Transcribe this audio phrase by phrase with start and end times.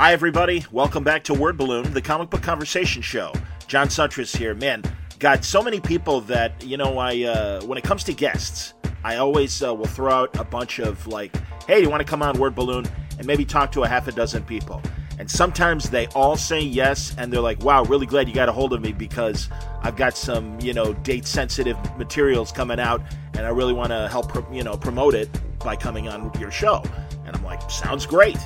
[0.00, 0.64] Hi, everybody.
[0.72, 3.34] Welcome back to Word Balloon, the comic book conversation show.
[3.66, 4.54] John Siuntres here.
[4.54, 4.82] Man,
[5.18, 8.72] got so many people that, you know, I, uh, when it comes to guests,
[9.04, 11.36] I always uh, will throw out a bunch of like,
[11.66, 12.86] hey, do you want to come on Word Balloon
[13.18, 14.80] and maybe talk to a half a dozen people?
[15.18, 18.52] And sometimes they all say yes, and they're like, wow, really glad you got a
[18.52, 19.50] hold of me because
[19.82, 23.02] I've got some, you know, date sensitive materials coming out,
[23.34, 25.28] and I really want to help, you know, promote it
[25.58, 26.82] by coming on your show.
[27.26, 28.38] And I'm like, sounds great.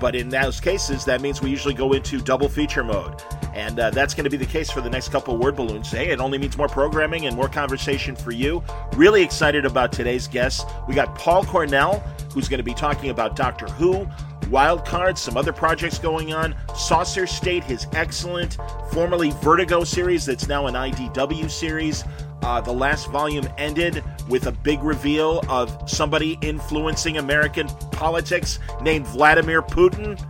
[0.00, 3.22] But in those cases, that means we usually go into double feature mode.
[3.54, 5.90] And uh, that's going to be the case for the next couple word balloons.
[5.90, 8.62] Hey, it only means more programming and more conversation for you.
[8.94, 10.64] Really excited about today's guests.
[10.86, 11.98] We got Paul Cornell,
[12.32, 14.08] who's going to be talking about Doctor Who,
[14.50, 16.54] Wild Cards, some other projects going on.
[16.74, 18.56] Saucer State, his excellent,
[18.92, 22.04] formerly Vertigo series that's now an IDW series.
[22.42, 29.06] Uh, the last volume ended with a big reveal of somebody influencing American politics named
[29.06, 30.20] Vladimir Putin.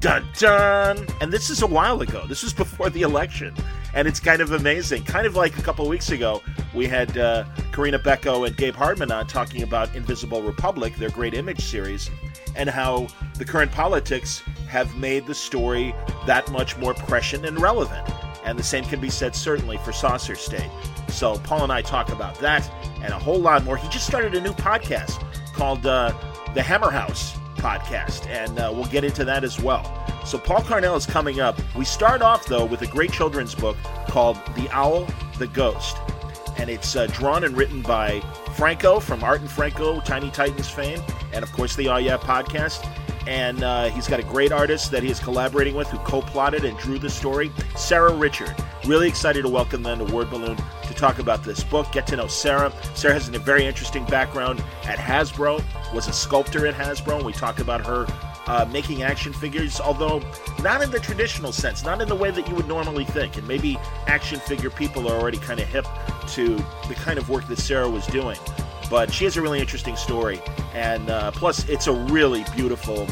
[0.00, 1.06] Dun dun!
[1.20, 2.26] And this is a while ago.
[2.26, 3.54] This was before the election.
[3.94, 5.04] And it's kind of amazing.
[5.04, 6.42] Kind of like a couple weeks ago,
[6.74, 11.32] we had uh, Corinna Bechko and Gabe Hardman on talking about Invisible Republic, their great
[11.32, 12.10] image series,
[12.56, 13.06] and how
[13.38, 15.94] the current politics have made the story
[16.26, 18.04] that much more prescient and relevant.
[18.44, 20.70] And the same can be said certainly for Saucer State.
[21.08, 22.68] So Paul and I talk about that
[23.02, 23.76] and a whole lot more.
[23.76, 25.22] He just started a new podcast
[25.54, 26.12] called uh,
[26.54, 29.82] the Hammer House Podcast, and uh, we'll get into that as well.
[30.26, 31.58] So Paul Cornell is coming up.
[31.74, 33.76] We start off though with a great children's book
[34.08, 35.06] called The Owl,
[35.38, 35.96] the Ghost,
[36.56, 38.20] and it's uh, drawn and written by
[38.56, 41.00] Franco from Art and Franco, Tiny Titans fame,
[41.32, 42.88] and of course the Oh Yeah podcast
[43.26, 46.76] and uh, he's got a great artist that he is collaborating with who co-plotted and
[46.78, 48.54] drew the story, Sara Richard.
[48.86, 52.16] Really excited to welcome them to Word Balloon to talk about this book, get to
[52.16, 52.72] know Sara.
[52.94, 55.62] Sara has a very interesting background at Hasbro,
[55.94, 58.06] was a sculptor at Hasbro, and we talk about her
[58.46, 60.22] uh, making action figures, although
[60.62, 63.36] not in the traditional sense, not in the way that you would normally think.
[63.36, 65.86] And maybe action figure people are already kind of hip
[66.28, 66.56] to
[66.88, 68.38] the kind of work that Sara was doing.
[68.90, 70.40] But she has a really interesting story,
[70.74, 73.06] and uh, plus, it's a really beautiful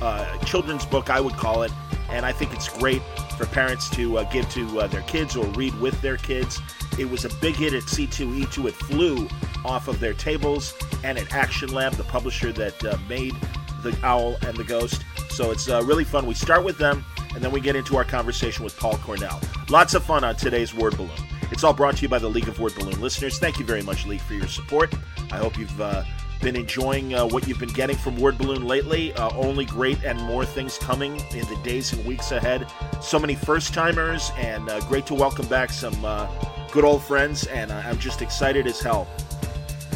[0.00, 1.72] uh, children's book, I would call it.
[2.10, 3.02] And I think it's great
[3.36, 6.60] for parents to uh, give to uh, their kids or read with their kids.
[6.98, 8.68] It was a big hit at C2E2.
[8.68, 9.28] It flew
[9.64, 10.74] off of their tables
[11.04, 13.34] and at Action Lab, the publisher that uh, made
[13.82, 15.04] The Owl and the Ghost.
[15.30, 16.26] So it's uh, really fun.
[16.26, 19.40] We start with them, and then we get into our conversation with Paul Cornell.
[19.68, 21.10] Lots of fun on today's Word Balloon.
[21.50, 23.38] It's all brought to you by the League of Word Balloon listeners.
[23.38, 24.94] Thank you very much, League, for your support.
[25.30, 26.04] I hope you've uh,
[26.40, 29.12] been enjoying uh, what you've been getting from Word Balloon lately.
[29.14, 32.66] Uh, only great and more things coming in the days and weeks ahead.
[33.00, 36.28] So many first timers, and uh, great to welcome back some uh,
[36.70, 37.46] good old friends.
[37.46, 39.08] And uh, I'm just excited as hell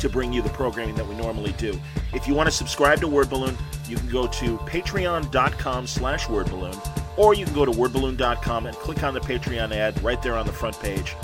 [0.00, 1.80] to bring you the programming that we normally do.
[2.12, 3.56] If you want to subscribe to Word Balloon,
[3.88, 6.74] you can go to patreon.com slash wordballoon,
[7.16, 10.46] or you can go to wordballoon.com and click on the Patreon ad right there on
[10.46, 11.14] the front page.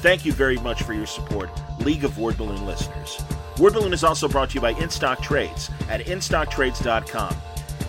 [0.00, 3.22] Thank you very much for your support, League of Word Balloon listeners.
[3.58, 7.34] Word Balloon is also brought to you by InStock Trades at InStockTrades.com.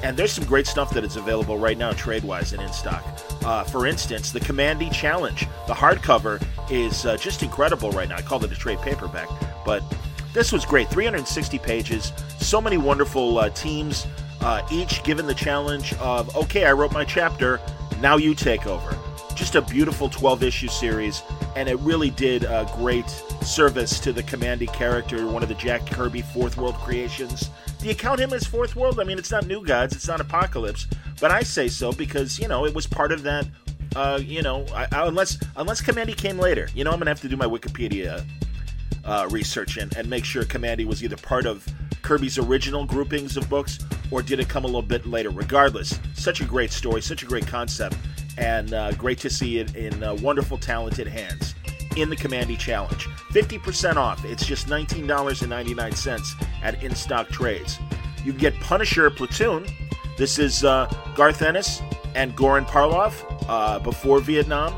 [0.04, 3.04] And there's some great stuff that is available right now, trade wise, in InStock.
[3.44, 5.48] Uh, for instance, the Kamandi Challenge.
[5.68, 8.18] The hardcover is uh, just incredible right now.
[8.18, 9.28] I called it a trade paperback,
[9.66, 9.84] but
[10.34, 10.88] this was great.
[10.90, 14.06] 360 pages, so many wonderful uh, teams,
[14.48, 17.60] uh, each given the challenge of, okay, I wrote my chapter,
[18.00, 18.98] now you take over.
[19.36, 21.22] Just a beautiful 12 issue series,
[21.58, 23.10] and it really did a great
[23.42, 27.50] service to the Kamandi character, one of the Jack Kirby Fourth World creations.
[27.80, 29.02] Do you count him as Fourth World?
[29.02, 30.88] I mean, it's not New Gods, it's not Apocalypse,
[31.20, 33.46] but I say so because you know it was part of that.
[33.98, 37.22] Uh, you know, I, I, unless unless Kamandi came later, you know, I'm gonna have
[37.22, 38.26] to do my Wikipedia
[39.04, 41.68] uh, research and, and make sure Kamandi was either part of
[42.08, 43.80] Kirby's original groupings of books
[44.12, 45.30] or did it come a little bit later.
[45.30, 47.98] Regardless, such a great story, such a great concept,
[48.38, 51.54] and uh, great to see it in uh, wonderful, talented hands
[51.98, 53.10] in the Kamandi Challenge.
[53.34, 54.24] 50% off.
[54.24, 57.78] It's just $19.99 at In Stock Trades.
[58.24, 59.68] You can get Punisher Platoon.
[60.18, 61.82] This is uh, Garth Ennis
[62.16, 63.14] and Goran Parlov
[63.50, 64.74] uh, before Vietnam.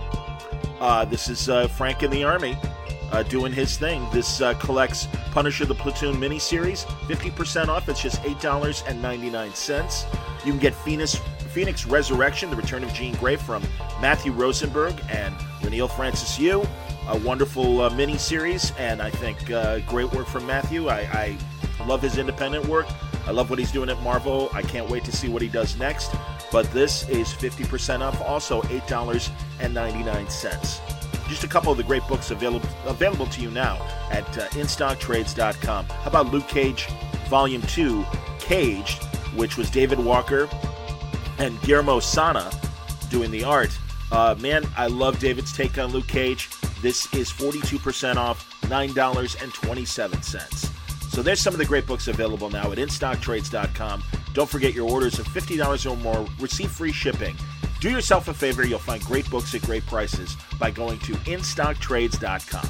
[0.80, 2.58] Uh, this is uh, Frank in the Army
[3.12, 4.06] uh, doing his thing.
[4.12, 6.86] This uh, collects Punisher the Platoon miniseries.
[7.08, 7.90] 50% off.
[7.90, 10.46] It's just $8.99.
[10.46, 11.16] You can get Phoenix,
[11.52, 13.64] Phoenix Resurrection, The Return of Jean Grey from
[14.02, 16.66] Matthew Rosenberg and Leinil Francis Yu
[17.10, 20.90] a wonderful uh, mini series, and I think uh, great work from Matthew.
[20.90, 21.36] I,
[21.80, 22.86] I love his independent work.
[23.26, 24.50] I love what he's doing at Marvel.
[24.54, 26.14] I can't wait to see what he does next.
[26.52, 30.89] But this is 50% off, also $8.99.
[31.30, 33.76] Just a couple of the great books available available to you now
[34.12, 35.86] at uh, InStockTrades.com.
[35.86, 36.88] How about Luke Cage,
[37.30, 38.04] Volume 2,
[38.40, 39.04] Caged,
[39.36, 40.50] which was David Walker
[41.38, 42.52] and Guillermo Sanna
[43.10, 43.78] doing the art.
[44.12, 46.50] Uh, man, I love David's take on Luke Cage.
[46.82, 51.12] This is 42% off, $9.27.
[51.12, 54.04] So there's some of the great books available now at InStockTrades.com.
[54.34, 57.36] Don't forget your orders of $50 or more receive free shipping.
[57.80, 62.70] Do yourself a favor, you'll find great books at great prices by going to InStockTrades.com.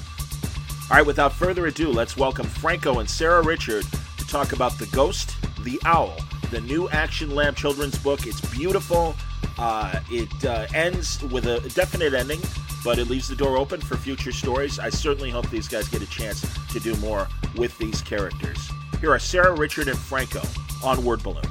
[0.92, 3.86] All right, without further ado, let's welcome Franco and Sara Richard
[4.18, 6.16] to talk about The Ghost, the Owl,
[6.52, 8.28] the new Action Lab children's book.
[8.28, 9.16] It's beautiful.
[9.58, 12.40] Uh, it uh, ends with a definite ending,
[12.84, 14.78] but it leaves the door open for future stories.
[14.78, 18.70] I certainly hope these guys get a chance to do more with these characters.
[19.02, 20.42] Here are Sara, Richard, and Franco
[20.84, 21.44] on Word Balloon.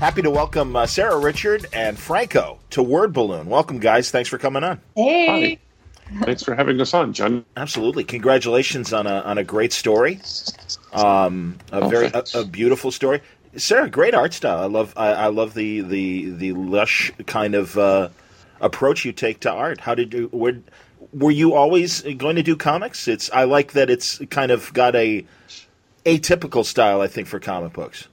[0.00, 3.48] Happy to welcome uh, Sara, Richard, and Franco to Word Balloon.
[3.48, 4.10] Welcome, guys.
[4.10, 4.80] Thanks for coming on.
[4.96, 5.60] Hey.
[6.06, 6.24] Hi.
[6.24, 7.44] Thanks for having us on, John.
[7.54, 8.04] Absolutely.
[8.04, 10.18] Congratulations on a on a great story.
[10.94, 13.20] Um, a very a, a beautiful story.
[13.58, 14.60] Sara, great art style.
[14.60, 18.08] I love I, I love the the the lush kind of uh,
[18.62, 19.80] approach you take to art.
[19.80, 20.56] How did you were
[21.12, 23.06] were you always going to do comics?
[23.06, 25.26] It's I like that it's kind of got a
[26.06, 27.02] atypical style.
[27.02, 28.08] I think for comic books.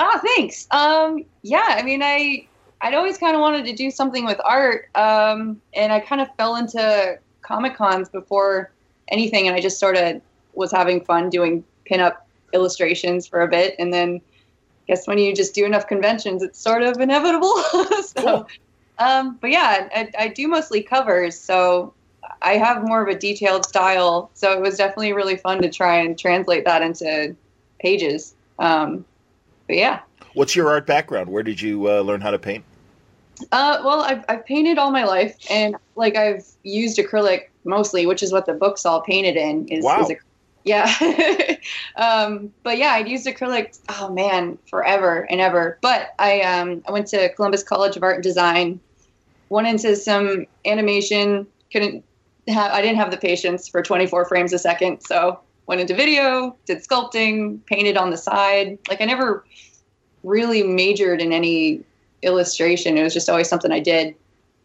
[0.00, 0.66] Oh, thanks.
[0.70, 2.46] Um, yeah, I mean, I
[2.80, 6.28] I'd always kind of wanted to do something with art, um, and I kind of
[6.36, 8.72] fell into comic cons before
[9.08, 10.20] anything, and I just sort of
[10.54, 12.16] was having fun doing pinup
[12.52, 14.20] illustrations for a bit, and then
[14.86, 17.56] I guess when you just do enough conventions, it's sort of inevitable.
[18.02, 18.48] so, cool.
[18.98, 21.94] um, but yeah, I, I, do mostly covers, so
[22.42, 24.30] I have more of a detailed style.
[24.34, 27.34] So it was definitely really fun to try and translate that into
[27.80, 28.34] pages.
[28.58, 29.06] Um,
[29.66, 30.00] but yeah.
[30.34, 31.30] What's your art background?
[31.30, 32.64] Where did you uh, learn how to paint?
[33.52, 38.22] Uh, well, I've, I've painted all my life, and like I've used acrylic mostly, which
[38.22, 39.66] is what the book's all painted in.
[39.68, 40.02] Is, wow.
[40.02, 40.12] is
[40.64, 41.56] yeah.
[41.96, 45.78] um, but yeah, I'd used acrylic, oh man, forever and ever.
[45.80, 48.80] But I, um, I went to Columbus College of Art and Design,
[49.50, 52.04] went into some animation, couldn't
[52.48, 55.00] have, I didn't have the patience for 24 frames a second.
[55.00, 58.78] So went into video, did sculpting, painted on the side.
[58.88, 59.44] Like I never
[60.22, 61.82] really majored in any
[62.22, 62.96] illustration.
[62.96, 64.14] It was just always something I did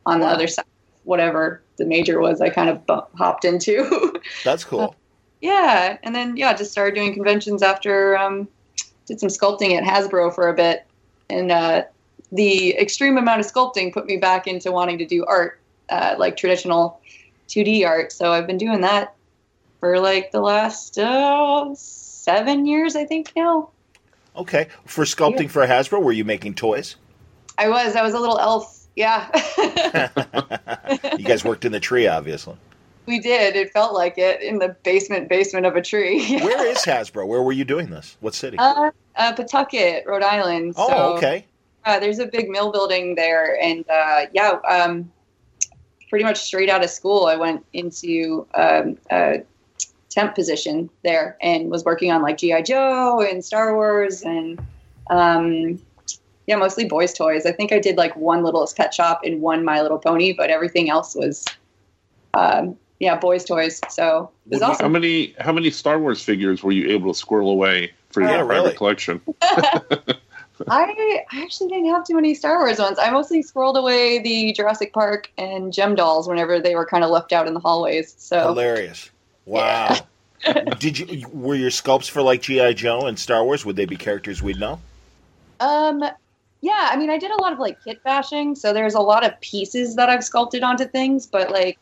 [0.05, 0.65] on the other side,
[1.03, 4.13] whatever the major was, I kind of hopped into.
[4.43, 4.95] That's cool
[5.41, 8.47] yeah, and then yeah, just started doing conventions after um,
[9.05, 10.85] did some sculpting at Hasbro for a bit,
[11.29, 11.83] and uh,
[12.31, 15.59] the extreme amount of sculpting put me back into wanting to do art,
[15.89, 16.99] uh, like traditional
[17.47, 18.11] 2D art.
[18.11, 19.15] So I've been doing that
[19.79, 23.69] for like the last uh, seven years, I think now.
[24.35, 25.47] Okay, for sculpting yeah.
[25.49, 26.95] for Hasbro, were you making toys?
[27.57, 27.95] I was.
[27.95, 28.87] I was a little elf.
[28.95, 29.29] Yeah.
[31.17, 32.55] you guys worked in the tree, obviously.
[33.05, 33.55] We did.
[33.55, 36.39] It felt like it in the basement basement of a tree.
[36.41, 37.27] Where is Hasbro?
[37.27, 38.17] Where were you doing this?
[38.19, 38.57] What city?
[38.57, 40.75] Uh, uh, Pawtucket, Rhode Island.
[40.77, 41.45] Oh, so, okay.
[41.85, 45.11] Uh, there's a big mill building there, and uh, yeah, um,
[46.09, 48.97] pretty much straight out of school, I went into um,
[50.09, 54.59] temp position there and was working on like GI Joe and Star Wars and
[55.09, 55.79] um,
[56.47, 57.45] yeah, mostly boys' toys.
[57.45, 60.49] I think I did like one Littlest Pet Shop and one My Little Pony, but
[60.49, 61.45] everything else was
[62.33, 63.79] um, yeah, boys' toys.
[63.89, 64.83] So it was awesome.
[64.83, 68.29] How many how many Star Wars figures were you able to squirrel away for your
[68.29, 68.75] private really?
[68.75, 69.21] collection?
[69.41, 72.99] I, I actually didn't have too many Star Wars ones.
[72.99, 77.09] I mostly squirreled away the Jurassic Park and Jem dolls whenever they were kind of
[77.09, 78.13] left out in the hallways.
[78.17, 79.09] So hilarious!
[79.49, 79.95] Wow.
[80.45, 80.63] Yeah.
[80.79, 83.65] Did you were your sculpts for like GI Joe and Star Wars?
[83.65, 84.79] Would they be characters we'd know?
[85.59, 86.03] Um,
[86.61, 86.89] yeah.
[86.91, 89.39] I mean, I did a lot of like kit bashing, so there's a lot of
[89.41, 91.79] pieces that I've sculpted onto things, but like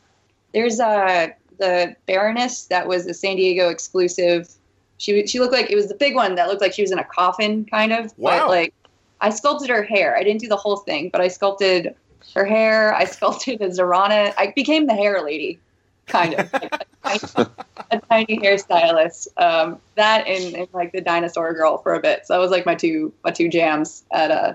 [0.54, 4.50] there's uh, the Baroness that was a San Diego exclusive.
[4.98, 7.00] She she looked like it was the big one that looked like she was in
[7.00, 8.18] a coffin, kind of.
[8.18, 8.40] Wow.
[8.40, 8.74] But like,
[9.20, 10.16] I sculpted her hair.
[10.16, 11.94] I didn't do the whole thing, but I sculpted
[12.34, 12.96] her hair.
[12.96, 14.34] I sculpted a Zarana.
[14.38, 15.60] I became the hair lady,
[16.08, 16.52] kind of.
[16.54, 17.50] like a, tiny,
[17.92, 19.28] a, tiny, hairstylist.
[19.38, 22.26] Um, that and, and, like the dinosaur girl for a bit.
[22.26, 24.54] So that was like my two my two jams at uh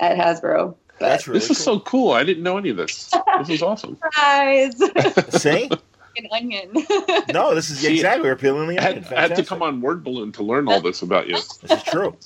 [0.00, 0.74] at Hasbro.
[0.98, 2.12] But That's really this is so cool.
[2.12, 3.12] I didn't know any of this.
[3.38, 3.98] This is awesome.
[4.12, 4.80] Surprise!
[5.42, 5.70] See?
[6.16, 6.72] An onion.
[7.34, 8.26] no, this is exactly.
[8.26, 9.04] We're peeling the onion.
[9.04, 11.34] I had, I had to come on Word Balloon to learn all this about you.
[11.34, 12.16] This is true.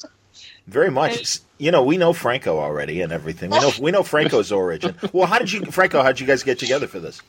[0.68, 1.40] Very much.
[1.58, 3.50] You know, we know Franco already and everything.
[3.50, 4.94] We know we know Franco's origin.
[5.12, 6.02] Well, how did you, Franco?
[6.02, 7.20] How did you guys get together for this?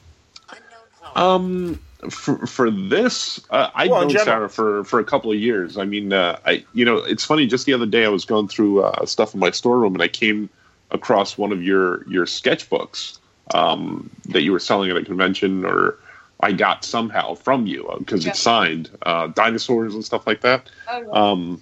[1.15, 5.77] Um, for for this, uh, I well, know Sara for for a couple of years.
[5.77, 7.45] I mean, uh, I you know, it's funny.
[7.45, 10.07] Just the other day, I was going through uh, stuff in my storeroom, and I
[10.07, 10.49] came
[10.89, 13.19] across one of your your sketchbooks
[13.53, 15.99] um, that you were selling at a convention, or
[16.39, 18.29] I got somehow from you because uh, yeah.
[18.31, 20.69] it's signed, uh, dinosaurs and stuff like that.
[20.89, 21.61] Oh, um,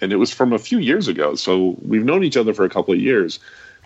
[0.00, 2.70] and it was from a few years ago, so we've known each other for a
[2.70, 3.40] couple of years.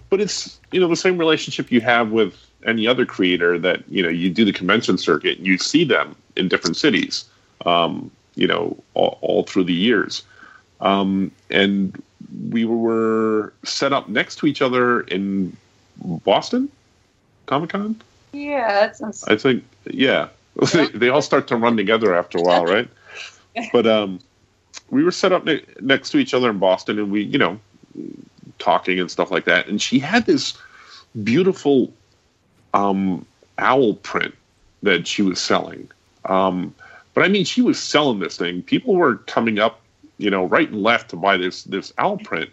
[0.09, 2.35] but it's you know the same relationship you have with
[2.67, 6.15] any other creator that you know you do the convention circuit and you see them
[6.37, 7.25] in different cities
[7.67, 10.23] um, you know all, all, through the years.
[10.81, 12.03] Um, and
[12.51, 15.57] we were set up next to each other in
[16.25, 16.71] boston
[17.47, 18.01] comic-con?
[18.33, 20.29] Yeah that sounds i think yeah,
[20.63, 20.67] yeah.
[20.73, 22.89] they, they all start to run together after a while right?
[23.73, 24.21] But um,
[24.91, 27.61] we were set up ne- next to each other in boston and we you know
[28.61, 29.67] talking and stuff like that.
[29.67, 30.57] And she had this
[31.25, 31.93] beautiful
[32.75, 33.25] um,
[33.59, 34.35] owl print
[34.83, 35.89] that she was selling.
[36.25, 36.75] Um,
[37.15, 38.63] but I mean, she was selling this thing.
[38.63, 39.81] People were coming up,
[40.19, 42.51] you know, right and left to buy this this owl print.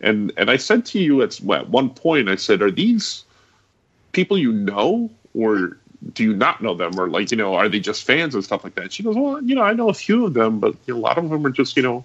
[0.00, 3.24] And and I said to you at, at one point, I said, "Are these
[4.12, 5.76] people you know, or
[6.12, 8.62] do you not know them, or like you know, are they just fans and stuff
[8.64, 10.94] like that?" She goes, "Well, you know, I know a few of them, but you
[10.94, 12.04] know, a lot of them are just you know,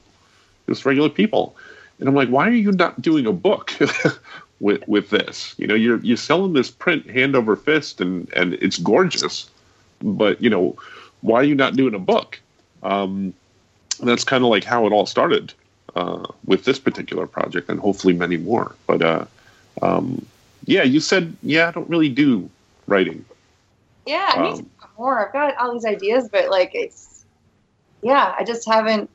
[0.67, 1.55] just regular people."
[1.99, 3.73] And I'm like, "Why are you not doing a book?"
[4.61, 5.53] with with this.
[5.57, 9.49] You know, you're you're selling this print hand over fist, and and it's gorgeous,
[10.01, 10.77] but you know,
[11.21, 12.39] why are you not doing a book?
[12.83, 13.33] Um,
[14.01, 15.53] that's kind of like how it all started
[15.95, 18.75] uh, with this particular project, and hopefully many more.
[18.87, 19.25] But uh,
[19.81, 20.25] um,
[20.65, 22.49] yeah, you said yeah, I don't really do
[22.87, 23.25] writing.
[24.05, 25.27] Yeah, I need um, more.
[25.27, 27.25] I've got all these ideas, but like it's
[28.03, 29.09] yeah, I just haven't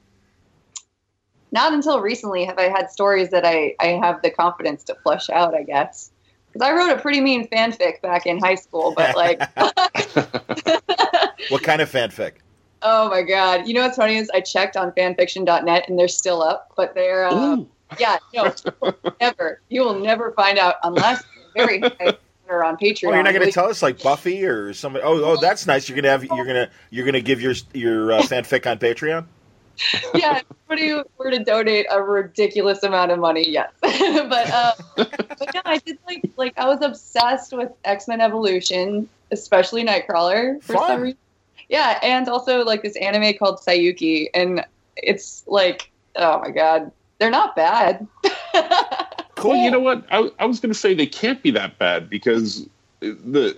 [1.56, 5.30] not until recently have I had stories that I, I have the confidence to flush
[5.30, 6.12] out, I guess.
[6.52, 9.40] Because I wrote a pretty mean fanfic back in high school, but like.
[11.48, 12.32] what kind of fanfic?
[12.82, 13.66] Oh my god!
[13.66, 17.26] You know what's funny is I checked on fanfiction.net and they're still up, but they're
[17.26, 17.56] uh,
[17.98, 18.52] yeah no
[19.20, 22.16] never you will never find out unless very high
[22.48, 23.08] or on Patreon.
[23.08, 25.04] Oh, you're not going to tell us like Buffy or somebody?
[25.04, 25.88] Oh, oh, that's nice.
[25.88, 28.70] You're going to have you're going to you're going to give your your uh, fanfic
[28.70, 29.24] on Patreon
[30.14, 30.40] yeah,
[30.70, 33.70] if you were to donate a ridiculous amount of money, yes.
[33.82, 39.08] but uh, but yeah, I did like like I was obsessed with X Men Evolution,
[39.30, 40.88] especially Nightcrawler for Fun.
[40.88, 41.18] some reason.
[41.68, 44.64] Yeah, and also like this anime called Saiyuki, and
[44.96, 48.06] it's like oh my god, they're not bad.
[49.34, 49.52] cool.
[49.52, 50.04] Well, you know what?
[50.10, 52.68] I, I was going to say they can't be that bad because
[53.00, 53.56] the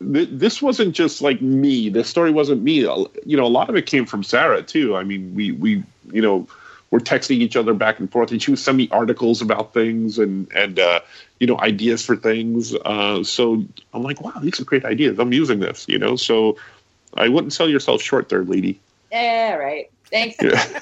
[0.00, 1.88] this wasn't just like me.
[1.88, 2.80] The story wasn't me.
[2.80, 4.96] You know, a lot of it came from Sara too.
[4.96, 5.82] I mean, we we
[6.12, 6.46] you know
[6.90, 10.18] we're texting each other back and forth, and she would send me articles about things
[10.18, 11.00] and and uh,
[11.40, 12.74] you know ideas for things.
[12.84, 15.18] Uh, so I'm like, wow, these are great ideas.
[15.18, 15.86] I'm using this.
[15.88, 16.56] You know, so
[17.16, 18.80] I wouldn't sell yourself short there, lady.
[19.10, 19.90] Yeah, right.
[20.10, 20.36] Thanks.
[20.40, 20.80] Yeah.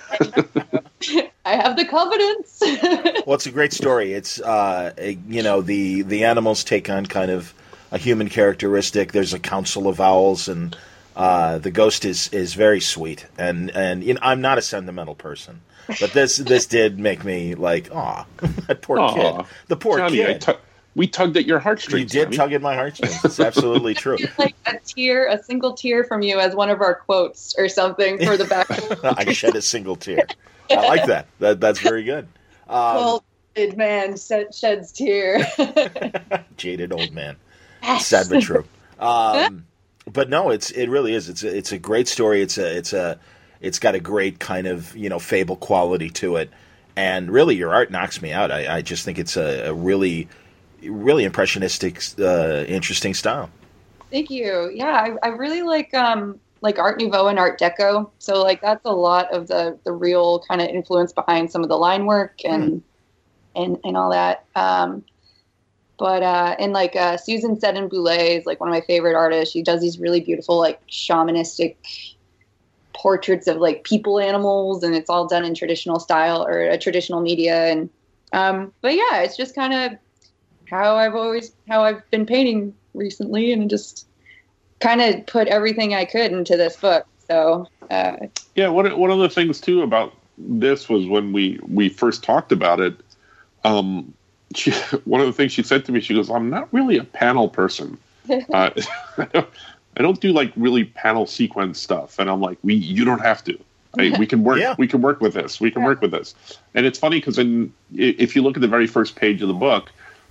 [1.45, 2.59] I have the confidence.
[3.27, 4.13] well, it's a great story.
[4.13, 4.93] It's uh,
[5.29, 7.53] you know the the animals take on kind of
[7.93, 9.13] a human characteristic.
[9.13, 10.77] There's a council of owls, and
[11.15, 13.27] uh, the ghost is is very sweet.
[13.39, 17.55] And and you know, I'm not a sentimental person, but this this did make me
[17.55, 18.27] like, oh,
[18.67, 19.15] that poor Aww.
[19.37, 20.57] kid, the poor Johnny, kid.
[20.97, 22.15] we tugged at your heartstrings.
[22.15, 22.37] You did Johnny.
[22.39, 23.23] tug at my heartstrings.
[23.25, 24.17] It's absolutely true.
[24.39, 28.19] like a tear, a single tear from you as one of our quotes or something
[28.25, 28.69] for the back.
[29.05, 30.27] I shed a single tear.
[30.71, 31.27] I like that.
[31.41, 32.27] That that's very good.
[32.67, 33.25] Um, well,
[33.77, 35.47] man sheds tear.
[36.57, 37.37] Jaded old man.
[38.01, 38.65] Sad but true.
[38.99, 39.67] Um,
[40.13, 41.29] but no, it's it really is.
[41.29, 42.41] It's a, it's a great story.
[42.41, 43.19] It's a it's a
[43.61, 46.51] it's got a great kind of you know fable quality to it,
[46.95, 48.53] and really your art knocks me out.
[48.53, 50.29] I, I just think it's a, a really
[50.83, 53.51] really impressionistic, uh, interesting style.
[54.11, 54.71] Thank you.
[54.75, 58.11] Yeah, I, I really like um, like Art Nouveau and Art Deco.
[58.19, 61.69] So like that's a lot of the the real kind of influence behind some of
[61.69, 62.83] the line work and mm.
[63.57, 64.45] and and all that.
[64.55, 65.05] Um,
[66.03, 69.53] but uh, and like uh, Susan Seddon Boulet is like one of my favorite artists.
[69.53, 71.77] She does these really beautiful like shamanistic
[72.93, 77.21] portraits of like people animals, and it's all done in traditional style or a traditional
[77.21, 77.67] media.
[77.67, 77.89] And
[78.33, 79.93] um, but yeah, it's just kind of
[80.69, 84.09] how I've always how I've been painting recently, and just
[84.81, 87.07] kind of put everything I could into this book.
[87.29, 88.17] So uh,
[88.57, 92.51] yeah, one one of the things too about this was when we we first talked
[92.51, 92.97] about it.
[93.63, 94.15] Um,
[94.57, 94.73] she,
[95.05, 97.49] one of the things she said to me, she goes, "I'm not really a panel
[97.49, 97.99] person.
[98.55, 98.71] Uh,
[99.97, 103.43] I don't do like really panel sequence stuff." And I'm like, "We, you don't have
[103.45, 103.59] to.
[103.97, 104.17] Right?
[104.17, 104.59] We can work.
[104.59, 104.75] Yeah.
[104.79, 105.61] We can work with this.
[105.61, 105.89] We can yeah.
[105.89, 106.35] work with this."
[106.75, 109.55] And it's funny because in if you look at the very first page of the
[109.55, 109.91] book,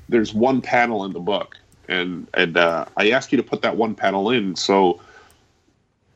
[0.10, 1.58] there's one panel in the book,
[1.90, 4.56] and and uh, I asked you to put that one panel in.
[4.56, 5.01] So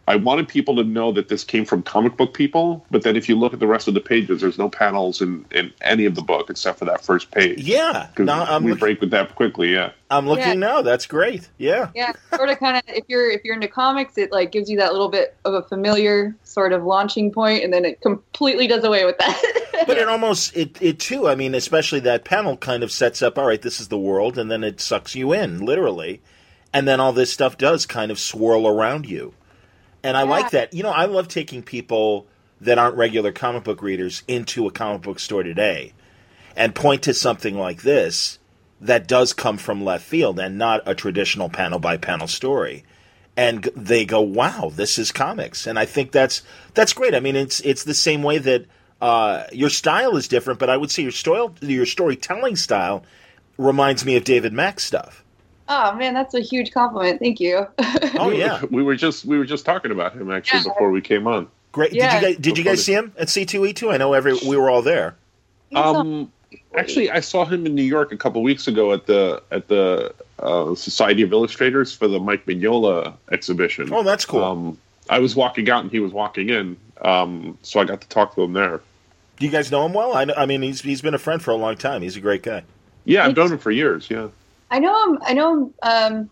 [0.08, 3.28] I wanted people to know that this came from comic book people, but then if
[3.28, 6.14] you look at the rest of the pages, there's no panels in, in any of
[6.14, 7.62] the book except for that first page.
[7.62, 9.74] Yeah, no, I'm we break with that quickly.
[9.74, 10.54] Yeah, I'm looking yeah.
[10.54, 10.82] now.
[10.84, 11.50] That's great.
[11.58, 12.14] Yeah, yeah.
[12.36, 12.84] Sort of, kind of.
[12.88, 15.64] If you're if you're into comics, it like gives you that little bit of a
[15.64, 19.84] familiar sort of launching point, and then it completely does away with that.
[19.88, 21.28] but it almost it it too.
[21.28, 23.40] I mean, especially that panel kind of sets up.
[23.40, 26.22] All right, this is the world, and then it sucks you in literally,
[26.72, 29.34] and then all this stuff does kind of swirl around you
[30.06, 30.30] and I yeah.
[30.30, 30.74] like that.
[30.74, 32.28] You know, I love taking people
[32.62, 35.94] that aren't regular comic book readers into a comic book store today
[36.56, 38.40] and point to something like this
[38.80, 42.84] that does come from left field and not a traditional panel by panel story.
[43.36, 46.42] And they go, "Wow, this is comics," and I think that's
[46.74, 47.14] that's great.
[47.14, 48.66] I mean, it's it's the same way that
[49.02, 53.04] uh, your style is different, but I would say your story, your storytelling style
[53.58, 55.25] reminds me of David Mack stuff.
[55.68, 57.20] Oh man, that's a huge compliment.
[57.20, 57.68] Thank you.
[58.20, 60.74] oh yeah, we were just we were just talking about him actually yeah.
[60.74, 61.48] before we came on.
[61.72, 61.94] Great.
[61.94, 62.20] Yeah.
[62.20, 63.92] Did you guys did you guys see him at C two E two?
[63.92, 65.16] I know every we were all there.
[65.74, 66.32] Um,
[66.78, 70.14] actually, I saw him in New York a couple weeks ago at the at the
[70.40, 73.92] uh, Society of Illustrators for the Mike Mignola exhibition.
[73.92, 74.44] Oh, that's cool.
[74.44, 74.78] Um,
[75.10, 78.36] I was walking out and he was walking in, um, so I got to talk
[78.36, 78.82] to him there.
[79.38, 80.14] Do you guys know him well?
[80.14, 82.02] I, I mean, he's he's been a friend for a long time.
[82.02, 82.64] He's a great guy.
[83.04, 84.10] Yeah, I've known him for years.
[84.10, 84.30] Yeah.
[84.72, 85.20] I know him.
[85.24, 85.74] I know him.
[85.84, 86.30] Um,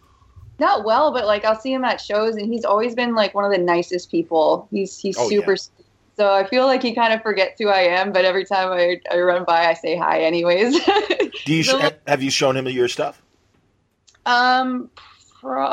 [0.60, 3.46] not well, but like I'll see him at shows, and he's always been like one
[3.46, 4.68] of the nicest people.
[4.72, 5.54] He's he's oh, super.
[5.54, 5.86] Yeah.
[6.16, 9.02] So I feel like he kind of forgets who I am, but every time I,
[9.12, 10.80] I run by, I say hi anyways.
[11.46, 11.74] Do you sh-
[12.06, 13.20] have you shown him your stuff?
[14.28, 14.92] Um,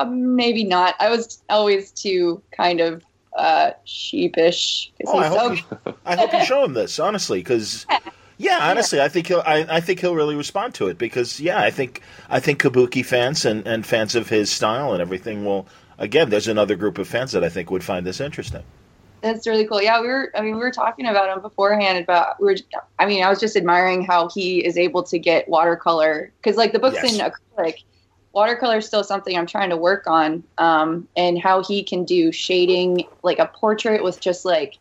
[0.09, 0.95] maybe not.
[0.99, 3.05] I was always too kind of
[3.37, 4.91] uh, sheepish.
[5.07, 7.99] Oh, I hope, so- you, I hope you show him this honestly, because yeah,
[8.49, 9.05] honestly, yeah.
[9.05, 9.43] I think he'll.
[9.45, 13.05] I, I, think he'll really respond to it because yeah, I think I think Kabuki
[13.05, 15.67] fans and, and fans of his style and everything will.
[15.99, 18.63] Again, there's another group of fans that I think would find this interesting.
[19.21, 19.83] That's really cool.
[19.83, 20.33] Yeah, we were.
[20.35, 21.99] I mean, we were talking about him beforehand.
[21.99, 22.57] About we were.
[22.99, 26.73] I mean, I was just admiring how he is able to get watercolor because, like,
[26.73, 27.19] the book's yes.
[27.19, 27.83] in acrylic.
[28.33, 32.33] Watercolor is still something I'm trying to work on, um, and how he can do
[32.33, 34.79] shading, like a portrait with just like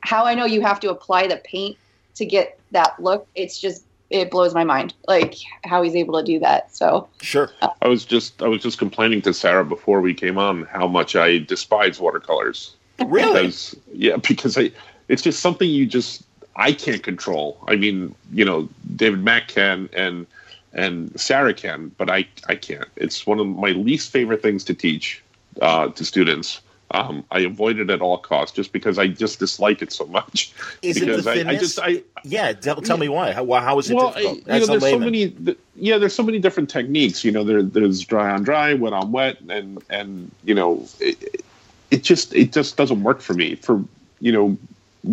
[0.00, 1.78] how I know you have to apply the paint
[2.14, 3.26] to get that look.
[3.34, 7.08] It's just it blows my mind like how he's able to do that so.
[7.20, 7.50] Sure.
[7.62, 10.86] Uh, i was just i was just complaining to sara before we came on how
[10.86, 12.76] much i despise watercolors.
[13.04, 13.46] Really?
[13.46, 14.70] Because, yeah because i
[15.08, 16.22] it's just something you just
[16.56, 17.58] i can't control.
[17.66, 20.26] I mean you know david mack can and
[20.72, 22.88] and sara can but i i can't.
[22.96, 25.22] It's one of my least favorite things to teach
[25.62, 26.60] uh, to students
[26.94, 30.52] um, I avoid it at all costs just because I just dislike it so much.
[30.80, 32.52] Is because it the I, I, just I yeah.
[32.52, 33.32] Tell, tell me why.
[33.32, 34.48] How, how is it well, difficult?
[34.48, 35.56] I, you know, there's so many.
[35.74, 37.24] Yeah, there's so many different techniques.
[37.24, 41.44] You know, there, there's dry on dry, wet on wet, and and you know, it,
[41.90, 43.56] it just it just doesn't work for me.
[43.56, 43.82] For
[44.20, 44.56] you know,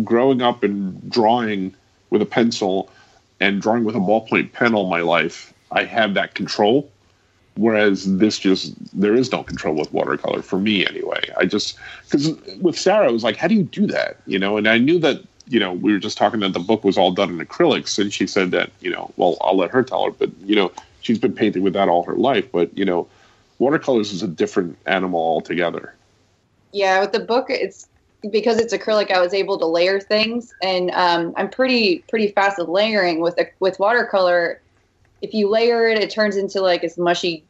[0.04, 1.74] growing up and drawing
[2.10, 2.90] with a pencil
[3.40, 6.91] and drawing with a ballpoint pen all my life, I have that control
[7.56, 11.20] Whereas this just there is no control with watercolor for me anyway.
[11.36, 14.16] I just because with Sara, it was like, how do you do that?
[14.26, 16.82] You know, and I knew that you know we were just talking that the book
[16.82, 19.82] was all done in acrylics, and she said that you know, well, I'll let her
[19.82, 22.50] tell her, but you know, she's been painting with that all her life.
[22.50, 23.06] But you know,
[23.58, 25.94] watercolors is a different animal altogether.
[26.72, 27.86] Yeah, with the book, it's
[28.30, 29.10] because it's acrylic.
[29.10, 33.38] I was able to layer things, and um, I'm pretty pretty fast at layering with
[33.60, 34.61] with watercolor
[35.22, 37.44] if you layer it, it turns into like this mushy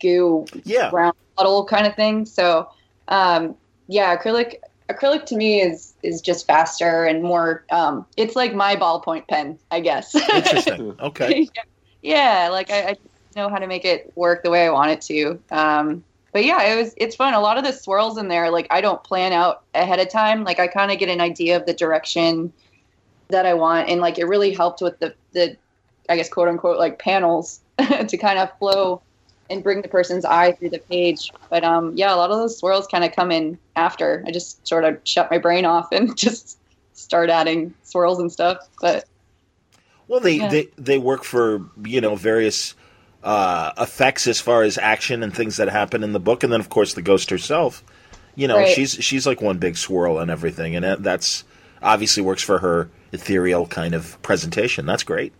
[0.00, 2.24] goo, yeah, brown puddle kind of thing.
[2.24, 2.70] So,
[3.08, 3.54] um,
[3.88, 7.64] yeah, acrylic acrylic to me is is just faster and more.
[7.70, 10.14] Um, it's like my ballpoint pen, I guess.
[10.14, 10.96] Interesting.
[11.00, 11.48] Okay.
[12.02, 12.96] yeah, like I, I,
[13.34, 15.38] know how to make it work the way I want it to.
[15.50, 17.34] Um, but yeah, it was it's fun.
[17.34, 20.44] A lot of the swirls in there, like I don't plan out ahead of time.
[20.44, 22.52] Like I kind of get an idea of the direction
[23.28, 25.56] that I want, and like it really helped with the the
[26.08, 29.02] I guess quote unquote like panels to kind of flow
[29.48, 31.32] and bring the person's eye through the page.
[31.50, 34.24] But um, yeah, a lot of those swirls kind of come in after.
[34.26, 36.58] I just sort of shut my brain off and just
[36.94, 38.58] start adding swirls and stuff.
[38.80, 39.06] But
[40.08, 40.48] well, they yeah.
[40.48, 42.74] they they work for you know various
[43.22, 46.60] uh, effects as far as action and things that happen in the book, and then
[46.60, 47.82] of course the ghost herself.
[48.34, 48.68] You know, right.
[48.68, 51.44] she's she's like one big swirl and everything, and that's
[51.82, 54.86] obviously works for her ethereal kind of presentation.
[54.86, 55.32] That's great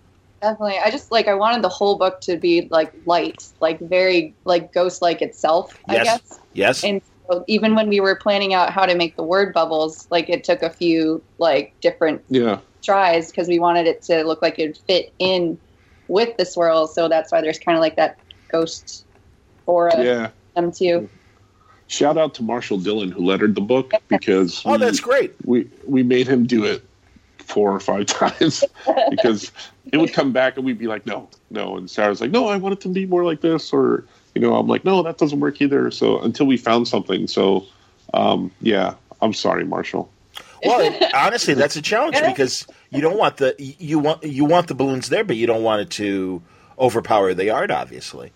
[0.46, 0.78] definitely.
[0.78, 4.72] I just like I wanted the whole book to be like light, like very like
[4.72, 5.78] ghost like itself.
[5.88, 6.00] Yes.
[6.00, 6.40] I guess.
[6.54, 6.84] Yes.
[6.84, 10.28] And so even when we were planning out how to make the word bubbles, like
[10.28, 14.58] it took a few like different yeah tries because we wanted it to look like
[14.60, 15.58] it fit in
[16.08, 16.94] with the swirls.
[16.94, 18.18] So that's why there's kind of like that
[18.50, 19.04] ghost
[19.66, 20.02] aura.
[20.02, 20.30] Yeah.
[20.54, 21.08] Them too.
[21.88, 25.34] shout out to Marshall Dillon who lettered the book because oh, we, that's great.
[25.44, 26.84] We we made him do it
[27.46, 28.64] four or five times
[29.10, 29.52] because
[29.92, 32.56] it would come back and we'd be like, no, no, and Sara's like, no, I
[32.56, 34.04] want it to be more like this, or
[34.34, 35.90] you know, I'm like, no, that doesn't work either.
[35.90, 37.66] So until we found something, so
[38.14, 40.10] um, yeah, I'm sorry, Marshall.
[40.64, 44.74] Well, honestly, that's a challenge because you don't want the you want you want the
[44.74, 46.42] balloons there, but you don't want it to
[46.78, 48.32] overpower the art, obviously.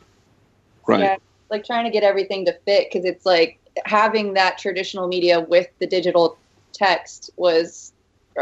[0.86, 1.00] Right.
[1.00, 1.16] Yeah,
[1.50, 5.68] like trying to get everything to fit because it's like having that traditional media with
[5.78, 6.38] the digital
[6.72, 7.92] text was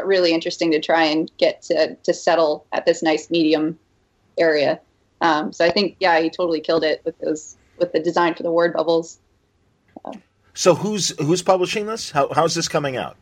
[0.05, 3.79] really interesting to try and get to to settle at this nice medium
[4.39, 4.81] area.
[5.21, 8.43] Um, so I think yeah, he totally killed it with those with the design for
[8.43, 9.19] the word bubbles.
[10.55, 12.11] so who's who's publishing this?
[12.11, 13.17] How how's this coming out?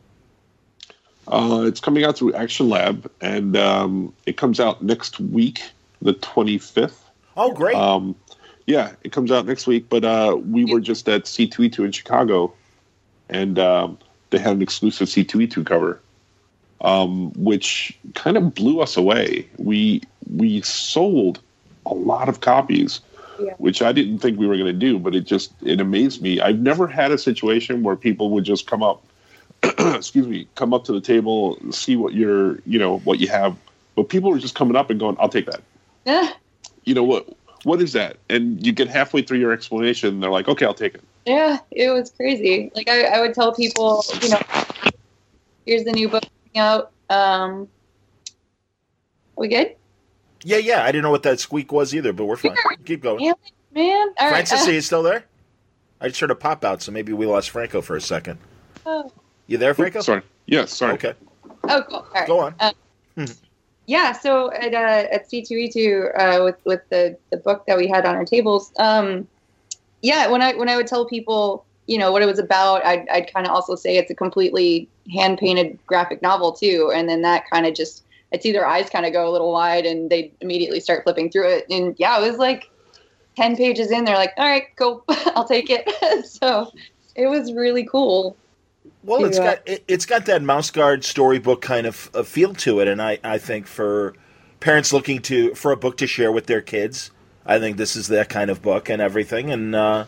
[1.27, 5.61] Uh, it's coming out through Action Lab, and um, it comes out next week,
[6.01, 7.03] the twenty fifth.
[7.35, 7.75] Oh, great!
[7.75, 8.15] Um,
[8.67, 9.89] yeah, it comes out next week.
[9.89, 12.53] But uh, we were just at C2E2 in Chicago,
[13.29, 13.97] and um,
[14.29, 16.01] they had an exclusive C2E2 cover,
[16.81, 19.47] um, which kind of blew us away.
[19.57, 20.01] We
[20.35, 21.39] we sold
[21.85, 23.01] a lot of copies,
[23.39, 23.53] yeah.
[23.57, 26.41] which I didn't think we were going to do, but it just it amazed me.
[26.41, 29.03] I've never had a situation where people would just come up,
[29.63, 33.55] excuse me, come up to the table, see what you're, you know, what you have,
[33.95, 35.61] but people were just coming up and going, "I'll take that."
[36.05, 36.31] Yeah.
[36.83, 37.27] You know what?
[37.63, 38.17] what is that?
[38.29, 41.03] And you get halfway through your explanation, and they're like, okay, I'll take it.
[41.25, 42.71] Yeah, it was crazy.
[42.75, 44.39] Like I, I would tell people, you know,
[45.65, 46.23] here's the new book
[46.57, 46.91] out.
[47.09, 47.67] Um,
[49.35, 49.75] we good?
[50.43, 50.83] Yeah, yeah.
[50.83, 52.55] I didn't know what that squeak was either, but we're fine.
[52.85, 53.23] Keep going.
[53.23, 53.33] Yeah,
[53.73, 54.07] man.
[54.19, 54.67] All Francis, right.
[54.67, 55.25] uh, are you still there?
[55.99, 58.39] I just heard a pop out, so maybe we lost Franco for a second.
[58.85, 59.11] Oh.
[59.47, 60.01] You there, Franco?
[60.01, 60.21] sorry.
[60.45, 60.93] Yes, sorry.
[60.93, 61.13] Okay.
[61.63, 61.97] Oh, cool.
[61.97, 62.27] All right.
[62.27, 62.55] Go on.
[62.59, 62.71] Uh,
[63.87, 68.05] yeah, so at uh, at C2E2 uh, with with the the book that we had
[68.05, 69.27] on our tables, um,
[70.01, 73.07] yeah, when I when I would tell people you know what it was about, I'd
[73.09, 77.21] I'd kind of also say it's a completely hand painted graphic novel too, and then
[77.23, 80.09] that kind of just I'd see their eyes kind of go a little wide and
[80.09, 82.69] they immediately start flipping through it, and yeah, it was like
[83.35, 86.25] ten pages in, they're like, all right, cool, I'll take it.
[86.25, 86.71] so
[87.15, 88.35] it was really cool.
[89.03, 92.87] Well, it's got it, has got that mouse guard storybook kind of feel to it,
[92.87, 94.13] and I, I think for
[94.59, 97.11] parents looking to for a book to share with their kids,
[97.45, 99.51] I think this is that kind of book and everything.
[99.51, 100.05] And uh,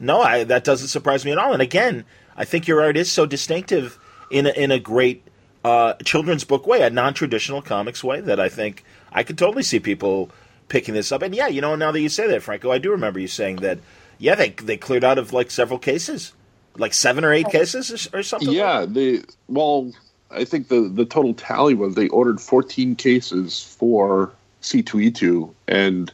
[0.00, 1.52] no, I, that doesn't surprise me at all.
[1.52, 2.04] And again,
[2.36, 3.98] I think your art is so distinctive
[4.30, 5.22] in a, in a great
[5.64, 9.62] uh, children's book way, a non traditional comics way that I think I could totally
[9.62, 10.30] see people
[10.68, 11.22] picking this up.
[11.22, 13.56] And yeah, you know, now that you say that, Franco, I do remember you saying
[13.56, 13.78] that.
[14.22, 16.34] Yeah, they they cleared out of like several cases
[16.76, 18.52] like seven or eight cases or, something.
[18.52, 19.92] Yeah, like they well,
[20.30, 24.32] I think the the total tally was they ordered 14 cases for
[24.62, 26.12] C2E2, and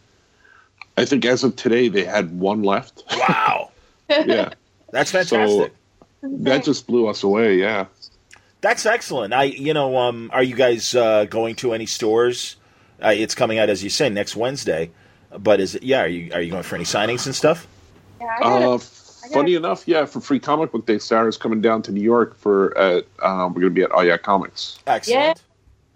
[0.96, 3.02] I think as of today they had one left.
[3.16, 3.70] Wow.
[4.08, 4.50] Yeah,
[4.90, 5.72] that's fantastic.
[6.22, 7.58] So that just blew us away.
[7.58, 7.86] Yeah.
[8.60, 9.32] That's excellent.
[9.32, 12.56] I, you know, um, are you guys uh, going to any stores?
[13.02, 14.90] Uh, it's coming out as you say next Wednesday,
[15.38, 15.82] but is it?
[15.82, 17.66] Yeah, are you are you going for any signings and stuff?
[18.20, 18.78] Yeah, uh,
[19.32, 22.76] Funny enough, yeah, for Free Comic Book Day, Sara's coming down to New York for
[22.78, 24.78] at um, we're going to be at Oh Yeah Comics.
[24.86, 25.42] Excellent.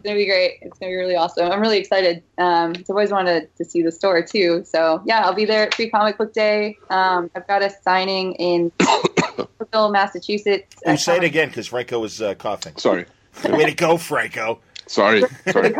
[0.02, 0.12] Yeah.
[0.12, 0.58] It's gonna be great.
[0.62, 1.50] It's gonna be really awesome.
[1.50, 2.22] I'm really excited.
[2.38, 4.64] Um, I've always wanted to see the store too.
[4.64, 6.78] So yeah, I'll be there at Free Comic Book Day.
[6.88, 10.76] Um, I've got a signing in Springfield, Massachusetts.
[10.86, 12.76] Oh, say it again because Franco was uh, coughing.
[12.76, 13.06] Sorry.
[13.44, 14.60] Way to go, Franco.
[14.86, 15.22] Sorry.
[15.52, 15.74] Sorry.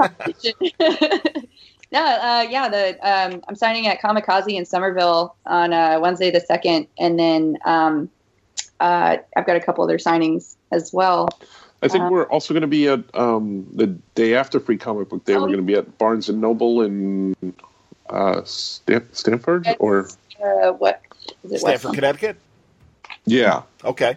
[1.92, 6.38] No, uh, yeah, the um, I'm signing at Comicazi in Somerville on uh, Wednesday the
[6.38, 8.08] second, and then um,
[8.78, 11.28] uh, I've got a couple other signings as well.
[11.82, 15.08] I think uh, we're also going to be at um, the day after Free Comic
[15.08, 15.34] Book Day.
[15.34, 17.34] Oh, we're going to be at Barnes and Noble in
[18.10, 20.08] uh, Stamford or
[20.42, 21.00] uh, what?
[21.44, 22.36] Is it Stamford, Connecticut.
[23.24, 23.62] Yeah.
[23.84, 24.16] Okay.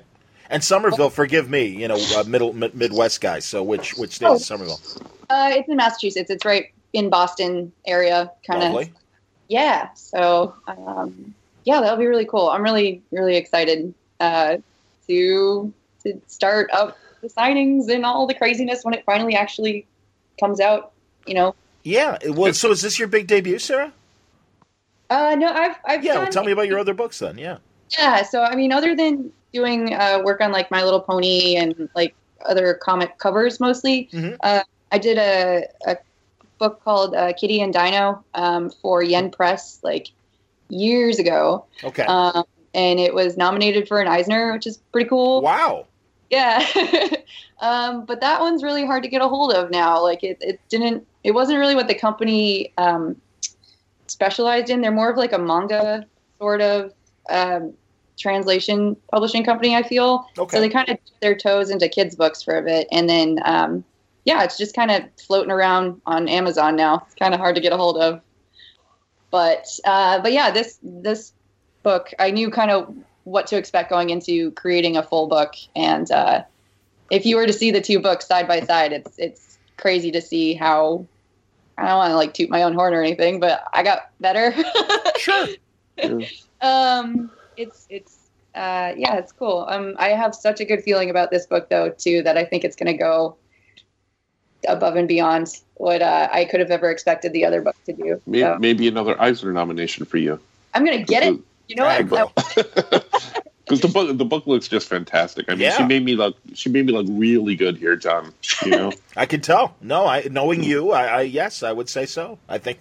[0.50, 3.40] And Somerville, forgive me, you know, middle mid- Midwest guy.
[3.40, 4.36] So which which state oh.
[4.36, 4.80] is Somerville?
[5.32, 6.30] it's in Massachusetts.
[6.30, 8.90] It's right in Boston area, kind of.
[9.48, 9.90] Yeah.
[9.94, 12.50] So um, yeah, that'll be really cool.
[12.50, 14.58] I'm really really excited uh,
[15.08, 15.74] to
[16.04, 19.88] to start up the signings and all the craziness when it finally actually
[20.40, 20.92] comes out.
[21.26, 21.56] You know.
[21.84, 22.18] Yeah.
[22.28, 23.92] Well, so is this your big debut, Sara?
[25.10, 26.14] Uh, no, I've I've yeah.
[26.14, 27.38] Done, well, tell me about your other books then.
[27.38, 27.58] Yeah.
[27.98, 28.24] Yeah.
[28.24, 32.14] So I mean, other than doing uh, work on like My Little Pony and like
[32.46, 34.36] other comic covers mostly, mm-hmm.
[34.42, 35.98] uh, I did a, a
[36.58, 40.10] book called uh, Kitty and Dino um, for Yen Press like
[40.70, 41.66] years ago.
[41.84, 42.04] Okay.
[42.04, 45.42] Um, and it was nominated for an Eisner, which is pretty cool.
[45.42, 45.86] Wow.
[46.34, 46.66] Yeah.
[47.62, 50.02] um, but that one's really hard to get a hold of now.
[50.02, 53.16] Like it, it didn't, it wasn't really what the company um,
[54.08, 54.82] specialized in.
[54.82, 56.08] They're more of like a manga
[56.40, 56.92] sort of
[57.30, 57.74] um,
[58.18, 59.76] translation publishing company.
[59.76, 60.58] I feel okay.
[60.58, 63.40] so they kind of dip their toes into kids books for a bit, and then
[63.46, 63.84] um,
[64.26, 67.04] yeah, it's just kind of floating around on Amazon now.
[67.06, 68.22] It's kind of hard to get a hold of,
[69.30, 71.34] but uh, but yeah, this this
[71.84, 76.12] book I knew kind of what to expect going into creating a full book, and
[76.12, 76.44] uh,
[77.10, 80.22] if you were to see the two books side by side, it's it's crazy to
[80.22, 81.06] see how
[81.78, 84.54] I don't want to like toot my own horn or anything, but I got better.
[85.18, 85.48] sure.
[86.62, 88.18] um, it's it's
[88.56, 89.66] uh, yeah, it's cool.
[89.68, 92.64] Um, I have such a good feeling about this book though too that I think
[92.64, 93.36] it's going to go
[94.68, 98.22] above and beyond what uh, I could have ever expected the other book to do.
[98.26, 98.58] Maybe, so.
[98.60, 100.40] maybe another Eisner nomination for you.
[100.74, 101.40] I'm going to get it.
[101.74, 102.36] You know what?
[103.66, 105.50] Because the book, the book looks just fantastic.
[105.50, 105.76] I mean, yeah.
[105.76, 108.32] she made me look, she made me look really good here, John.
[108.64, 109.76] You know, I can tell.
[109.82, 112.38] No, I knowing you, I, I yes, I would say so.
[112.48, 112.80] I think.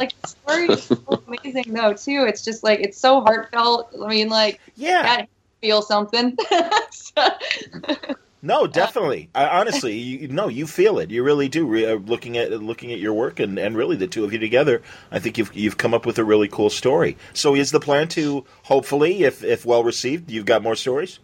[0.00, 2.24] like the story is so amazing though too.
[2.26, 3.94] It's just like it's so heartfelt.
[4.02, 5.26] I mean, like yeah,
[5.60, 6.34] feel something.
[6.34, 8.12] Mm-hmm.
[8.40, 9.30] No, definitely.
[9.34, 11.10] I, honestly, you, no, you feel it.
[11.10, 11.66] You really do.
[11.66, 14.38] Re, uh, looking at looking at your work and, and really the two of you
[14.38, 17.16] together, I think you've you've come up with a really cool story.
[17.34, 21.18] So, is the plan to hopefully, if if well received, you've got more stories?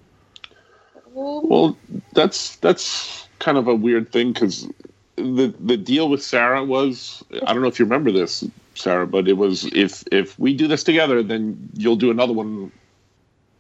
[1.13, 1.79] Well,
[2.13, 4.69] that's that's kind of a weird thing because
[5.15, 9.29] the the deal with Sara was I don't know if you remember this, Sara, but
[9.29, 12.73] it was if if we do this together, then you'll do another one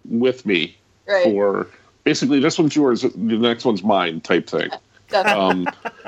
[0.05, 1.25] with me right.
[1.25, 1.69] for
[2.05, 4.71] basically this one's yours, the next one's mine type thing.
[5.14, 5.67] um,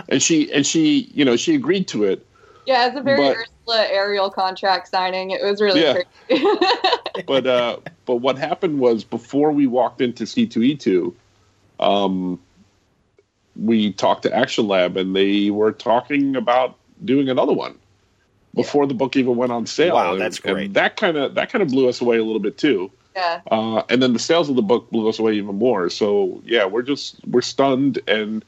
[0.08, 2.24] and she and she, you know, she agreed to it.
[2.66, 5.30] Yeah, it's a very but, Ursula Ariel contract signing.
[5.30, 6.02] It was really yeah.
[6.28, 6.44] crazy.
[7.26, 11.14] but uh, but what happened was before we walked into C two E two,
[11.78, 12.40] um,
[13.54, 17.78] we talked to Action Lab and they were talking about doing another one
[18.54, 18.88] before yeah.
[18.88, 19.94] the book even went on sale.
[19.94, 20.66] Wow, that's great.
[20.66, 22.90] And that kind of that kind of blew us away a little bit too.
[23.16, 23.40] Yeah.
[23.50, 25.88] Uh, and then the sales of the book blew us away even more.
[25.88, 28.44] So yeah, we're just we're stunned, and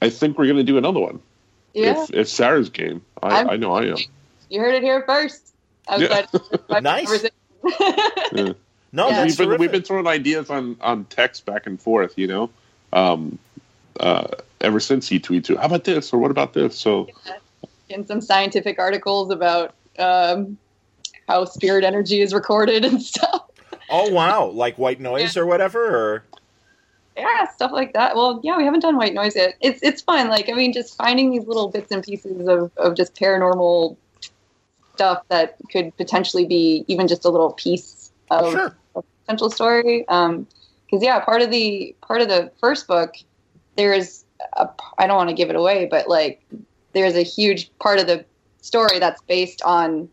[0.00, 1.20] I think we're going to do another one.
[1.74, 2.02] Yeah.
[2.02, 3.98] If, if Sara's game, I, I, know I am.
[4.48, 5.52] You heard it here first.
[5.98, 6.24] Yeah.
[6.80, 7.26] nice.
[8.32, 8.52] yeah.
[8.92, 9.24] No, yeah.
[9.24, 12.16] we've been we've been throwing ideas on on text back and forth.
[12.16, 12.50] You know,
[12.94, 13.38] um,
[14.00, 14.28] uh,
[14.62, 17.08] ever since he tweeted, "How about this?" or "What about this?" So,
[17.90, 18.02] yeah.
[18.06, 20.56] some scientific articles about um,
[21.28, 23.42] how spirit energy is recorded and stuff.
[23.90, 25.42] Oh wow, like white noise yeah.
[25.42, 26.24] or whatever, or
[27.16, 28.14] yeah, stuff like that.
[28.14, 29.54] Well, yeah, we haven't done white noise yet.
[29.60, 30.28] It's it's fun.
[30.28, 33.96] Like I mean, just finding these little bits and pieces of of just paranormal
[34.94, 38.76] stuff that could potentially be even just a little piece of sure.
[38.94, 40.06] a potential story.
[40.08, 40.46] Um,
[40.86, 43.14] because yeah, part of the part of the first book,
[43.76, 44.68] there is a,
[44.98, 46.42] I don't want to give it away, but like
[46.92, 48.24] there's a huge part of the
[48.60, 50.08] story that's based on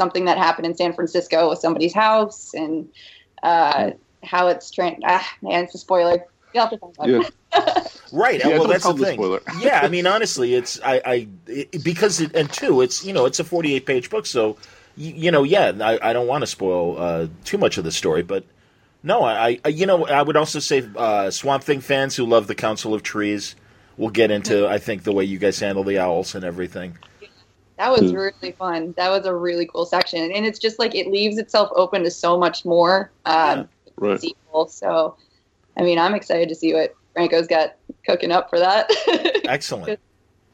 [0.00, 2.88] something that happened in San Francisco with somebody's house and
[3.42, 3.90] uh,
[4.24, 5.02] how it's trained.
[5.06, 6.24] Ah, man, it's a spoiler.
[6.54, 7.28] you have to yeah.
[8.12, 8.40] right.
[8.40, 9.18] Yeah, well, that's the thing.
[9.18, 9.42] Spoiler.
[9.60, 13.26] yeah, I mean, honestly, it's I, I it, because it, and two, it's you know,
[13.26, 14.56] it's a forty-eight page book, so
[14.96, 17.92] you, you know, yeah, I, I don't want to spoil uh, too much of the
[17.92, 18.44] story, but
[19.02, 22.46] no, I, I you know, I would also say uh, Swamp Thing fans who love
[22.46, 23.54] the Council of Trees
[23.98, 26.96] will get into, I think, the way you guys handle the owls and everything.
[27.80, 28.92] That was really fun.
[28.98, 32.10] That was a really cool section, and it's just like it leaves itself open to
[32.10, 33.64] so much more um, yeah,
[33.96, 34.20] right.
[34.20, 34.68] sequel.
[34.68, 35.16] So,
[35.78, 38.90] I mean, I'm excited to see what Franco's got cooking up for that.
[39.48, 39.98] Excellent.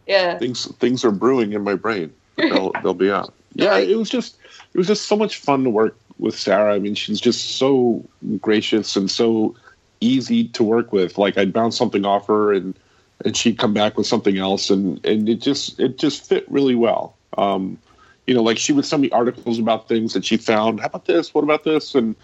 [0.07, 2.15] yeah, things things are brewing in my brain.
[2.37, 3.35] They'll they'll be out.
[3.55, 4.37] Yeah, it was just
[4.73, 6.77] it was just so much fun to work with Sara.
[6.77, 8.09] I mean, she's just so
[8.41, 9.57] gracious and so
[10.01, 11.19] easy to work with.
[11.19, 12.79] Like I'd bounce something off her and
[13.27, 16.75] and she'd come back with something else and and it just it just fit really
[16.75, 17.79] well um,
[18.27, 20.81] you know, like she would send me articles about things that she found.
[20.81, 21.33] How about this?
[21.33, 21.95] What about this?
[21.95, 22.17] And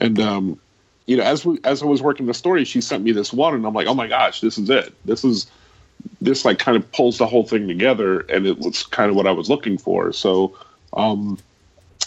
[0.00, 0.60] and um,
[1.06, 3.54] you know, as we as I was working the story, she sent me this one,
[3.54, 4.92] and I'm like, oh my gosh, this is it.
[5.04, 5.50] This is
[6.20, 9.26] this like kind of pulls the whole thing together, and it was kind of what
[9.26, 10.12] I was looking for.
[10.12, 10.56] So
[10.92, 11.38] um,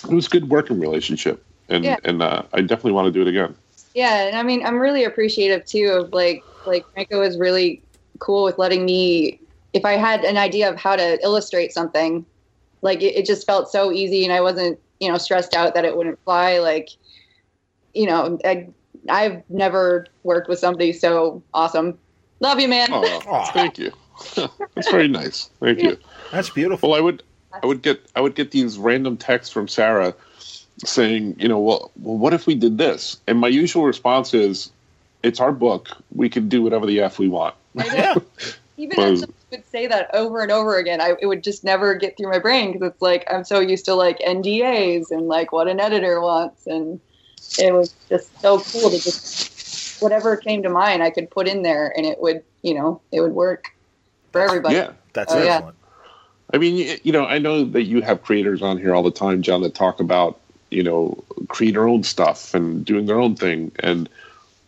[0.04, 1.98] it was a good working relationship, and yeah.
[2.04, 3.56] and uh, I definitely want to do it again.
[3.96, 7.82] Yeah, and I mean, I'm really appreciative too of like like Franco is really
[8.20, 9.40] cool with letting me
[9.74, 12.26] if I had an idea of how to illustrate something
[12.82, 15.86] like it, it just felt so easy and i wasn't you know stressed out that
[15.86, 16.60] it wouldn't fly.
[16.60, 16.90] Like
[17.94, 18.68] you know I,
[19.10, 21.98] i've never worked with somebody so awesome.
[22.40, 22.90] Love you man.
[22.92, 23.92] Oh, thank you.
[24.36, 25.50] That's very nice.
[25.60, 25.98] Thank you.
[26.32, 26.90] That's beautiful.
[26.90, 27.24] Well i would
[27.64, 30.14] i would get i would get these random texts from sara
[30.86, 33.18] saying you know well, well what if we did this?
[33.28, 34.72] And my usual response is
[35.22, 35.90] it's our book.
[36.14, 38.16] We can do whatever the f we want yeah
[38.80, 41.96] even if I would say that over and over again, I it would just never
[41.96, 45.52] get through my brain because it's like I'm so used to like NDAs and like
[45.52, 47.00] what an editor wants and
[47.60, 51.62] it was just so cool to just whatever came to mind, I could put in
[51.62, 53.66] there, and it would, you know, it would work
[54.32, 54.76] for everybody.
[54.76, 55.76] Yeah, that's oh, excellent.
[55.82, 55.90] Yeah.
[56.54, 59.42] I mean, you know, I know that you have creators on here all the time,
[59.42, 63.72] John, that talk about you know create their own stuff and doing their own thing,
[63.80, 64.08] and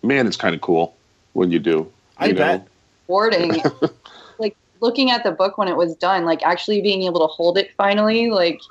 [0.04, 0.96] man, it's kind of cool
[1.34, 1.90] when you do.
[2.18, 2.68] I you bet.
[3.12, 3.62] Boarding,
[4.40, 7.58] like looking at the book when it was done, like actually being able to hold
[7.58, 8.62] it finally, like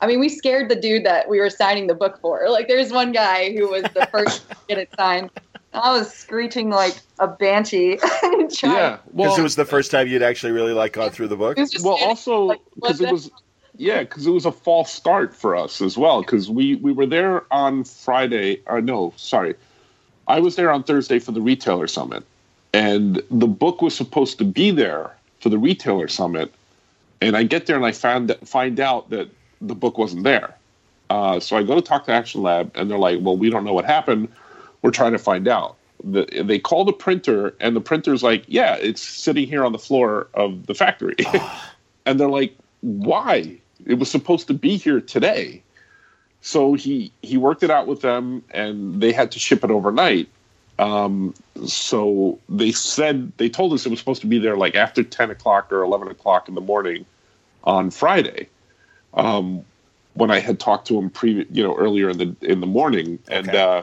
[0.00, 2.48] I mean, we scared the dude that we were signing the book for.
[2.50, 5.30] Like, there's one guy who was the first to get it signed.
[5.72, 7.98] I was screeching like a banshee.
[8.02, 11.36] yeah, because well, it was the first time you'd actually really like gone through the
[11.36, 11.58] book.
[11.82, 13.30] Well, also because like, it was,
[13.76, 16.22] yeah, because it was a false start for us as well.
[16.22, 18.62] Because we we were there on Friday.
[18.66, 19.54] Or uh, no, sorry,
[20.26, 22.24] I was there on Thursday for the retailer summit,
[22.76, 26.52] and the book was supposed to be there for the retailer summit.
[27.22, 29.30] And I get there and I found find out that
[29.62, 30.54] the book wasn't there.
[31.08, 33.64] Uh, so I go to talk to Action Lab, and they're like, "Well, we don't
[33.64, 34.28] know what happened.
[34.82, 38.74] We're trying to find out." The, they call the printer, and the printer's like, "Yeah,
[38.74, 41.16] it's sitting here on the floor of the factory."
[42.06, 43.56] and they're like, "Why?
[43.86, 45.62] It was supposed to be here today."
[46.42, 50.28] So he he worked it out with them, and they had to ship it overnight.
[50.78, 51.34] Um,
[51.66, 55.30] so they said they told us it was supposed to be there like after ten
[55.30, 57.06] o'clock or eleven o'clock in the morning
[57.64, 58.48] on Friday
[59.16, 59.64] um,
[60.14, 63.18] when I had talked to him pre, you know, earlier in the in the morning,
[63.28, 63.58] and okay.
[63.58, 63.82] uh,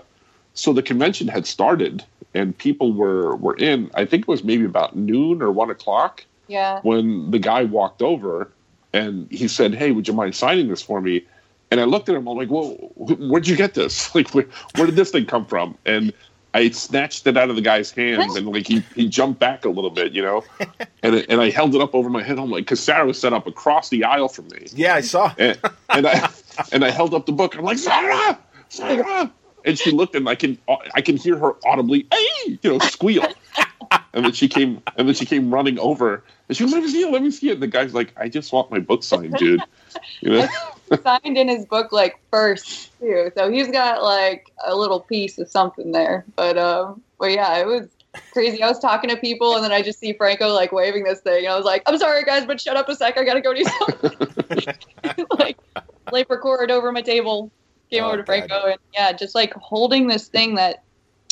[0.53, 2.03] so the convention had started,
[2.33, 3.89] and people were were in.
[3.93, 6.23] I think it was maybe about noon or one o'clock.
[6.47, 6.81] Yeah.
[6.81, 8.49] When the guy walked over,
[8.93, 11.25] and he said, "Hey, would you mind signing this for me?"
[11.71, 12.27] And I looked at him.
[12.27, 14.13] I'm like, "Well, where'd you get this?
[14.15, 16.13] Like, where, where did this thing come from?" And
[16.53, 19.69] I snatched it out of the guy's hands and like he, he jumped back a
[19.69, 20.43] little bit, you know,
[21.03, 22.37] and and I held it up over my head.
[22.37, 24.67] I'm like, because Sara was set up across the aisle from me.
[24.73, 25.33] Yeah, I saw.
[25.37, 25.57] And,
[25.89, 26.29] and I
[26.71, 27.55] and I held up the book.
[27.55, 28.37] I'm like, Sara,
[28.69, 29.31] Sara,
[29.65, 30.57] and she looked and I can
[30.93, 33.25] I can hear her audibly, hey, you know, squeal.
[34.13, 36.89] And then she came and then she came running over and she was, let me
[36.89, 37.53] see it, let me see it.
[37.53, 39.61] And the guy's like, I just want my book signed, dude.
[40.21, 40.47] You know
[41.03, 43.31] signed in his book like first too.
[43.35, 46.25] So he's got like a little piece of something there.
[46.35, 47.87] But um but yeah, it was
[48.31, 48.61] crazy.
[48.61, 51.45] I was talking to people and then I just see Franco like waving this thing.
[51.45, 53.17] And I was like, I'm sorry guys, but shut up a sec.
[53.17, 55.25] I gotta go do something.
[55.37, 55.57] like
[56.11, 57.51] late record over my table.
[57.89, 58.69] Came oh, over to Franco God.
[58.71, 60.83] and yeah, just like holding this thing that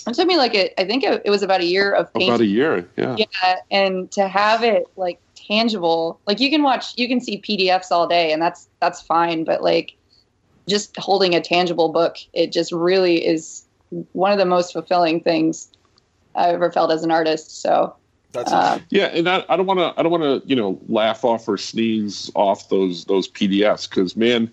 [0.08, 2.30] it took me like it I think it, it was about a year of painting.
[2.30, 3.16] About a year, yeah.
[3.18, 3.56] Yeah.
[3.70, 5.20] And to have it like
[5.52, 9.44] tangible like you can watch you can see pdfs all day and that's that's fine
[9.44, 9.94] but like
[10.68, 13.66] just holding a tangible book it just really is
[14.14, 15.70] one of the most fulfilling things
[16.36, 17.94] i've ever felt as an artist so
[18.34, 19.94] uh, yeah, and I, I don't want to.
[20.00, 20.48] I don't want to.
[20.48, 24.52] You know, laugh off or sneeze off those those PDFs because man,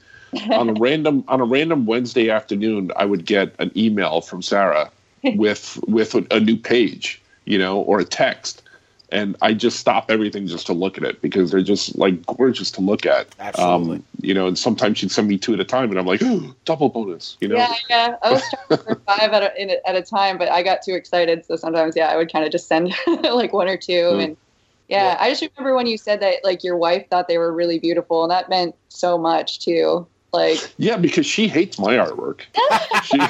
[0.51, 4.91] on a random on a random Wednesday afternoon, I would get an email from Sara
[5.23, 8.63] with with a, a new page, you know, or a text,
[9.11, 12.71] and I just stop everything just to look at it because they're just like gorgeous
[12.73, 13.27] to look at.
[13.39, 13.97] Absolutely.
[13.97, 16.21] Um, you know, and sometimes she'd send me two at a time, and I'm like,
[16.23, 17.37] oh, double bonus.
[17.41, 17.57] You know?
[17.57, 18.17] Yeah, yeah.
[18.23, 21.45] I was trying for five at a, at a time, but I got too excited,
[21.47, 24.25] so sometimes, yeah, I would kind of just send like one or two, mm.
[24.25, 24.37] and
[24.89, 27.53] yeah, yeah, I just remember when you said that like your wife thought they were
[27.53, 30.07] really beautiful, and that meant so much too.
[30.33, 32.43] Like, yeah, because she hates my artwork.
[33.05, 33.21] she,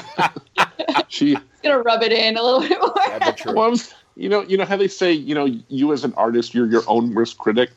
[1.07, 2.93] she gonna rub it in a little bit more.
[2.97, 3.75] Yeah, well,
[4.19, 6.83] you know, you know how they say, you know, you as an artist, you're your
[6.87, 7.71] own worst critic.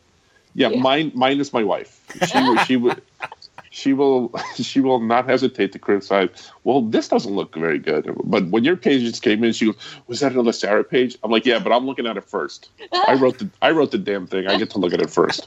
[0.55, 0.81] Yeah, yeah.
[0.81, 2.05] mine, mine is my wife.
[2.27, 2.97] She, will, she will,
[3.71, 6.51] she will, she will not hesitate to criticize.
[6.65, 8.11] Well, this doesn't look very good.
[8.25, 9.77] But when your page just came in, she goes,
[10.09, 12.71] "Was that another Sara page?" I'm like, "Yeah, but I'm looking at it first.
[12.93, 14.49] I wrote the, I wrote the damn thing.
[14.49, 15.47] I get to look at it first.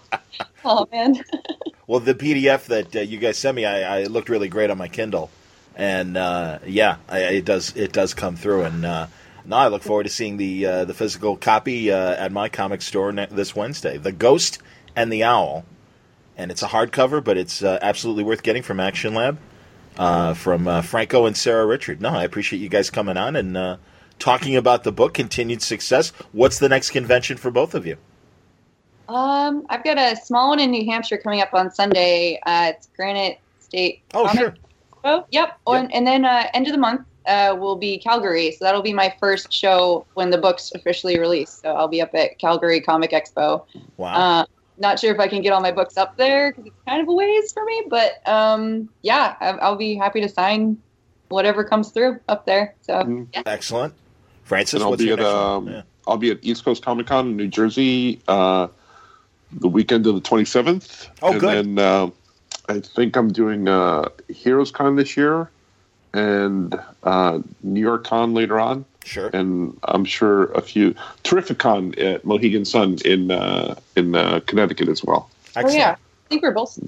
[0.64, 1.22] oh man.
[1.86, 4.78] well, the PDF that uh, you guys sent me, I, I looked really great on
[4.78, 5.30] my Kindle,
[5.76, 8.86] and uh, yeah, I, it does, it does come through, and.
[8.86, 9.06] Uh,
[9.44, 12.82] no, I look forward to seeing the uh, the physical copy uh, at my comic
[12.82, 13.96] store ne- this Wednesday.
[13.96, 14.58] The Ghost
[14.94, 15.64] and the Owl,
[16.36, 19.38] and it's a hardcover, but it's uh, absolutely worth getting from Action Lab,
[19.96, 22.00] uh, from uh, Franco and Sara Richard.
[22.00, 23.76] No, I appreciate you guys coming on and uh,
[24.18, 25.14] talking about the book.
[25.14, 26.10] Continued success.
[26.32, 27.96] What's the next convention for both of you?
[29.08, 32.40] Um, I've got a small one in New Hampshire coming up on Sunday.
[32.46, 34.02] it's Granite State.
[34.14, 34.38] Oh, Comic.
[34.38, 34.54] sure.
[35.04, 35.58] Oh, yep.
[35.66, 35.76] Yep.
[35.82, 38.52] And, and then end of the month, uh, will be Calgary.
[38.52, 41.62] So that'll be my first show when the book's officially released.
[41.62, 43.64] So I'll be up at Calgary Comic Expo.
[43.96, 44.14] Wow.
[44.14, 44.44] Uh,
[44.78, 47.08] not sure if I can get all my books up there because it's kind of
[47.08, 47.84] a ways for me.
[47.88, 50.78] But um, yeah, I'll be happy to sign
[51.28, 52.74] whatever comes through up there.
[52.82, 53.24] So mm-hmm.
[53.32, 53.42] yeah.
[53.46, 53.94] excellent,
[54.44, 54.74] Francis.
[54.74, 55.82] And I'll be at um, yeah.
[56.06, 58.68] I'll be at East Coast Comic Con in New Jersey uh,
[59.52, 61.08] the weekend of the twenty seventh.
[61.22, 61.54] Oh, and good.
[61.54, 62.10] Then uh,
[62.68, 65.50] I think I'm doing uh, Heroes Con this year
[66.14, 68.84] and uh, New York Con later on.
[69.04, 69.30] Sure.
[69.32, 70.94] And I'm sure a few
[71.24, 75.28] Terrificon at Mohegan Sun in uh, in uh, Connecticut as well.
[75.56, 75.74] Excellent.
[75.74, 76.78] Oh yeah, I think we're both.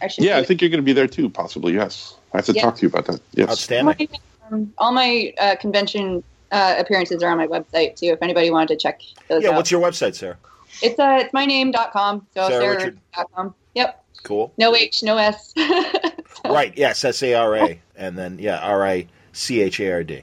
[0.00, 1.30] Actually, yeah, I think you're going to be there too.
[1.30, 2.14] Possibly, yes.
[2.34, 2.62] I have to yeah.
[2.62, 3.20] talk to you about that.
[3.32, 3.50] Yes.
[3.50, 4.08] Outstanding.
[4.50, 8.06] Um, all my uh, convention uh, appearances are on my website too.
[8.06, 9.56] If anybody wanted to check those yeah, out.
[9.56, 10.36] what's your website, Sara?
[10.82, 12.26] It's uh, it's myname.com.
[12.34, 13.54] So Sara.com.
[13.74, 14.04] Yep.
[14.22, 14.52] Cool.
[14.56, 15.52] No H, no S.
[16.44, 16.52] so.
[16.52, 16.76] Right.
[16.76, 17.04] Yes.
[17.04, 20.22] S A R A, and then yeah, R I C H A R D.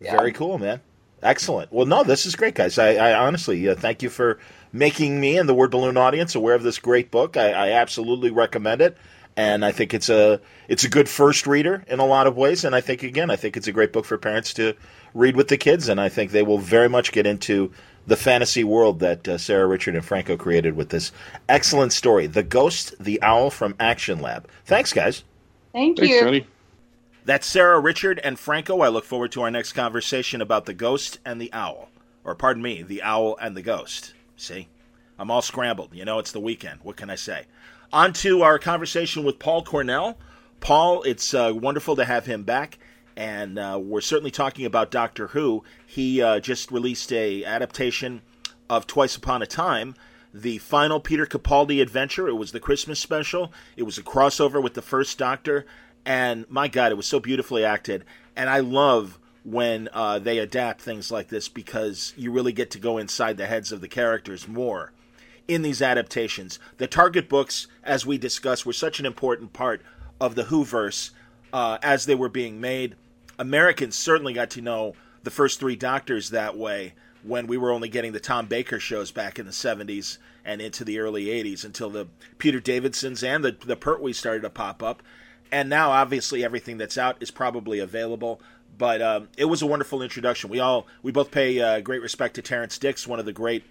[0.00, 0.16] Yeah.
[0.16, 0.80] Very cool, man.
[1.22, 1.70] Excellent.
[1.70, 2.78] Well, no, this is great, guys.
[2.78, 4.38] I, I honestly uh, thank you for
[4.72, 7.36] making me and the Word Balloon audience aware of this great book.
[7.36, 8.96] I, I absolutely recommend it
[9.36, 12.64] and I think it's a it's a good first reader in a lot of ways.
[12.64, 14.74] And I think again, I think it's a great book for parents to
[15.14, 17.72] read with the kids, and I think they will very much get into
[18.06, 21.12] the fantasy world that uh, Sara Richard and Franco created with this
[21.48, 25.24] excellent story, "The Ghost, the Owl from Action Lab." Thanks, guys.
[25.72, 26.20] Thank Thanks, you.
[26.20, 26.46] Johnny.
[27.24, 28.80] That's Sara Richard and Franco.
[28.80, 31.90] I look forward to our next conversation about the ghost and the owl.
[32.24, 34.14] Or, pardon me, the owl and the ghost.
[34.36, 34.68] See?
[35.18, 35.94] I'm all scrambled.
[35.94, 36.80] You know, it's the weekend.
[36.82, 37.44] What can I say?
[37.92, 40.16] On to our conversation with Paul Cornell.
[40.60, 42.78] Paul, it's uh, wonderful to have him back,
[43.20, 45.62] and uh, we're certainly talking about Doctor Who.
[45.84, 48.22] He uh, just released a adaptation
[48.70, 49.94] of Twice Upon a Time,
[50.32, 52.28] the final Peter Capaldi adventure.
[52.28, 53.52] It was the Christmas special.
[53.76, 55.66] It was a crossover with the first Doctor,
[56.06, 58.06] and my God, it was so beautifully acted.
[58.34, 62.78] And I love when uh, they adapt things like this because you really get to
[62.78, 64.92] go inside the heads of the characters more
[65.46, 66.58] in these adaptations.
[66.78, 69.82] The Target books, as we discussed, were such an important part
[70.18, 71.10] of the Whoverse
[71.52, 72.96] uh, as they were being made.
[73.40, 77.88] Americans certainly got to know the first three Doctors that way when we were only
[77.88, 81.88] getting the Tom Baker shows back in the 70s and into the early 80s until
[81.88, 85.02] the Peter Davidsons and the, the Pertwee started to pop up.
[85.50, 88.40] And now, obviously, everything that's out is probably available.
[88.76, 90.50] But um, it was a wonderful introduction.
[90.50, 93.64] We all we both pay uh, great respect to Terrance Dicks, one of the great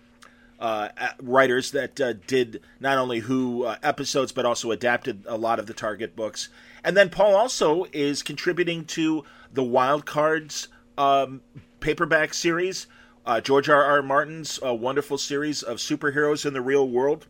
[0.60, 0.90] uh,
[1.22, 5.68] writers that uh, did not only Who uh, episodes but also adapted a lot of
[5.68, 6.50] the Target books.
[6.84, 11.42] And then Paul also is contributing to the Wild Cards um,
[11.80, 12.88] paperback series,
[13.26, 13.84] uh, George R.
[13.84, 14.02] R.
[14.02, 17.28] Martin's uh, wonderful series of superheroes in the real world.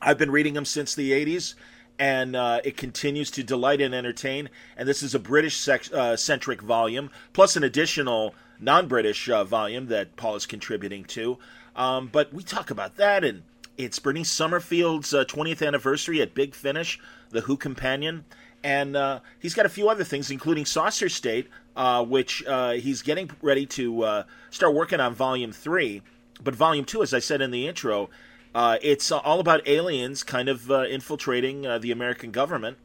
[0.00, 1.54] I've been reading them since the 80s,
[1.98, 4.50] and uh, it continues to delight and entertain.
[4.76, 10.36] And this is a British centric volume, plus an additional non British volume that Paul
[10.36, 11.38] is contributing to.
[11.76, 13.42] Um, but we talk about that, and
[13.78, 18.24] it's Bernice Summerfield's uh, 20th anniversary at Big Finish, the Who Companion.
[18.64, 23.02] And uh, he's got a few other things, including Saucer State, uh, which uh, he's
[23.02, 26.02] getting ready to uh, start working on Volume 3.
[26.42, 28.10] But Volume 2, as I said in the intro,
[28.54, 32.78] uh, it's all about aliens kind of infiltrating the American government.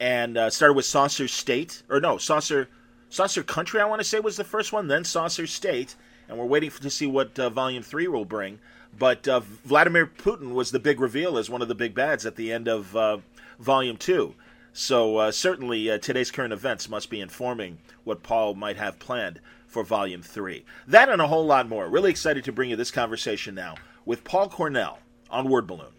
[0.00, 2.68] And started with Saucer State, or no, Saucer,
[3.08, 5.96] Saucer Country, I want to say, was the first one, then Saucer State
[6.28, 8.58] and we're waiting to see what uh, Volume Three will bring.
[8.96, 12.36] But uh, Vladimir Putin was the big reveal as one of the big bads at
[12.36, 13.18] the end of uh,
[13.58, 14.34] Volume Two.
[14.72, 19.40] So uh, certainly uh, today's current events must be informing what Paul might have planned
[19.66, 20.64] for Volume Three.
[20.86, 21.88] That and a whole lot more.
[21.88, 25.00] Really excited to bring you this conversation now with Paul Cornell
[25.30, 25.92] on Word Balloon.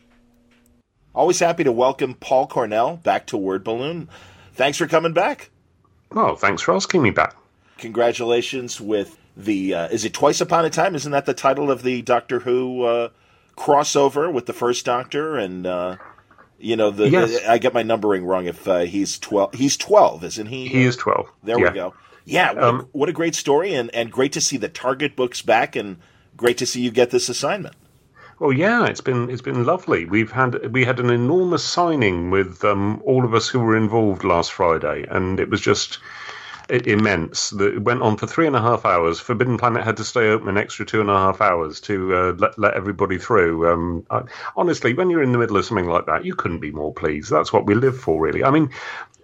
[1.13, 4.09] Always happy to welcome Paul Cornell back to Word Balloon.
[4.53, 5.49] Thanks for coming back.
[6.11, 7.35] Oh, thanks for asking me back.
[7.77, 10.95] Congratulations with the uh, is it Twice Upon a Time?
[10.95, 13.09] Isn't that the title of the Doctor Who uh,
[13.55, 15.37] crossover with the first Doctor?
[15.37, 15.97] And uh,
[16.59, 17.45] you know, the yes.
[17.47, 19.53] I get my numbering wrong if uh, he's twelve.
[19.53, 20.67] He's twelve, isn't he?
[20.67, 21.29] He is twelve.
[21.43, 21.69] There yeah.
[21.69, 21.93] we go.
[22.25, 25.15] Yeah, what, um, a, what a great story, and and great to see the Target
[25.15, 25.97] books back, and
[26.37, 27.75] great to see you get this assignment.
[28.39, 30.05] Well, yeah, it's been it's been lovely.
[30.05, 34.23] We've had we had an enormous signing with um, all of us who were involved
[34.23, 35.99] last Friday, and it was just
[36.69, 37.51] immense.
[37.53, 39.19] It went on for three and a half hours.
[39.19, 42.33] Forbidden Planet had to stay open an extra two and a half hours to uh,
[42.37, 43.71] let, let everybody through.
[43.71, 44.23] Um, I,
[44.55, 47.31] honestly, when you're in the middle of something like that, you couldn't be more pleased.
[47.31, 48.43] That's what we live for, really.
[48.43, 48.69] I mean,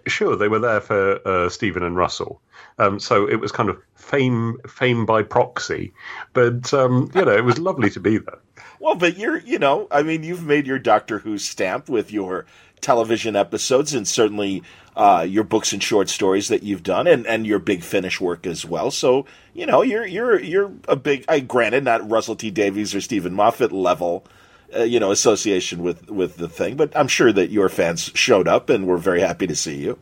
[0.06, 2.40] sure, they were there for uh, Steven and Russell.
[2.78, 5.92] Um, so it was kind of fame, fame by proxy,
[6.32, 8.38] but um, you know it was lovely to be there.
[8.78, 12.46] Well, but you're, you know, I mean, you've made your Doctor Who stamp with your
[12.80, 14.62] television episodes, and certainly
[14.96, 18.46] uh, your books and short stories that you've done, and, and your big finish work
[18.46, 18.90] as well.
[18.90, 21.24] So you know you're you're you're a big.
[21.28, 24.24] I granted not Russell T Davies or Steven Moffat level.
[24.74, 28.48] Uh, you know, association with with the thing, but I'm sure that your fans showed
[28.48, 29.96] up and were very happy to see you.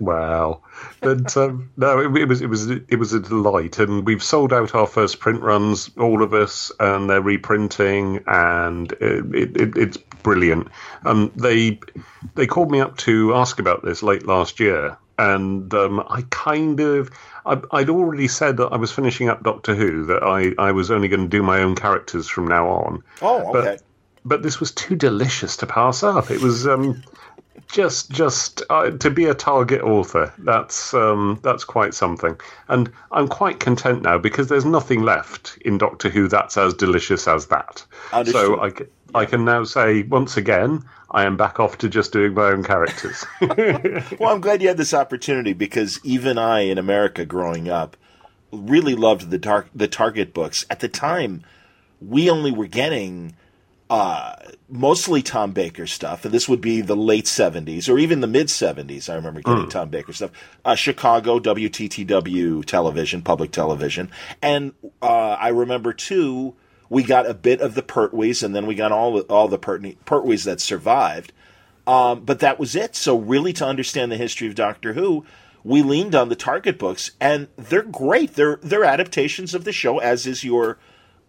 [0.00, 0.60] Wow,
[1.00, 4.52] but um, no, it, it, was it was it was a delight, and we've sold
[4.52, 9.96] out our first print runs, all of us, and they're reprinting, and it, it, it's
[10.22, 10.68] brilliant.
[11.04, 11.80] Um, they
[12.34, 16.78] they called me up to ask about this late last year, and um, I kind
[16.78, 17.10] of
[17.48, 20.90] I, would already said that I was finishing up Doctor Who that I, I was
[20.90, 23.02] only going to do my own characters from now on.
[23.22, 23.52] Oh, okay.
[23.52, 23.82] But,
[24.24, 26.30] but this was too delicious to pass up.
[26.30, 27.02] It was um,
[27.68, 30.32] just just uh, to be a target author.
[30.38, 32.38] That's um, that's quite something,
[32.68, 37.28] and I'm quite content now because there's nothing left in Doctor Who that's as delicious
[37.28, 37.84] as that.
[38.12, 38.46] Understood.
[38.46, 42.34] So I, I can now say once again I am back off to just doing
[42.34, 43.24] my own characters.
[43.40, 47.96] well, I'm glad you had this opportunity because even I, in America, growing up,
[48.52, 50.64] really loved the dark the Target books.
[50.70, 51.44] At the time,
[52.00, 53.36] we only were getting
[53.90, 54.34] uh,
[54.68, 58.48] mostly Tom Baker stuff, and this would be the late '70s or even the mid
[58.48, 59.08] '70s.
[59.08, 59.70] I remember getting mm.
[59.70, 60.30] Tom Baker stuff.
[60.64, 64.10] Uh, Chicago WTTW television, public television,
[64.42, 66.54] and uh, I remember too
[66.90, 69.82] we got a bit of the Pertwees, and then we got all all the Pert-
[70.04, 71.32] Pertwees that survived.
[71.86, 72.94] Um, but that was it.
[72.94, 75.24] So really, to understand the history of Doctor Who,
[75.64, 78.34] we leaned on the Target books, and they're great.
[78.34, 80.78] They're they're adaptations of the show, as is your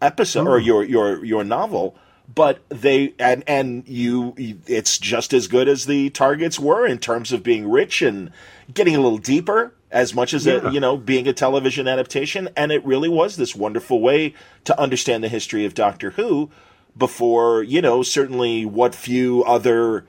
[0.02, 0.66] episode or hmm.
[0.66, 1.96] your your your novel.
[2.32, 7.32] But they and and you, it's just as good as the Targets were in terms
[7.32, 8.30] of being rich and
[8.72, 10.68] getting a little deeper as much as yeah.
[10.68, 14.78] a, you know being a television adaptation and it really was this wonderful way to
[14.80, 16.50] understand the history of Doctor Who
[16.96, 20.06] before you know certainly what few other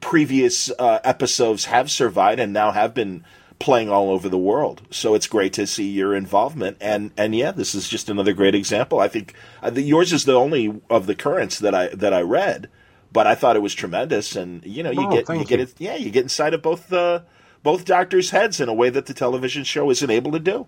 [0.00, 3.24] previous uh, episodes have survived and now have been
[3.60, 4.82] playing all over the world.
[4.90, 6.78] So it's great to see your involvement.
[6.80, 8.98] And and yeah this is just another great example.
[8.98, 12.20] I think uh, the, yours is the only of the currents that i that i
[12.22, 12.68] read
[13.12, 14.34] but i thought it was tremendous.
[14.34, 16.62] And you know you oh, get you, you get it yeah you get inside of
[16.62, 17.22] both the
[17.62, 20.66] both doctors' heads in a way that the television show isn't able to do.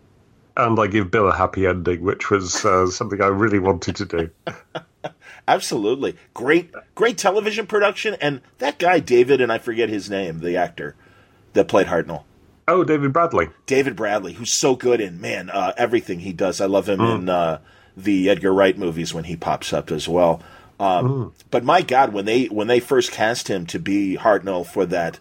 [0.54, 4.04] And I give Bill a happy ending, which was uh, something I really wanted to
[4.04, 4.30] do.
[5.48, 10.58] Absolutely, great, great television production, and that guy David, and I forget his name, the
[10.58, 10.94] actor
[11.54, 12.24] that played Hartnell.
[12.72, 13.50] Oh, David Bradley.
[13.66, 16.60] David Bradley, who's so good in man uh, everything he does.
[16.60, 17.14] I love him mm.
[17.16, 17.60] in uh,
[17.96, 20.42] the Edgar Wright movies when he pops up as well.
[20.80, 21.32] Um, mm.
[21.50, 25.20] But my God, when they when they first cast him to be Hartnell for that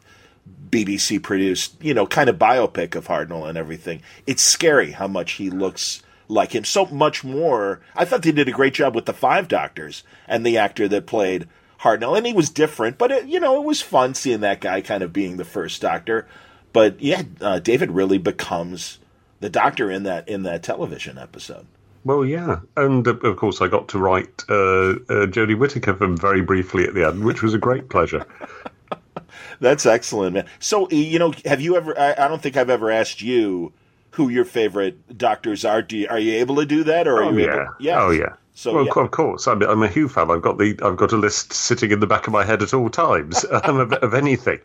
[0.70, 4.02] BBC produced, you know, kind of biopic of Hartnell and everything.
[4.26, 6.64] It's scary how much he looks like him.
[6.64, 7.82] So much more.
[7.96, 11.06] I thought they did a great job with the Five Doctors and the actor that
[11.06, 11.50] played
[11.82, 14.82] Hartnell, and he was different, but it, you know, it was fun seeing that guy
[14.82, 16.28] kind of being the first Doctor.
[16.74, 19.00] But yeah, uh, David really becomes
[19.40, 21.66] the Doctor in that in that television episode.
[22.04, 26.42] Well, yeah, and uh, of course I got to write uh, uh, Jodie Whittaker very
[26.42, 28.26] briefly at the end, which was a great pleasure.
[29.60, 30.46] That's excellent, man.
[30.60, 31.98] So, you know, have you ever?
[32.00, 33.72] I, I, don't think I've ever asked you
[34.12, 35.84] who your favorite doctors are.
[35.84, 37.54] Do you, are you able to do that, or oh, yeah.
[37.54, 38.34] Able, yeah, oh yeah.
[38.62, 39.04] So, well, yeah.
[39.04, 40.30] of course, I'm, I'm, a Who fan.
[40.30, 42.76] I've got the I've got a list sitting in the back of my head at
[42.76, 44.60] all times um, of, of, anything.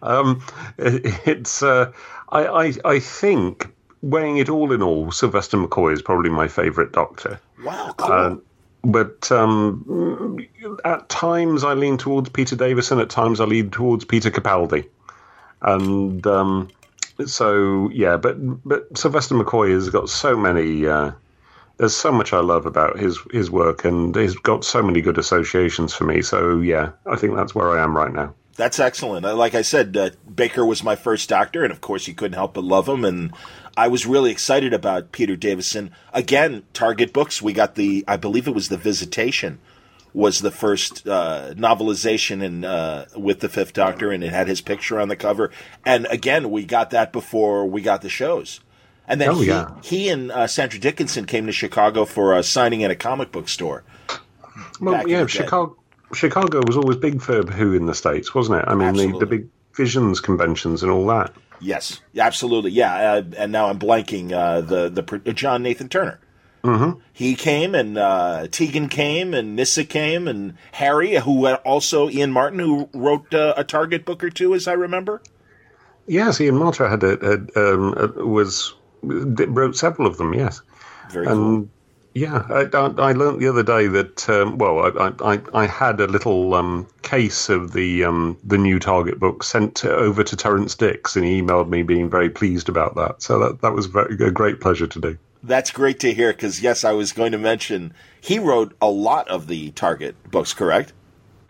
[0.00, 0.42] Um,
[0.78, 1.92] it's uh,
[2.30, 6.92] I, I I think weighing it all in all, Sylvester McCoy is probably my favourite
[6.92, 7.38] Doctor.
[7.62, 8.10] Wow, cool.
[8.10, 8.36] Uh,
[8.84, 10.38] but um,
[10.86, 13.00] at times I lean towards Peter Davison.
[13.00, 14.88] At times I lean towards Peter Capaldi,
[15.60, 16.70] and um,
[17.26, 18.16] so yeah.
[18.16, 20.86] But but Sylvester McCoy has got so many.
[20.86, 21.10] Uh,
[21.76, 25.18] there's so much I love about his his work, and he's got so many good
[25.18, 26.22] associations for me.
[26.22, 28.34] So yeah, I think that's where I am right now.
[28.56, 29.24] That's excellent.
[29.24, 32.54] Like I said, uh, Baker was my first doctor, and of course, you couldn't help
[32.54, 33.04] but love him.
[33.04, 33.32] And
[33.76, 35.90] I was really excited about Peter Davison.
[36.12, 39.58] Again, Target Books, we got the, I believe it was The Visitation,
[40.12, 44.60] was the first uh, novelization in, uh, with the Fifth Doctor, and it had his
[44.60, 45.50] picture on the cover.
[45.86, 48.60] And again, we got that before we got the shows.
[49.08, 49.74] And then oh, he, yeah.
[49.82, 53.48] he and uh, Sandra Dickinson came to Chicago for a signing at a comic book
[53.48, 53.84] store.
[54.80, 55.76] Well, yeah, Chicago.
[56.14, 58.64] Chicago was always big for Who in the States, wasn't it?
[58.68, 61.32] I mean, the, the big Visions conventions and all that.
[61.60, 62.72] Yes, absolutely.
[62.72, 66.20] Yeah, uh, and now I'm blanking uh, the the uh, John Nathan Turner.
[66.62, 67.00] Mm-hmm.
[67.12, 72.60] He came, and uh, Tegan came, and Nyssa came, and Harry, who also Ian Marter,
[72.60, 75.22] who wrote uh, a Target book or two, as I remember.
[76.06, 80.34] Yes, Ian Marter had, a, had um, was wrote several of them.
[80.34, 80.62] Yes,
[81.10, 81.68] very and, cool.
[82.14, 86.06] Yeah, I, I, learned the other day that um, well, I, I, I had a
[86.06, 91.16] little um, case of the um, the new Target book sent over to Terrance Dicks,
[91.16, 93.22] and he emailed me being very pleased about that.
[93.22, 95.18] So that that was very, a great pleasure to do.
[95.42, 99.26] That's great to hear because yes, I was going to mention he wrote a lot
[99.28, 100.52] of the Target books.
[100.52, 100.92] Correct?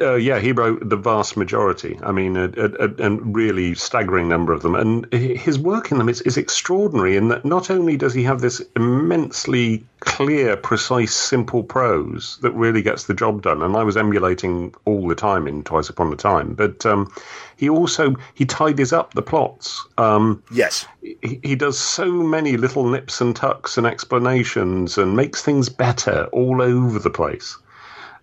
[0.03, 1.97] Uh, yeah, he wrote the vast majority.
[2.03, 4.75] I mean, a, a, a, really staggering number of them.
[4.75, 8.41] And his work in them is, is extraordinary in that not only does he have
[8.41, 13.97] this immensely clear, precise, simple prose that really gets the job done, and I was
[13.97, 17.13] emulating all the time in Twice Upon a Time, but um,
[17.57, 19.87] he also he tidies up the plots.
[19.99, 25.43] Um, yes, he, he does so many little nips and tucks and explanations and makes
[25.43, 27.57] things better all over the place.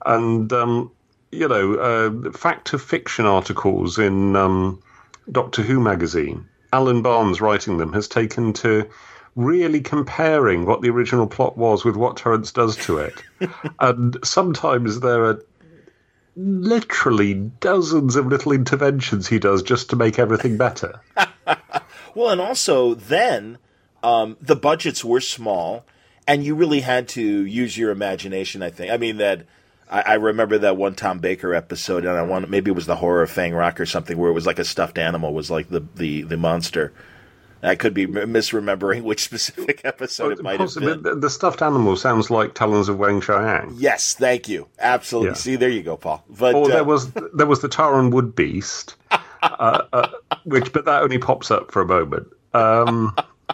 [0.06, 0.92] And um,
[1.32, 4.82] you know, uh, fact of fiction articles in um,
[5.32, 6.48] Doctor Who magazine.
[6.72, 8.88] Alan Barnes writing them has taken to
[9.36, 13.24] really comparing what the original plot was with what Terrance does to it.
[13.80, 15.44] and sometimes there are
[16.36, 21.00] literally dozens of little interventions he does just to make everything better.
[22.16, 23.58] well, and also then
[24.04, 25.86] um, the budgets were small,
[26.28, 28.62] and you really had to use your imagination.
[28.62, 28.92] I think.
[28.92, 29.46] I mean that
[29.90, 32.96] I, I, remember that one Tom Baker episode, and I want maybe it was the
[32.96, 35.70] horror of Fang Rock or something, where it was like a stuffed animal was like
[35.70, 36.94] the the the monster.
[37.62, 41.20] I could be misremembering which specific episode it might Possibly, have been.
[41.20, 43.76] The stuffed animal sounds like Talons of Weng-Chiang.
[43.78, 44.68] Yes, thank you.
[44.80, 45.32] Absolutely.
[45.32, 45.36] Yeah.
[45.36, 46.24] See, there you go, Paul.
[46.30, 50.10] But or uh, there was there was the Taran Wood Beast, uh, uh,
[50.46, 52.28] which but that only pops up for a moment.
[52.54, 53.16] Um,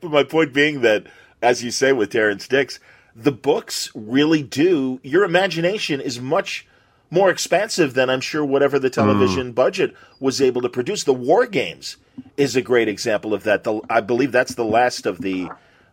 [0.00, 1.06] but my point being that,
[1.42, 2.80] as you say with Terrance Dicks,
[3.22, 5.00] the books really do.
[5.02, 6.66] Your imagination is much
[7.10, 9.54] more expansive than I'm sure whatever the television mm.
[9.54, 11.04] budget was able to produce.
[11.04, 11.96] The War Games
[12.36, 13.64] is a great example of that.
[13.64, 15.50] The, I believe that's the last of the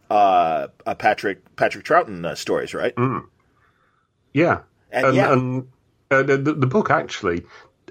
[0.09, 2.95] uh, uh, Patrick Patrick Troughton uh, stories, right?
[2.95, 3.25] Mm.
[4.33, 4.59] Yeah,
[4.91, 5.33] and, and, yeah.
[5.33, 5.67] and
[6.29, 7.43] the, the, book actually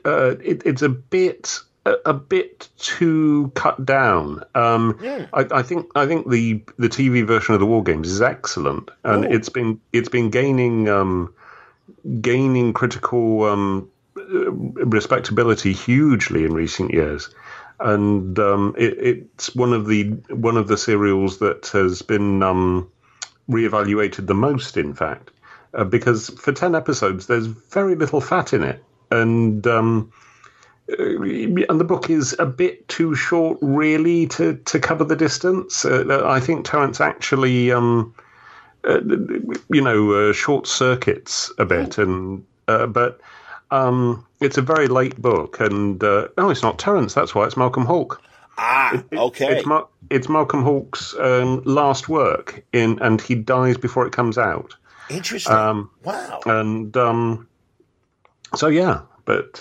[0.05, 1.61] uh, it, it's a bit
[2.05, 4.45] a, bit too cut down.
[4.55, 5.27] Um, yeah.
[5.33, 8.91] I, I, think I think the the TV version of the War Games is excellent,
[9.05, 9.29] and oh.
[9.31, 11.35] it's been it's been gaining um,
[12.21, 17.31] gaining critical um, respectability hugely in recent years.
[17.79, 22.91] And um, it, it's one of the one of the serials that has been um,
[23.49, 25.31] reevaluated the most, in fact,
[25.75, 30.11] uh, because for ten episodes there's very little fat in it, and um,
[30.89, 35.85] and the book is a bit too short, really, to, to cover the distance.
[35.85, 38.15] Uh, I think Terrance actually, um,
[38.85, 39.01] uh,
[39.71, 43.21] you know, uh, short circuits a bit, and uh, but
[43.71, 47.15] um, it's a very late book, and uh, no, it's not Terrance.
[47.15, 48.21] That's why it's Malcolm Hulke.
[48.59, 49.57] Ah, it, it, okay.
[49.59, 54.39] It's, Ma- it's Malcolm Hulke's um, last work, in, and he dies before it comes
[54.39, 54.77] out.
[55.11, 55.53] Interesting.
[55.53, 56.41] Um, wow.
[56.47, 57.49] And um,
[58.55, 59.61] so yeah, but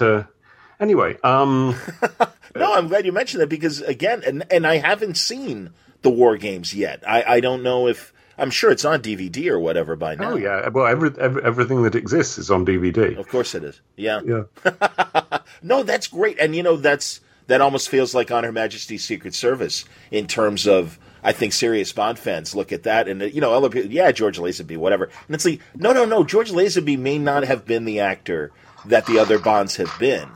[0.79, 1.75] Anyway, um,
[2.55, 5.71] no, I'm glad you mentioned that because again, and and I haven't seen
[6.01, 7.03] the War Games yet.
[7.07, 10.31] I I don't know if I'm sure it's on DVD or whatever by now.
[10.31, 13.17] Oh yeah, well every, every everything that exists is on DVD.
[13.17, 13.79] Of course it is.
[13.95, 14.21] Yeah.
[14.25, 15.39] Yeah.
[15.63, 19.33] no, that's great, and you know that's that almost feels like on Her Majesty's Secret
[19.33, 20.99] Service in terms of.
[21.23, 24.37] I think serious Bond fans look at that and you know, other people, yeah, George
[24.37, 25.05] Lazenby, whatever.
[25.05, 26.23] And it's like, no, no, no.
[26.23, 28.51] George Lazenby may not have been the actor
[28.85, 30.29] that the other Bonds have been,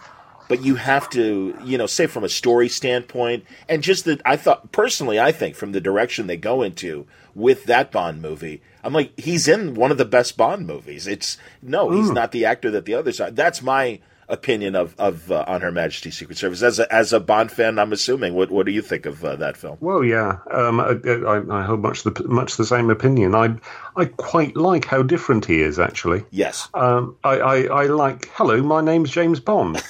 [0.49, 4.35] but you have to, you know, say from a story standpoint, and just that I
[4.35, 8.91] thought personally, I think from the direction they go into with that Bond movie, I'm
[8.91, 11.07] like, he's in one of the best Bond movies.
[11.07, 12.15] It's no, he's mm.
[12.15, 13.31] not the actor that the others are.
[13.31, 16.63] That's my opinion of of uh, on Her Majesty's Secret Service.
[16.63, 18.33] As a, as a Bond fan, I'm assuming.
[18.33, 19.77] What what do you think of uh, that film?
[19.81, 23.35] Well, yeah, um, I, I, I, hold much the much the same opinion.
[23.35, 23.55] I
[23.95, 25.77] I quite like how different he is.
[25.77, 26.69] Actually, yes.
[26.73, 28.29] Um, I, I I like.
[28.33, 29.83] Hello, my name's James Bond.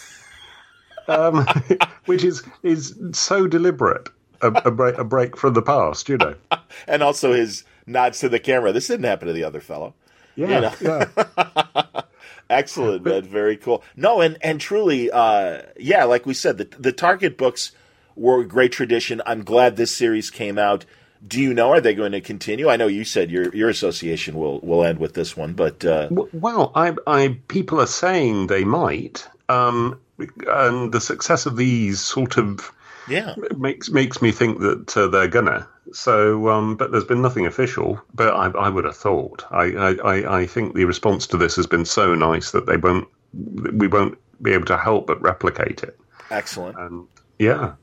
[1.09, 1.45] Um,
[2.05, 4.09] which is is so deliberate.
[4.41, 6.33] A, a, break, a break from the past, you know.
[6.87, 8.71] and also his nods to the camera.
[8.71, 9.93] This didn't happen to the other fellow.
[10.35, 11.05] Yeah, you know?
[11.37, 12.01] yeah.
[12.49, 13.23] Excellent, man.
[13.23, 13.83] Very cool.
[13.97, 17.73] No, and and truly, uh, yeah, like we said, the the Target books
[18.15, 19.21] were a great tradition.
[19.25, 20.85] I'm glad this series came out.
[21.27, 21.71] Do you know?
[21.71, 22.69] Are they going to continue?
[22.69, 26.07] I know you said your your association will will end with this one, but uh...
[26.09, 29.27] well, I, I people are saying they might.
[29.49, 29.99] Um,
[30.47, 32.71] and the success of these sort of
[33.07, 35.67] yeah makes makes me think that uh, they're gonna.
[35.91, 37.99] So, um, but there's been nothing official.
[38.13, 39.43] But I, I would have thought.
[39.49, 43.07] I, I, I think the response to this has been so nice that they won't
[43.33, 45.99] we won't be able to help but replicate it.
[46.29, 46.77] Excellent.
[46.77, 47.07] And
[47.39, 47.73] yeah.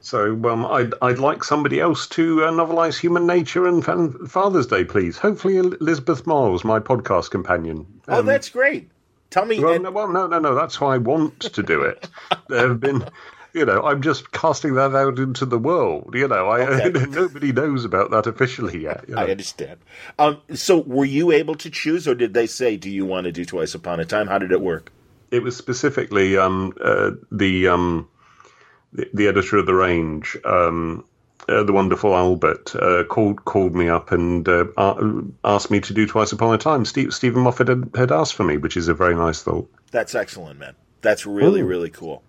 [0.00, 3.82] So um, I'd I'd like somebody else to uh, novelize Human Nature and
[4.30, 5.16] Father's Day, please.
[5.16, 7.86] Hopefully Elizabeth Myles, my podcast companion.
[8.08, 8.90] Um, oh, that's great.
[9.34, 9.58] Tell me.
[9.58, 9.82] Well, and...
[9.82, 10.54] no, well, no, no, no.
[10.54, 12.08] That's why I want to do it.
[12.48, 13.04] there have been,
[13.52, 16.14] you know, I'm just casting that out into the world.
[16.14, 17.06] You know, I okay.
[17.08, 19.04] nobody knows about that officially yet.
[19.08, 19.22] You know?
[19.22, 19.80] I understand.
[20.20, 23.32] Um, so, were you able to choose, or did they say, "Do you want to
[23.32, 24.28] do Twice Upon a Time"?
[24.28, 24.92] How did it work?
[25.34, 28.08] it was specifically um, uh, the, um,
[28.92, 30.36] the, the editor of the range.
[31.46, 34.64] Uh, the wonderful Albert uh, called called me up and uh,
[35.44, 36.84] asked me to do Twice Upon a Time.
[36.86, 39.70] Steve, Steven Moffat had, had, asked for me, which is a very nice thought.
[39.90, 40.74] That's excellent, man.
[41.02, 41.66] That's really Ooh.
[41.66, 42.22] really cool.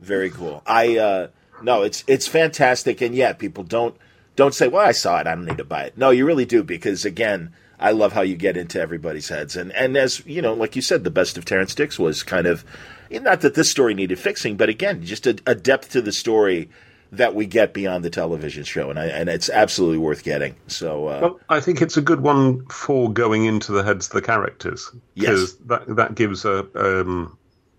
[0.00, 0.62] Very cool.
[0.66, 1.28] I uh,
[1.62, 3.96] no, it's it's fantastic, and yeah, people don't
[4.34, 5.26] don't say, "Well, I saw it.
[5.28, 8.22] I don't need to buy it." No, you really do because again, I love how
[8.22, 11.38] you get into everybody's heads, and and as you know, like you said, the best
[11.38, 12.64] of Terrance Dicks was kind of
[13.10, 16.68] not that this story needed fixing, but again, just a, a depth to the story
[17.12, 20.54] that we get beyond the television show, and I, and it's absolutely worth getting.
[20.66, 24.12] So, uh, well, I think it's a good one for going into the heads of
[24.12, 25.52] the characters because yes.
[25.66, 27.38] that that gives a um,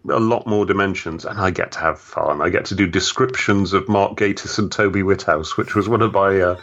[0.10, 2.42] a lot more dimensions, and I get to have fun.
[2.42, 6.14] I get to do descriptions of Mark Gatiss and Toby Whithouse, which was one of
[6.14, 6.56] my uh,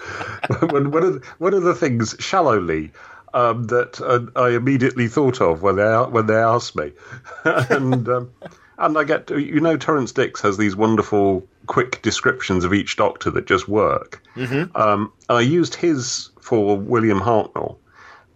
[0.60, 2.92] one, one, of the, one of the things shallowly.
[3.34, 6.92] Um, that uh, I immediately thought of when they when they asked me,
[7.44, 8.30] and um,
[8.78, 12.96] and I get to, you know Terrance Dicks has these wonderful quick descriptions of each
[12.96, 14.22] doctor that just work.
[14.36, 14.76] Mm-hmm.
[14.76, 17.76] Um, I used his for William Hartnell,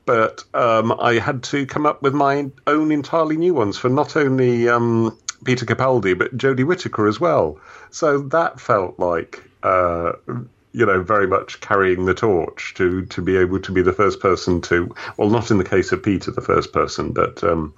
[0.06, 4.16] but um, I had to come up with my own entirely new ones for not
[4.16, 7.58] only um, Peter Capaldi but Jodie Whittaker as well.
[7.90, 9.44] So that felt like.
[9.62, 10.12] Uh,
[10.72, 14.20] you know, very much carrying the torch to to be able to be the first
[14.20, 17.74] person to, well, not in the case of Peter, the first person, but um,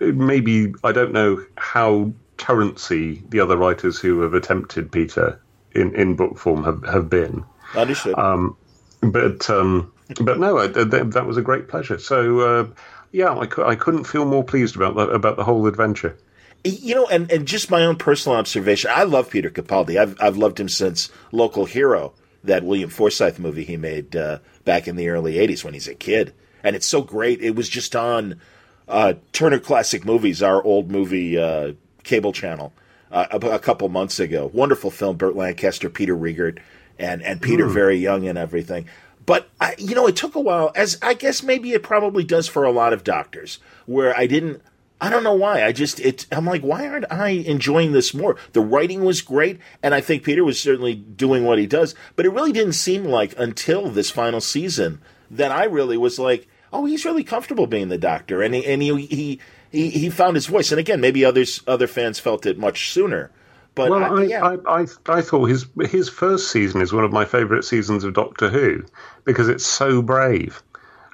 [0.00, 5.40] maybe I don't know how currency the other writers who have attempted Peter
[5.72, 7.44] in, in book form have, have been.
[7.74, 8.18] Understood.
[8.18, 8.56] Um,
[9.02, 11.98] but um, but no, I, th- that was a great pleasure.
[11.98, 12.68] So uh,
[13.12, 16.16] yeah, I, cu- I couldn't feel more pleased about the, about the whole adventure.
[16.64, 20.00] You know, and, and just my own personal observation, I love Peter Capaldi.
[20.00, 22.14] I've I've loved him since Local Hero,
[22.44, 25.94] that William Forsythe movie he made uh, back in the early '80s when he's a
[25.94, 26.34] kid,
[26.64, 27.40] and it's so great.
[27.40, 28.40] It was just on
[28.88, 32.72] uh, Turner Classic Movies, our old movie uh, cable channel
[33.10, 34.50] uh, a, a, couple months ago.
[34.52, 36.58] Wonderful film, Burt Lancaster, Peter Riegert,
[36.98, 37.72] and and Peter mm.
[37.72, 38.86] very young and everything.
[39.24, 42.48] But I, you know, it took a while, as I guess maybe it probably does
[42.48, 44.62] for a lot of doctors, where I didn't.
[45.00, 45.64] I don't know why.
[45.64, 46.26] I just it.
[46.32, 48.36] I'm like, why aren't I enjoying this more?
[48.52, 51.94] The writing was great, and I think Peter was certainly doing what he does.
[52.16, 56.48] But it really didn't seem like until this final season that I really was like,
[56.72, 59.40] oh, he's really comfortable being the Doctor, and he and he he
[59.70, 60.70] he, he found his voice.
[60.70, 63.30] And again, maybe others other fans felt it much sooner.
[63.74, 64.44] But well, I, yeah.
[64.44, 68.12] I, I, I, thought his his first season is one of my favourite seasons of
[68.12, 68.84] Doctor Who
[69.24, 70.62] because it's so brave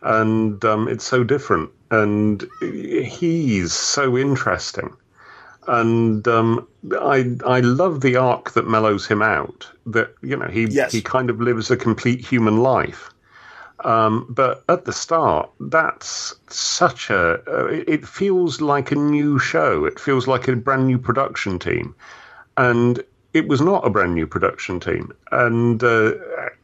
[0.02, 4.96] and um, it's so different and he's so interesting.
[5.66, 9.68] And um, I I love the arc that mellows him out.
[9.86, 10.92] That you know he yes.
[10.92, 13.10] he kind of lives a complete human life
[13.84, 17.40] um, but at the start, that's such a.
[17.46, 19.84] Uh, it feels like a new show.
[19.84, 21.94] It feels like a brand new production team,
[22.56, 23.02] and
[23.34, 25.12] it was not a brand new production team.
[25.32, 26.12] And uh,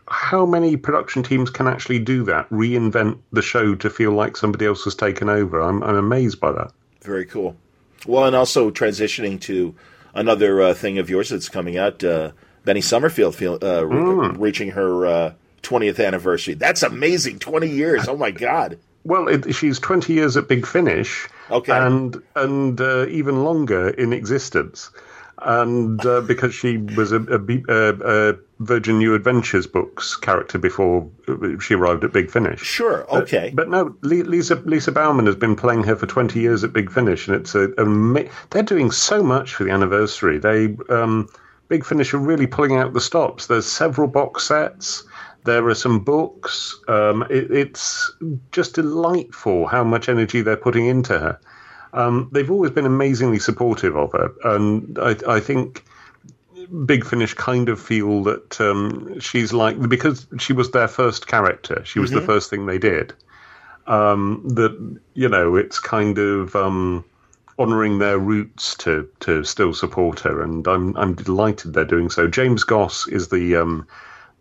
[0.08, 2.48] how many production teams can actually do that?
[2.50, 5.60] Reinvent the show to feel like somebody else has taken over.
[5.60, 6.72] I'm, I'm amazed by that.
[7.02, 7.56] Very cool.
[8.06, 9.74] Well, and also transitioning to
[10.14, 12.02] another uh, thing of yours that's coming out.
[12.02, 12.32] Uh,
[12.64, 14.38] Benny Summerfield feel, uh, mm.
[14.38, 15.32] reaching her uh,
[15.70, 16.54] 20th anniversary.
[16.54, 17.38] That's amazing.
[17.38, 18.08] 20 years.
[18.08, 18.78] Oh my God.
[19.04, 21.28] Well, it, she's 20 years at Big Finish.
[21.50, 21.72] Okay.
[21.72, 24.90] And and uh, even longer in existence.
[25.42, 31.08] And uh, because she was a, a, a, Virgin New Adventures books character before
[31.62, 32.60] she arrived at Big Finish.
[32.60, 33.50] Sure, okay.
[33.54, 36.90] But, but no, Lisa Lisa Bowerman has been playing her for 20 years at Big
[36.90, 40.38] Finish, and it's a, a they're doing so much for the anniversary.
[40.38, 41.26] They um,
[41.70, 43.46] Big Finish are really pulling out the stops.
[43.46, 45.04] There's several box sets.
[45.44, 46.78] There are some books.
[46.88, 48.12] Um, it, it's
[48.52, 51.40] just delightful how much energy they're putting into her.
[51.92, 55.84] Um, they've always been amazingly supportive of her, and I, I think
[56.86, 61.82] Big Finish kind of feel that um, she's like because she was their first character.
[61.84, 62.20] She was mm-hmm.
[62.20, 63.12] the first thing they did.
[63.86, 67.04] Um, that you know, it's kind of um,
[67.58, 72.28] honouring their roots to to still support her, and I'm I'm delighted they're doing so.
[72.28, 73.86] James Goss is the um,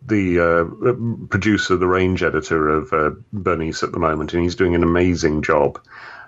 [0.06, 4.74] the uh, producer, the range editor of uh, Bernice at the moment, and he's doing
[4.74, 5.80] an amazing job.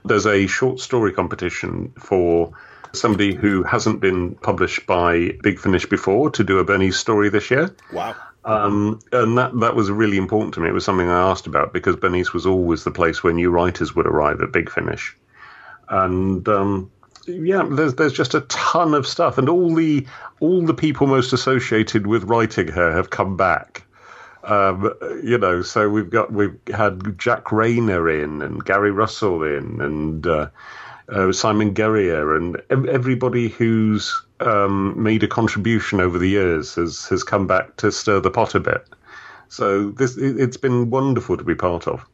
[0.04, 2.52] There's a short story competition for
[2.92, 7.50] somebody who hasn't been published by Big Finish before to do a Bernice story this
[7.50, 7.74] year.
[7.92, 8.14] Wow.
[8.44, 10.68] Um, and that, that was really important to me.
[10.68, 13.94] It was something I asked about because Bernice was always the place where new writers
[13.94, 15.16] would arrive at Big Finish.
[15.88, 16.90] And um,
[17.26, 20.06] yeah, there's there's just a ton of stuff, and all the
[20.40, 23.84] all the people most associated with writing her have come back.
[24.44, 24.92] Um,
[25.22, 30.26] you know, so we've got we've had Jac Rayner in and Gary Russell in, and
[30.26, 30.48] uh,
[31.08, 37.22] uh, Simon Guerrier, and everybody who's um, made a contribution over the years has has
[37.22, 38.84] come back to stir the pot a bit.
[39.48, 42.04] So this it's been wonderful to be part of.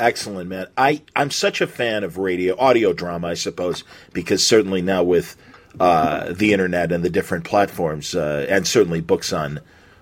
[0.00, 0.66] Excellent, man.
[0.78, 3.84] I I'm such a fan of radio audio drama, I suppose,
[4.14, 5.36] because certainly now with
[5.78, 9.60] uh, the internet and the different platforms, uh, and certainly books on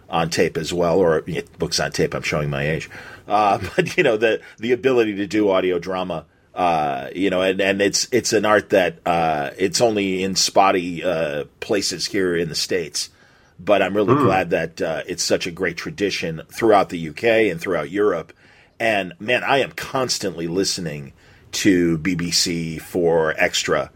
[0.08, 2.14] on tape as well, or yeah, books on tape.
[2.14, 2.88] I'm showing my age,
[3.26, 6.26] uh, but you know the the ability to do audio drama.
[6.54, 11.02] Uh, you know, and, and it's it's an art that uh, it's only in spotty
[11.02, 13.10] uh, places here in the states.
[13.58, 14.22] But I'm really mm.
[14.22, 18.32] glad that uh, it's such a great tradition throughout the UK and throughout Europe.
[18.80, 21.12] And man, I am constantly listening
[21.52, 23.90] to BBC Four Extra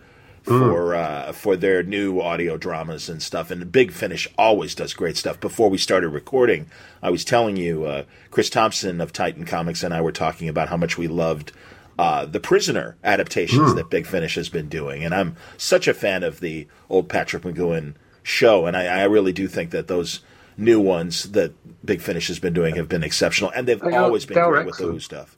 [0.45, 0.59] Mm.
[0.59, 3.53] for uh, for their new audio dramas and stuff.
[3.53, 5.39] And Big Finish always does great stuff.
[5.39, 6.69] Before we started recording,
[7.01, 8.03] I was telling you, uh,
[8.33, 11.53] Chris Thompson of Titan Comics and I were talking about how much we loved
[11.97, 13.77] uh, the Prisoner adaptations mm.
[13.77, 17.45] that Big Finish has been doing, and I'm such a fan of the old Patrick
[17.45, 20.23] McGoohan show, and I, I really do think that those
[20.57, 21.53] new ones that
[21.85, 24.67] Big Finish has been doing have been exceptional, and they've they always are, been great
[24.67, 25.37] with the new stuff.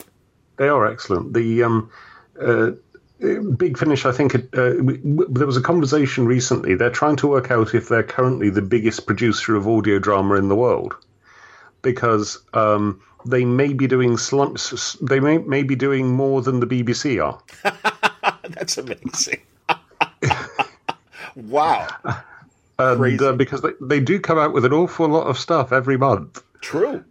[0.56, 1.34] They are excellent.
[1.34, 1.90] The um,
[2.40, 2.72] uh,
[3.56, 4.74] Big Finish, I think it, uh,
[5.28, 6.74] there was a conversation recently.
[6.74, 10.48] They're trying to work out if they're currently the biggest producer of audio drama in
[10.48, 10.94] the world
[11.82, 14.96] because um, they may be doing slumps.
[15.00, 17.40] They may, may be doing more than the BBC are.
[18.48, 19.40] That's amazing.
[21.36, 21.88] wow.
[22.78, 25.96] And uh, because they, they do come out with an awful lot of stuff every
[25.96, 26.42] month.
[26.60, 27.04] True.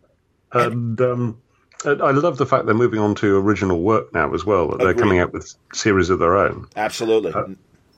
[0.52, 1.42] And, and um,
[1.86, 4.70] I love the fact they're moving on to original work now as well.
[4.70, 6.68] That they're coming out with series of their own.
[6.76, 7.34] Absolutely.
[7.34, 7.48] Uh,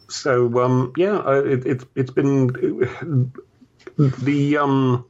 [0.07, 3.31] so um, yeah, it, it, it's been
[3.97, 5.05] the um,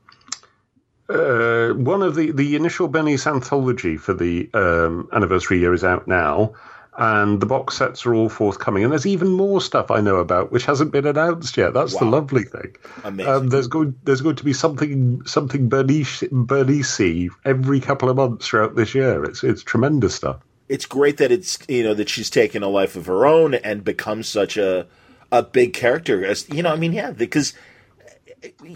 [1.10, 6.08] uh, one of the the initial Benny's anthology for the um, anniversary year is out
[6.08, 6.54] now,
[6.98, 8.84] and the box sets are all forthcoming.
[8.84, 11.74] And there's even more stuff I know about which hasn't been announced yet.
[11.74, 12.00] That's wow.
[12.00, 12.76] the lovely thing.
[13.04, 13.34] Amazing.
[13.34, 18.48] Um, there's going there's going to be something something Bernice Bernice every couple of months
[18.48, 19.24] throughout this year.
[19.24, 20.38] It's it's tremendous stuff.
[20.70, 23.84] It's great that it's you know that she's taken a life of her own and
[23.84, 24.88] become such a
[25.32, 26.26] a big character.
[26.26, 27.54] As you know, I mean, yeah, because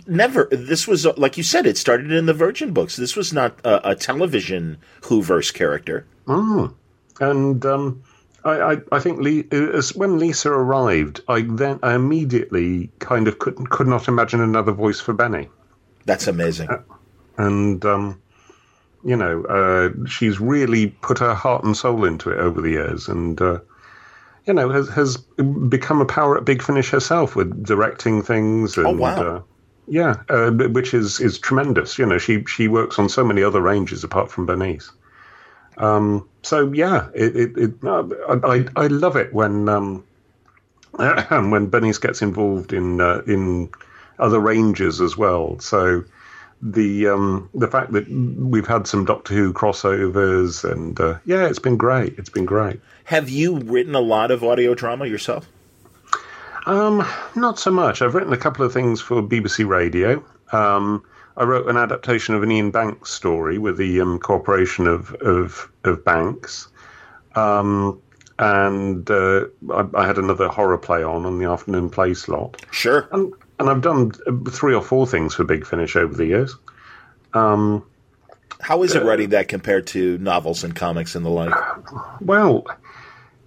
[0.07, 3.59] never this was like you said it started in the virgin books this was not
[3.63, 6.73] a, a television whoverse character mm.
[7.19, 8.01] and um,
[8.43, 13.69] I, I, I think as when Lisa arrived, I then I immediately kind of could
[13.69, 15.49] could not imagine another voice for Benny.
[16.05, 16.69] That's amazing.
[16.69, 16.81] Uh,
[17.37, 18.21] and um,
[19.03, 23.07] you know, uh, she's really put her heart and soul into it over the years,
[23.07, 23.59] and uh,
[24.45, 28.77] you know, has has become a power at Big Finish herself with directing things.
[28.77, 29.21] And, oh wow!
[29.21, 29.41] Uh,
[29.87, 31.97] yeah, uh, which is is tremendous.
[31.97, 34.91] You know, she she works on so many other ranges apart from Bernice.
[35.79, 40.03] Um, so yeah, it, it, it I, I love it when um,
[40.91, 43.69] when Bernice gets involved in uh, in
[44.19, 45.59] other ranges as well.
[45.59, 46.03] So
[46.61, 51.59] the um, the fact that we've had some Doctor Who crossovers and uh, yeah, it's
[51.59, 52.15] been great.
[52.17, 52.81] It's been great.
[53.05, 55.47] Have you written a lot of audio drama yourself?
[56.65, 58.01] Um, not so much.
[58.01, 60.23] I've written a couple of things for BBC Radio.
[60.51, 61.03] Um,
[61.39, 65.71] I wrote an adaptation of an Iain Banks story with the um, cooperation of of,
[65.85, 66.67] of Banks,
[67.35, 67.99] um,
[68.37, 72.63] and uh, I, I, had another horror play on on the afternoon play slot.
[72.71, 73.07] Sure.
[73.13, 76.55] And, and I've done uh, three or four things for Big Finish over the years.
[77.33, 77.85] Um,
[78.59, 81.53] How is it uh, writing that compared to novels and comics and the like?
[82.19, 82.65] Well,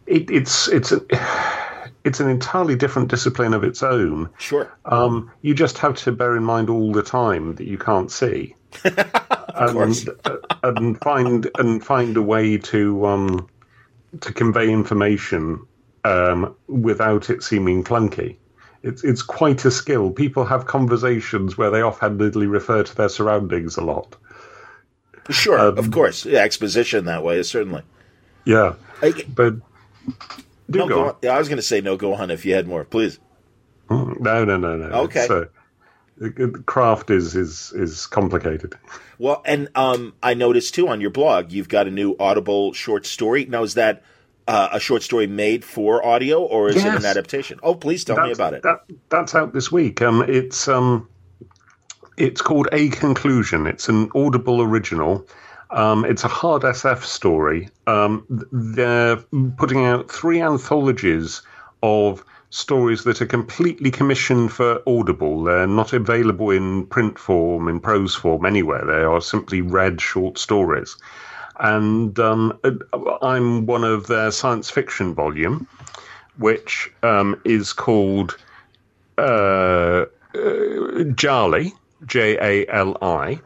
[0.06, 0.92] it, it's it's.
[0.92, 1.00] A,
[2.04, 4.28] it's an entirely different discipline of its own.
[4.38, 4.72] Sure.
[4.84, 8.54] Um, you just have to bear in mind all the time that you can't see,
[8.84, 13.48] and, uh, and find and find a way to um,
[14.20, 15.66] to convey information
[16.04, 18.36] um, without it seeming clunky.
[18.82, 20.10] It's it's quite a skill.
[20.10, 24.16] People have conversations where they offhandedly refer to their surroundings a lot.
[25.30, 27.82] Sure, um, of course, yeah, exposition that way certainly.
[28.44, 29.54] Yeah, I, but
[30.72, 31.16] do no, go, on.
[31.22, 31.96] Yeah, I was going to say no.
[31.96, 33.18] Go on if you had more, please.
[33.88, 34.86] Mm, no, no, no, no.
[35.02, 35.26] Okay.
[35.28, 35.44] Uh,
[36.66, 38.76] craft is is is complicated.
[39.18, 43.06] Well, and um, I noticed too on your blog you've got a new Audible short
[43.06, 43.44] story.
[43.46, 44.02] Now, is that
[44.46, 46.86] uh, a short story made for audio, or is yes.
[46.86, 47.58] it an adaptation?
[47.62, 48.62] Oh, please tell that's, me about it.
[48.62, 50.02] That, that's out this week.
[50.02, 51.08] Um, it's um,
[52.16, 53.66] it's called A Conclusion.
[53.66, 55.26] It's an Audible original.
[55.72, 57.68] Um, it's a hard SF story.
[57.86, 59.16] Um, they're
[59.56, 61.42] putting out three anthologies
[61.82, 65.42] of stories that are completely commissioned for Audible.
[65.44, 68.84] They're not available in print form, in prose form, anywhere.
[68.84, 70.96] They are simply read short stories.
[71.58, 72.58] And um,
[73.22, 75.66] I'm one of their science fiction volume.
[76.38, 78.36] which um, is called
[79.18, 81.72] uh, uh, Jali,
[82.06, 83.40] J A L I.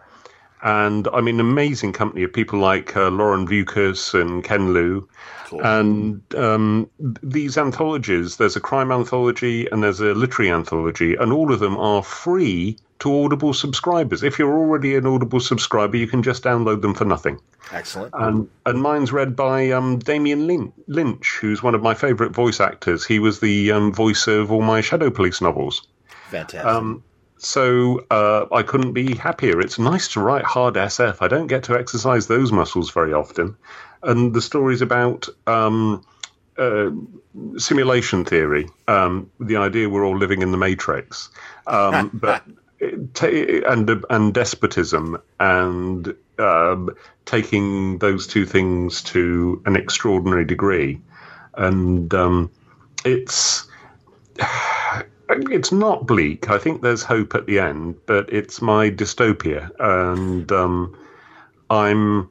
[0.62, 5.09] And I mean, amazing company of people like uh, Lauren Beukes and Ken Liu.
[5.46, 5.64] Cool.
[5.64, 6.90] And um,
[7.22, 11.76] these anthologies, there's a crime anthology and there's a literary anthology, and all of them
[11.76, 14.22] are free to Audible subscribers.
[14.22, 17.38] If you're already an Audible subscriber, you can just download them for nothing.
[17.72, 18.14] Excellent.
[18.16, 23.04] And and mine's read by um, Damien Lynch, who's one of my favourite voice actors.
[23.04, 25.86] He was the um, voice of all my Shadow Police novels.
[26.30, 26.64] Fantastic.
[26.64, 27.02] Um,
[27.39, 29.61] so uh, I couldn't be happier.
[29.61, 31.18] It's nice to write hard SF.
[31.20, 33.57] I don't get to exercise those muscles very often.
[34.03, 36.05] And the story's about um,
[36.59, 36.91] uh,
[37.59, 41.30] simulation theory, um, the idea we're all living in the Matrix,
[41.66, 42.43] um, but
[42.80, 46.91] and and despotism and um,
[47.24, 51.01] taking those two things to an extraordinary degree,
[51.55, 52.51] and um,
[53.05, 53.66] it's
[55.29, 56.51] it's not bleak.
[56.51, 60.97] I think there's hope at the end, but it's my dystopia, and um,
[61.70, 62.31] I'm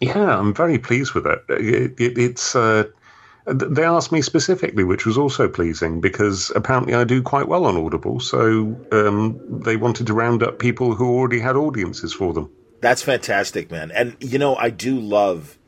[0.00, 1.42] yeah, I'm very pleased with it.
[1.48, 2.84] it, it it's uh,
[3.46, 7.76] they asked me specifically, which was also pleasing because apparently I do quite well on
[7.76, 8.20] Audible.
[8.20, 12.50] So um, they wanted to round up people who already had audiences for them.
[12.80, 13.90] That's fantastic, man.
[13.92, 15.58] And you know, I do love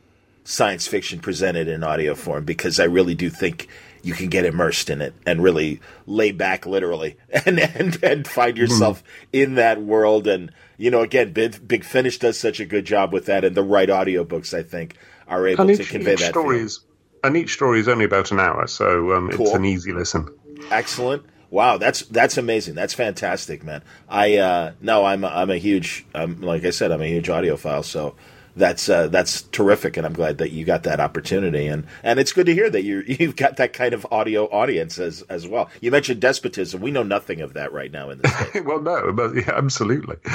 [0.43, 3.67] science fiction presented in audio form because I really do think
[4.03, 8.57] you can get immersed in it and really lay back literally and and, and find
[8.57, 9.27] yourself mm.
[9.33, 10.27] in that world.
[10.27, 13.55] And you know again big, big finish does such a good job with that and
[13.55, 14.95] the right audiobooks i think
[15.27, 16.79] are able and to each, convey each that is
[17.23, 19.45] and each story is only about an hour so um, cool.
[19.45, 20.27] it's an easy listen.
[20.71, 21.23] Excellent.
[21.51, 22.75] Wow that's that's amazing.
[22.75, 23.83] That's fantastic man.
[24.07, 27.83] I uh no i'm i'm a huge um, like i said i'm a huge audiophile
[27.83, 28.15] so
[28.55, 32.33] that's uh, that's terrific, and I'm glad that you got that opportunity, and and it's
[32.33, 35.69] good to hear that you you've got that kind of audio audience as as well.
[35.81, 39.35] You mentioned despotism; we know nothing of that right now in the well, no, but
[39.35, 40.17] yeah, absolutely.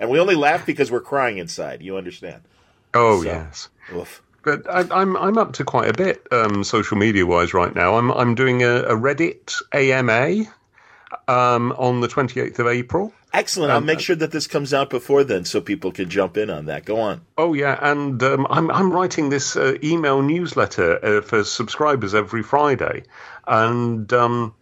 [0.00, 1.82] and we only laugh because we're crying inside.
[1.82, 2.42] You understand?
[2.94, 3.68] Oh so, yes.
[3.94, 4.22] Oof.
[4.44, 7.74] But I, am I'm, I'm up to quite a bit um, social media wise right
[7.74, 7.96] now.
[7.96, 10.46] I'm I'm doing a, a Reddit AMA
[11.26, 13.12] um, on the 28th of April.
[13.32, 13.72] Excellent.
[13.72, 16.66] I'll make sure that this comes out before then, so people can jump in on
[16.66, 16.84] that.
[16.84, 17.20] Go on.
[17.36, 22.42] Oh yeah, and um, I'm I'm writing this uh, email newsletter uh, for subscribers every
[22.42, 23.02] Friday,
[23.46, 24.54] and um,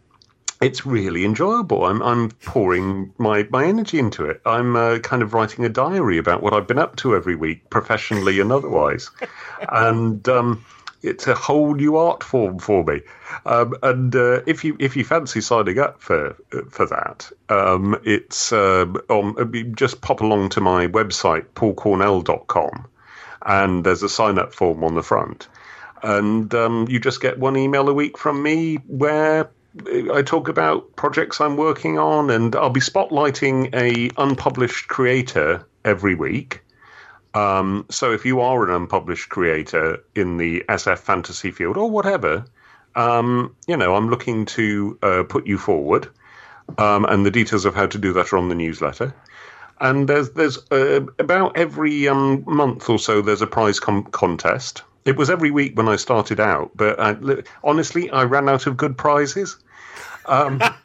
[0.60, 1.84] it's really enjoyable.
[1.84, 4.40] I'm I'm pouring my, my energy into it.
[4.44, 7.70] I'm uh, kind of writing a diary about what I've been up to every week,
[7.70, 9.10] professionally and otherwise,
[9.70, 10.28] and.
[10.28, 10.64] Um,
[11.02, 13.00] it's a whole new art form for me.
[13.44, 16.36] Um, and uh, if you if you fancy signing up for
[16.70, 22.86] for that, um, it's uh, on, just pop along to my website paulcornell.com,
[23.44, 25.48] and there's a sign up form on the front,
[26.02, 29.50] and um, you just get one email a week from me where
[30.12, 36.14] I talk about projects I'm working on, and I'll be spotlighting a unpublished creator every
[36.14, 36.62] week.
[37.36, 42.46] Um, so if you are an unpublished creator in the SF fantasy field or whatever,
[42.94, 46.08] um, you know, I'm looking to uh, put you forward,
[46.78, 49.14] um, and the details of how to do that are on the newsletter.
[49.80, 54.82] And there's there's uh, about every um, month or so there's a prize com- contest.
[55.04, 57.16] It was every week when I started out, but I,
[57.62, 59.58] honestly, I ran out of good prizes.
[60.24, 60.62] Um,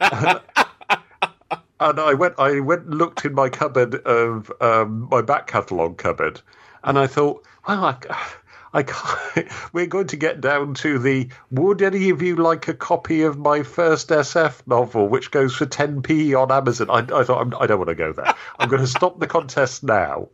[1.90, 5.98] and I went, I went, and looked in my cupboard of um, my back catalogue
[5.98, 6.40] cupboard,
[6.84, 7.96] and I thought, well, I,
[8.74, 9.48] I can't.
[9.72, 11.28] We're going to get down to the.
[11.50, 15.66] Would any of you like a copy of my first SF novel, which goes for
[15.66, 16.88] 10p on Amazon?
[16.88, 18.34] I, I thought I'm, I do not want to go there.
[18.58, 20.28] I'm going to stop the contest now,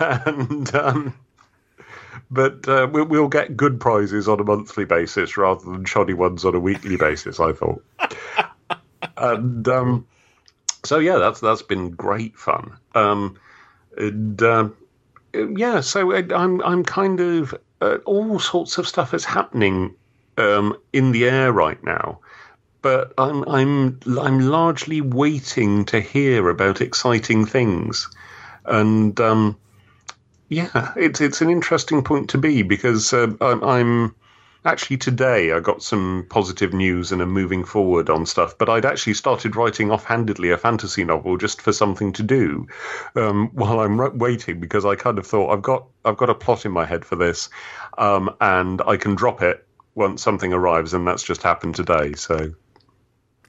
[0.00, 0.74] and.
[0.74, 1.14] Um,
[2.30, 6.46] but uh, we'll, we'll, get good prizes on a monthly basis rather than shoddy ones
[6.46, 7.38] on a weekly basis.
[7.38, 7.84] I thought,
[9.18, 10.06] and um,
[10.84, 12.76] so yeah, that's that's been great fun.
[12.94, 13.38] Um,
[13.96, 14.68] and uh,
[15.34, 19.94] yeah, so I'm I'm kind of uh, all sorts of stuff is happening
[20.38, 22.20] um, in the air right now,
[22.80, 28.08] but I'm I'm I'm largely waiting to hear about exciting things,
[28.64, 29.58] and um,
[30.48, 34.14] yeah, it's it's an interesting point to be because uh, I'm, I'm
[34.64, 38.56] actually today I got some positive news and I'm moving forward on stuff.
[38.58, 42.66] But I'd actually started writing offhandedly a fantasy novel just for something to do
[43.16, 46.64] um, while I'm waiting because I kind of thought I've got I've got a plot
[46.64, 47.48] in my head for this,
[47.98, 52.14] um, and I can drop it once something arrives, and that's just happened today.
[52.14, 52.54] So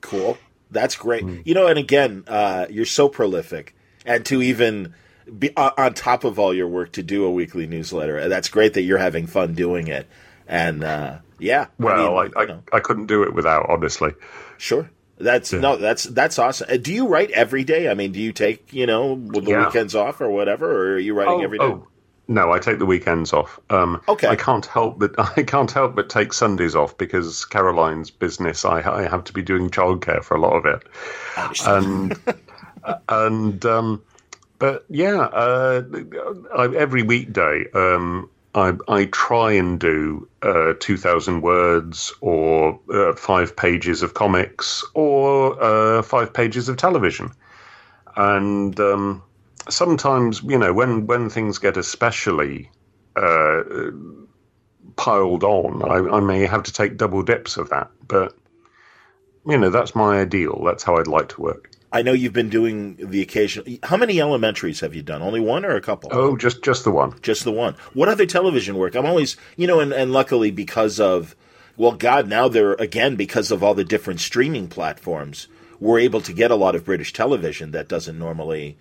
[0.01, 0.37] cool.
[0.71, 1.23] That's great.
[1.23, 1.43] Mm.
[1.45, 4.93] You know, and again, uh, you're so prolific, and to even
[5.37, 8.27] be, uh, on top of all your work to do a weekly newsletter.
[8.27, 10.07] That's great that you're having fun doing it.
[10.53, 14.13] And uh, yeah, well, I, mean, I, I, I, couldn't do it without, honestly.
[14.59, 14.87] Sure.
[15.17, 15.61] That's yeah.
[15.61, 16.69] no, that's that's awesome.
[16.69, 17.89] Uh, do you write every day?
[17.89, 19.65] I mean, do you take you know the yeah.
[19.65, 21.65] weekends off or whatever, or are you writing oh, every day?
[21.65, 21.87] Oh.
[22.27, 23.59] No, I take the weekends off.
[23.71, 28.11] Um, okay, I can't help but I can't help but take Sundays off because Caroline's
[28.11, 28.63] business.
[28.63, 30.83] I, I have to be doing childcare for a lot of it,
[31.65, 32.15] and
[33.09, 34.03] and um,
[34.59, 35.83] but yeah, uh,
[36.55, 43.55] I, every weekday um, I, I try and do uh, 2,000 words or uh, five
[43.55, 47.31] pages of comics or uh, five pages of television.
[48.15, 49.23] And um,
[49.69, 52.69] sometimes, you know, when, when things get especially
[53.15, 53.63] uh,
[54.97, 57.89] piled on, I, I may have to take double dips of that.
[58.07, 58.37] But,
[59.47, 60.61] you know, that's my ideal.
[60.63, 61.72] That's how I'd like to work.
[61.93, 63.77] I know you've been doing the occasion.
[63.83, 65.21] How many elementaries have you done?
[65.21, 66.09] Only one or a couple?
[66.11, 67.13] Oh, just just the one.
[67.21, 67.75] Just the one.
[67.93, 68.95] What other television work?
[68.95, 71.35] I'm always, you know, and, and luckily because of,
[71.77, 75.47] well, God, now they're again because of all the different streaming platforms,
[75.79, 78.75] we're able to get a lot of British television that doesn't normally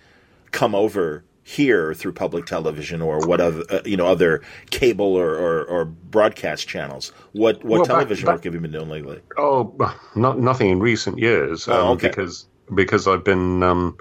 [0.51, 4.41] come over here through public television or what other uh, you know other
[4.71, 7.13] cable or, or, or broadcast channels.
[7.33, 9.21] What what well, television back, back, work have you been doing lately?
[9.37, 9.75] Oh,
[10.17, 11.69] not nothing in recent years.
[11.69, 12.09] Oh, um, oh, okay.
[12.09, 13.97] Because because I've been um,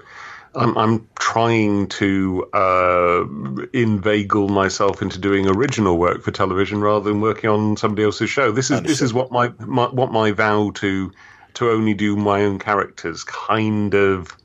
[0.54, 3.24] I'm, I'm, trying to uh,
[3.72, 8.52] inveigle myself into doing original work for television rather than working on somebody else's show.
[8.52, 8.90] This is Understood.
[8.90, 11.10] this is what my, my, what my vow to
[11.54, 14.36] to only do my own characters kind of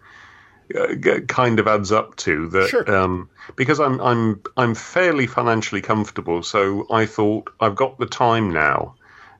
[0.75, 2.69] uh, kind of adds up to that.
[2.69, 2.95] Sure.
[2.95, 8.51] Um, because I'm I'm I'm fairly financially comfortable, so I thought I've got the time
[8.51, 8.95] now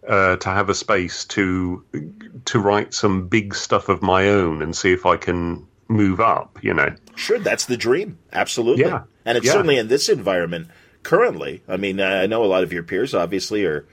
[0.07, 1.83] uh, to have a space to
[2.45, 6.57] to write some big stuff of my own and see if I can move up.
[6.63, 8.17] You know, sure, that's the dream.
[8.31, 9.53] Absolutely, yeah, and it's yeah.
[9.53, 10.67] certainly in this environment
[11.03, 11.63] currently.
[11.67, 13.85] I mean, I know a lot of your peers obviously are.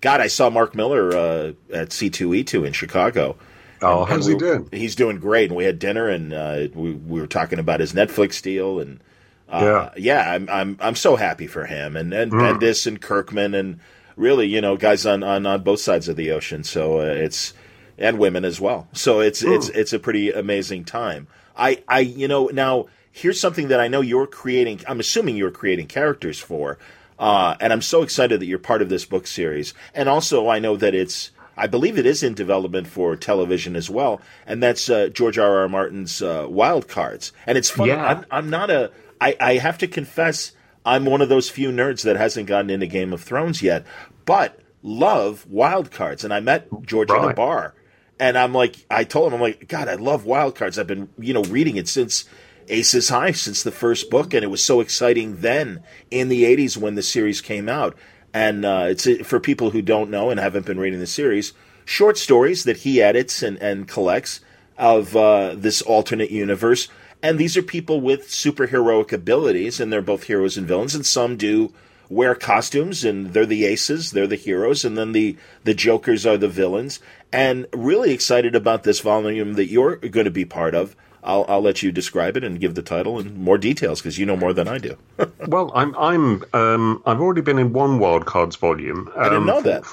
[0.00, 3.36] God, I saw Mark Millar uh, at C2E2 in Chicago.
[3.82, 4.68] Oh, and, how's and he doing?
[4.72, 5.50] He's doing great.
[5.50, 9.00] And we had dinner, and uh, we, we were talking about his Netflix deal, and
[9.48, 12.40] uh, yeah, yeah, I'm I'm I'm so happy for him, and and mm.
[12.40, 13.80] Bendis and Kirkman, and
[14.16, 16.64] really, you know, guys on, on, on both sides of the ocean.
[16.64, 17.52] So uh, it's
[17.98, 18.88] and women as well.
[18.92, 19.54] So it's mm.
[19.54, 21.26] it's it's a pretty amazing time.
[21.56, 24.80] I I you know now here's something that I know you're creating.
[24.86, 26.78] I'm assuming you're creating characters for,
[27.18, 29.72] uh, and I'm so excited that you're part of this book series.
[29.94, 31.30] And also, I know that it's.
[31.58, 35.60] I believe it is in development for television as well, and that's uh, George R.
[35.60, 35.68] R.
[35.70, 37.32] Martin's uh, Wild Cards.
[37.46, 37.92] And it's funny.
[37.92, 38.04] Yeah.
[38.04, 38.92] I'm, I'm not a.
[39.18, 40.52] I, I have to confess
[40.86, 43.84] I'm one of those few nerds that hasn't gotten into Game of Thrones yet,
[44.24, 46.22] but love wild cards.
[46.22, 47.24] And I met George right.
[47.24, 47.74] at a bar,
[48.20, 50.78] and I'm like, I told him, I'm like, God, I love wild cards.
[50.78, 52.24] I've been, you know, reading it since
[52.68, 56.76] Aces High, since the first book, and it was so exciting then in the '80s
[56.76, 57.96] when the series came out.
[58.32, 61.52] And uh, it's for people who don't know and haven't been reading the series,
[61.84, 64.40] short stories that he edits and, and collects
[64.78, 66.88] of uh, this alternate universe
[67.26, 71.36] and these are people with superheroic abilities, and they're both heroes and villains, and some
[71.36, 71.72] do
[72.08, 76.36] wear costumes and they're the aces, they're the heroes, and then the, the jokers are
[76.36, 77.00] the villains.
[77.32, 80.94] And really excited about this volume that you're going to be part of.
[81.24, 84.24] I'll, I'll let you describe it and give the title and more details because you
[84.24, 84.96] know more than I do.
[85.48, 89.08] well, I'm I'm um, I've already been in one Wild Cards volume.
[89.08, 89.84] Um, I didn't know that.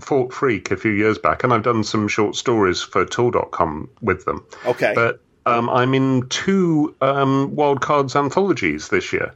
[0.00, 4.24] Fort Freak a few years back, and I've done some short stories for Tor.com with
[4.24, 4.44] them.
[4.66, 9.34] Okay, but um, I'm in two um, Wild Cards anthologies this year.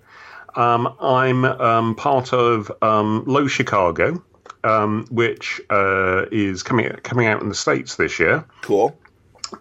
[0.57, 4.23] Um, I'm um, part of um, Low Chicago,
[4.63, 8.45] um, which uh, is coming coming out in the states this year.
[8.63, 8.97] Cool.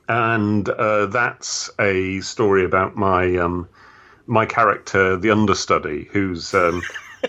[0.08, 3.66] And uh, that's a story about my
[4.26, 6.54] my character, the understudy, who's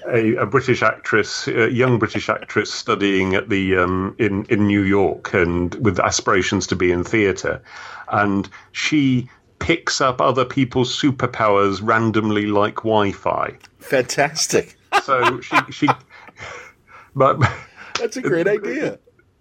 [0.06, 4.82] a, a, British actress, a young British actress studying at the um, in in New
[4.82, 7.62] York and with aspirations to be in theatre
[8.08, 9.28] and she
[9.58, 13.56] picks up other people's superpowers randomly like Wi-Fi.
[13.78, 14.76] Fantastic.
[15.02, 15.88] So she she,
[17.14, 17.40] but
[17.98, 18.98] that's a great idea.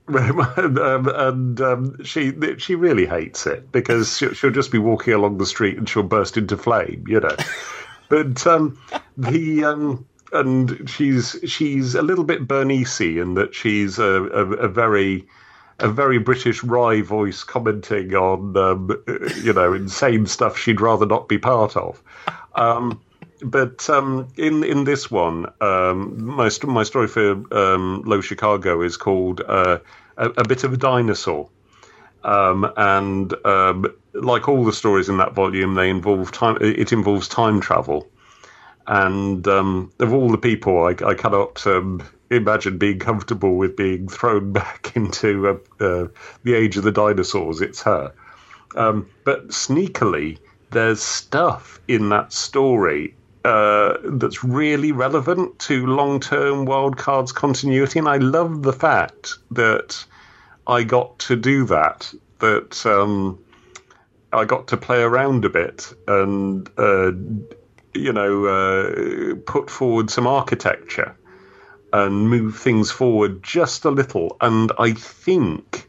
[0.07, 5.37] um, and um, she she really hates it because she'll, she'll, just be walking along
[5.37, 7.35] the street and she'll burst into flame, you know.
[8.09, 8.77] but um,
[9.17, 14.67] the um, and she's she's a little bit Bernice in that she's a, a, a
[14.67, 15.25] very
[15.79, 19.03] a very British wry voice commenting on, um,
[19.41, 22.01] you know, insane stuff she'd rather not be part of.
[22.55, 23.01] Um,
[23.41, 28.95] but um, in in this one, um, my my story for um, Low Chicago is
[28.95, 29.79] called uh,
[30.17, 31.49] a, a, bit of a dinosaur,
[32.23, 33.33] Um, and
[34.13, 36.57] like all the stories in that volume, they involve time.
[36.61, 38.07] It involves time travel,
[38.87, 41.65] and of all the people, I, I cannot
[42.37, 46.07] imagine being comfortable with being thrown back into uh, uh,
[46.43, 47.61] the age of the dinosaurs.
[47.61, 48.13] It's her.
[48.75, 50.39] Um, but sneakily,
[50.71, 53.15] there's stuff in that story
[53.45, 57.99] uh, that's really relevant to long term wildcards continuity.
[57.99, 60.03] And I love the fact that
[60.67, 62.11] I got to do that.
[62.39, 63.39] That um,
[64.31, 67.11] I got to play around a bit and uh,
[67.93, 71.15] you know uh, put forward some architecture
[71.93, 74.35] and move things forward just a little.
[74.41, 75.87] And I think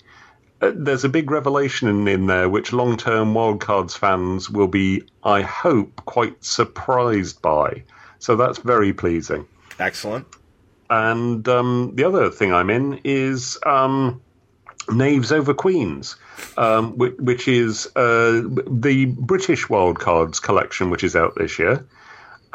[0.61, 5.03] uh, there's a big revelation in, in there which long term wildcards fans will be,
[5.25, 7.83] I hope, quite surprised by.
[8.19, 9.47] So that's very pleasing.
[9.81, 10.27] Excellent.
[10.91, 14.21] And um, the other thing I'm in is um,
[14.91, 16.17] Knaves over Queens,
[16.59, 21.87] um, which, which, is uh, the British Wildcards collection, which is out this year.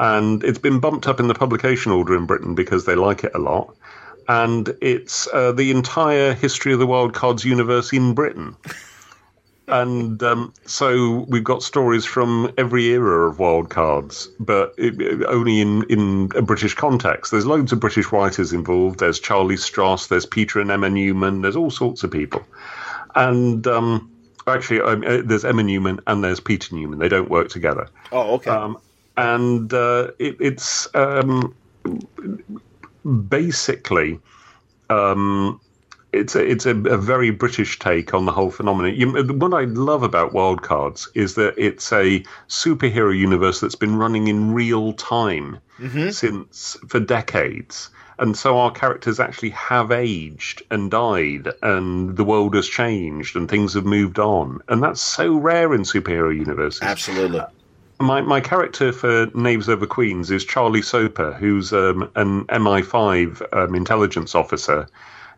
[0.00, 3.32] And it's been bumped up in the publication order in Britain because they like it
[3.34, 3.76] a lot.
[4.28, 8.56] And it's uh, the entire history of the wild cards universe in Britain.
[9.68, 15.22] and um, so we've got stories from every era of wild cards, but it, it,
[15.26, 17.30] only in, in a British context.
[17.30, 19.00] There's loads of British writers involved.
[19.00, 22.42] There's Charlie Stross, there's Peter and Emma Newman, there's all sorts of people.
[23.14, 24.10] And um,
[24.46, 26.98] actually, um, uh, there's Emma Newman and there's Peter Newman.
[26.98, 27.88] They don't work together.
[28.12, 28.50] Oh, okay.
[29.16, 31.54] And uh, it, it's um,
[33.28, 34.18] basically
[34.88, 35.60] um,
[36.12, 38.94] it's a, it's a, a, very British take on the whole phenomenon.
[38.94, 44.28] You, what I love about Wildcards is that it's a superhero universe that's been running
[44.28, 46.10] in real time mm-hmm.
[46.10, 47.90] since for decades.
[48.18, 53.48] And so our characters actually have aged and died, and the world has changed, and
[53.48, 54.60] things have moved on.
[54.68, 56.82] And that's so rare in superhero universes.
[56.82, 57.40] Absolutely.
[58.00, 63.74] My, my character for Knaves Over Queens is Charlie Soper, who's um, an MI5 um,
[63.74, 64.88] intelligence officer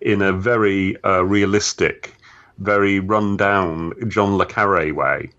[0.01, 2.15] in a very uh, realistic,
[2.59, 5.31] very run down John le Carre way.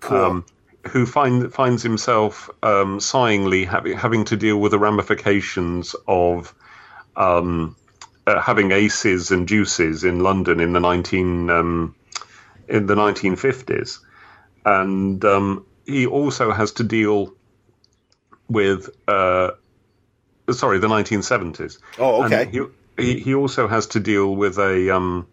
[0.00, 0.18] Cool.
[0.18, 0.44] Um,
[0.88, 6.52] who find, finds himself um, sighingly having, having to deal with the ramifications of
[7.14, 7.76] um,
[8.26, 11.94] uh, having aces and deuces in London in the nineteen um,
[12.68, 14.00] in the nineteen fifties,
[14.64, 17.34] and um, he also has to deal
[18.48, 19.50] with uh,
[20.50, 21.78] sorry the nineteen seventies.
[21.98, 22.50] Oh, okay
[22.96, 25.26] he, he also has to deal with a um,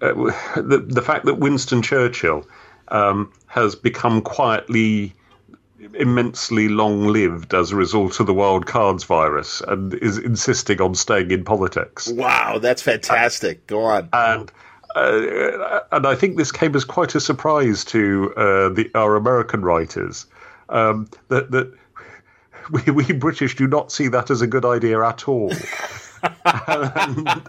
[0.00, 0.12] uh,
[0.56, 2.46] the the fact that Winston Churchill
[2.88, 5.14] um, has become quietly
[5.94, 10.94] immensely long lived as a result of the wild cards virus and is insisting on
[10.94, 12.08] staying in politics.
[12.08, 13.66] Wow, that's fantastic.
[13.66, 14.08] Go on.
[14.12, 14.50] And
[14.96, 19.60] uh, and I think this came as quite a surprise to uh, the our American
[19.62, 20.26] writers
[20.70, 21.72] um, that that
[22.70, 25.52] we, we British do not see that as a good idea at all.
[26.44, 27.48] and,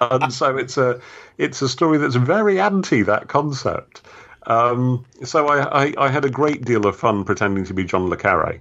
[0.00, 1.00] and, so it's a
[1.38, 4.02] it's a story that's very anti that concept.
[4.46, 8.08] Um, so I, I, I, had a great deal of fun pretending to be John
[8.08, 8.60] le Carre,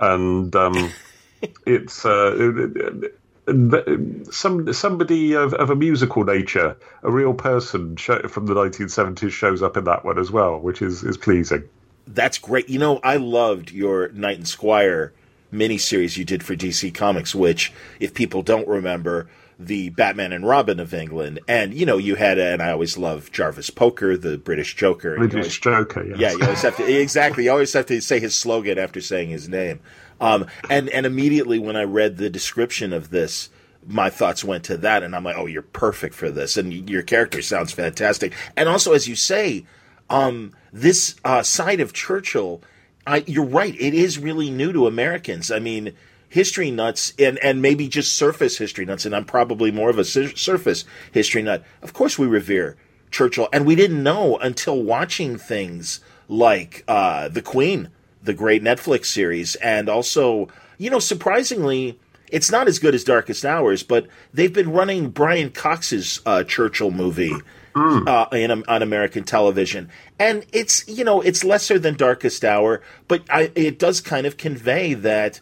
[0.00, 0.90] and um,
[1.66, 3.10] it's uh,
[3.46, 9.62] Um, some somebody of, of, a musical nature, a real person from the 1970s shows
[9.62, 11.64] up in that one as well, which is is pleasing.
[12.06, 12.68] That's great.
[12.68, 15.12] You know, I loved your Knight and Squire
[15.52, 19.28] miniseries you did for DC Comics, which, if people don't remember,
[19.60, 23.30] the Batman and Robin of England, and you know you had, and I always love
[23.30, 25.16] Jarvis Poker, the British Joker.
[25.16, 26.18] British always, Joker, yes.
[26.18, 26.32] yeah.
[26.32, 27.44] You always have to exactly.
[27.44, 29.80] You always have to say his slogan after saying his name.
[30.20, 33.50] Um, and and immediately when I read the description of this,
[33.86, 37.02] my thoughts went to that, and I'm like, oh, you're perfect for this, and your
[37.02, 38.32] character sounds fantastic.
[38.56, 39.66] And also, as you say,
[40.08, 42.62] um, this uh, side of Churchill
[43.06, 43.74] I, you're right.
[43.78, 45.50] It is really new to Americans.
[45.50, 45.94] I mean,
[46.30, 50.04] history nuts and, and maybe just surface history nuts, and I'm probably more of a
[50.04, 51.62] sur- surface history nut.
[51.82, 52.76] Of course, we revere
[53.10, 57.90] Churchill, and we didn't know until watching things like uh, The Queen,
[58.22, 60.48] the great Netflix series, and also,
[60.78, 61.98] you know, surprisingly,
[62.28, 66.92] it's not as good as Darkest Hours, but they've been running Brian Cox's uh, Churchill
[66.92, 67.34] movie
[67.74, 68.08] mm.
[68.08, 69.90] uh, in, on American television,
[70.20, 74.36] and it's you know it's lesser than Darkest Hour, but I, it does kind of
[74.36, 75.40] convey that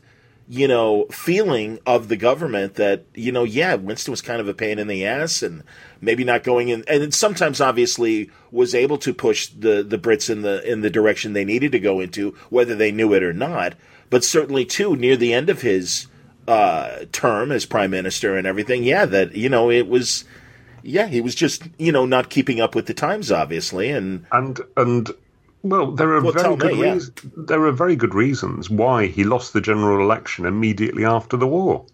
[0.49, 4.55] you know feeling of the government that you know yeah Winston was kind of a
[4.55, 5.63] pain in the ass and
[6.01, 10.43] maybe not going in and sometimes obviously was able to push the the Brits in
[10.43, 13.75] the in the direction they needed to go into whether they knew it or not.
[14.11, 16.07] But certainly too near the end of his
[16.47, 20.25] uh, term as prime minister and everything yeah that you know it was
[20.83, 24.61] Yeah, he was just you know not keeping up with the times, obviously, and and
[24.77, 25.11] and
[25.63, 26.99] well, there are well, very good me, yeah.
[27.37, 31.85] there are very good reasons why he lost the general election immediately after the war.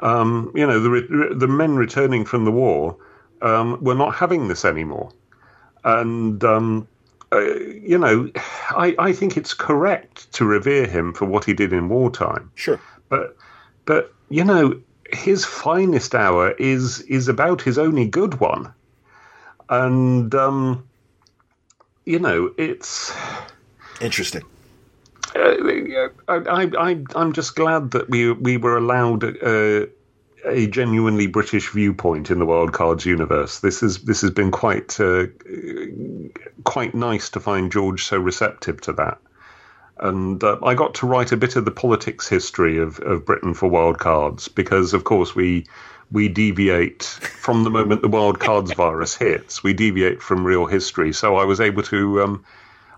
[0.00, 2.96] Um, you know, the the men returning from the war
[3.42, 5.12] um, were not having this anymore,
[5.84, 6.88] and um,
[7.32, 8.30] uh, you know,
[8.70, 12.50] I, I think it's correct to revere him for what he did in wartime.
[12.54, 13.36] Sure, but
[13.84, 14.80] but you know,
[15.12, 18.72] his finest hour is is about his only good one,
[19.68, 20.88] and um,
[22.10, 23.12] you know, it's
[24.00, 24.42] interesting.
[25.36, 29.86] Uh, I, I, I'm just glad that we we were allowed uh,
[30.44, 33.60] a genuinely British viewpoint in the wild cards universe.
[33.60, 35.26] This is this has been quite uh,
[36.64, 39.18] quite nice to find George so receptive to that.
[39.98, 43.54] And uh, I got to write a bit of the politics history of, of Britain
[43.54, 45.66] for wild cards because, of course, we
[46.12, 49.62] we deviate from the moment the wild cards virus hits.
[49.62, 51.12] We deviate from real history.
[51.12, 52.22] So I was able to.
[52.22, 52.44] Um,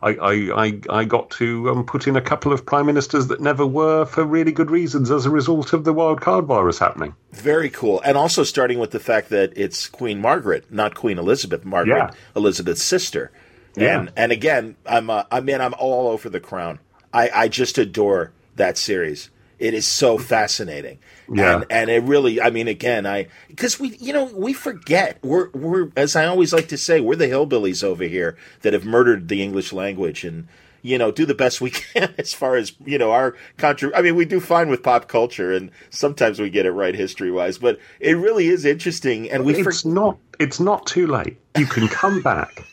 [0.05, 3.65] I, I, I, got to um, put in a couple of prime ministers that never
[3.65, 7.15] were for really good reasons as a result of the wild card virus happening.
[7.31, 8.01] Very cool.
[8.05, 12.11] And also starting with the fact that it's Queen Margaret, not Queen Elizabeth, Margaret, yeah.
[12.35, 13.31] Elizabeth's sister.
[13.77, 14.01] Yeah.
[14.01, 16.81] And, and again, I'm, uh, I mean, I'm all over the crown.
[17.13, 19.31] I, I just adore that series.
[19.63, 20.25] It is so mm-hmm.
[20.25, 20.99] fascinating.
[21.33, 21.55] Yeah.
[21.55, 25.21] And, and it really, I mean, again, I, because we, you know, we forget.
[25.23, 28.85] We're, we're, as I always like to say, we're the hillbillies over here that have
[28.85, 30.49] murdered the English language and,
[30.83, 33.95] you know, do the best we can as far as, you know, our country.
[33.95, 37.31] I mean, we do fine with pop culture and sometimes we get it right history
[37.31, 39.31] wise, but it really is interesting.
[39.31, 41.39] And we, it's for- not, it's not too late.
[41.57, 42.67] You can come back.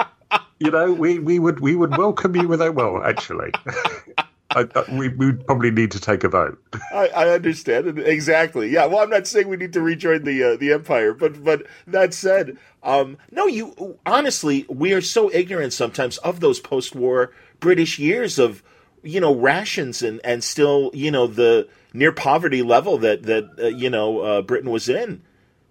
[0.58, 3.52] you know, we, we would, we would welcome you with a well, actually.
[4.50, 6.60] I, I, we would probably need to take a vote.
[6.92, 8.68] I, I, understand exactly.
[8.68, 8.86] Yeah.
[8.86, 12.12] Well, I'm not saying we need to rejoin the uh, the empire, but but that
[12.12, 13.46] said, um, no.
[13.46, 18.62] You honestly, we are so ignorant sometimes of those post-war British years of
[19.02, 23.66] you know rations and and still you know the near poverty level that that uh,
[23.68, 25.22] you know uh, Britain was in.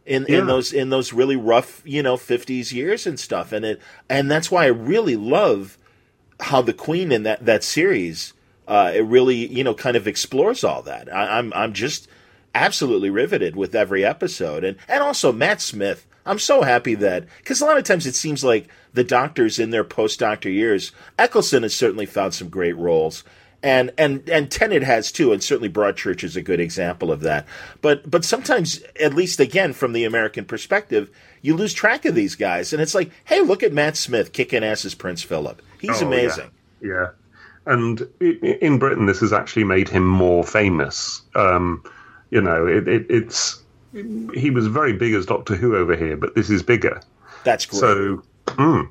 [0.06, 0.40] In, yeah.
[0.40, 4.32] in those in those really rough you know 50s years and stuff and it and
[4.32, 5.78] that's why I really love
[6.40, 8.34] how the Queen in that that series
[8.70, 11.14] uh, it really you know kind of explores all that.
[11.14, 12.08] I, I'm I'm just
[12.56, 16.06] absolutely riveted with every episode, and and also Matt Smith.
[16.26, 19.72] I'm so happy that because a lot of times it seems like the doctors in
[19.72, 23.24] their post doctor years, Eccleston has certainly found some great roles.
[23.62, 27.46] And and and Tennant has too, and certainly Broadchurch is a good example of that.
[27.82, 31.10] But but sometimes, at least again from the American perspective,
[31.42, 34.64] you lose track of these guys, and it's like, hey, look at Matt Smith kicking
[34.64, 35.62] ass as Prince Philip.
[35.82, 36.52] He's oh, amazing.
[36.80, 36.90] Yeah.
[36.90, 37.08] yeah
[37.70, 41.22] and in Britain, this has actually made him more famous.
[41.36, 41.84] Um,
[42.30, 43.62] you know, it, it, it's
[43.94, 47.02] he was very big as Doctor Who over here, but this is bigger.
[47.44, 47.80] That's great.
[47.80, 48.90] So, mm,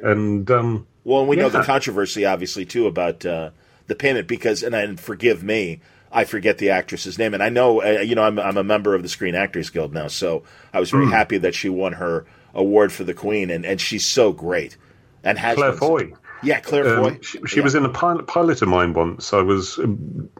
[0.00, 1.44] and um, well, and we yeah.
[1.44, 3.50] know the controversy, obviously, too about uh,
[3.86, 5.80] the payment because, and, and forgive me,
[6.12, 8.94] I forget the actress's name, and I know, uh, you know, I'm, I'm a member
[8.94, 10.42] of the Screen Actors Guild now, so
[10.72, 11.12] I was very mm.
[11.12, 14.76] happy that she won her award for the Queen, and, and she's so great,
[15.22, 16.12] and has Claire Foy.
[16.42, 17.18] Yeah, Claire um, Foy.
[17.22, 17.62] She, she yeah.
[17.62, 19.32] was in a pilot, pilot of mine once.
[19.32, 19.78] I was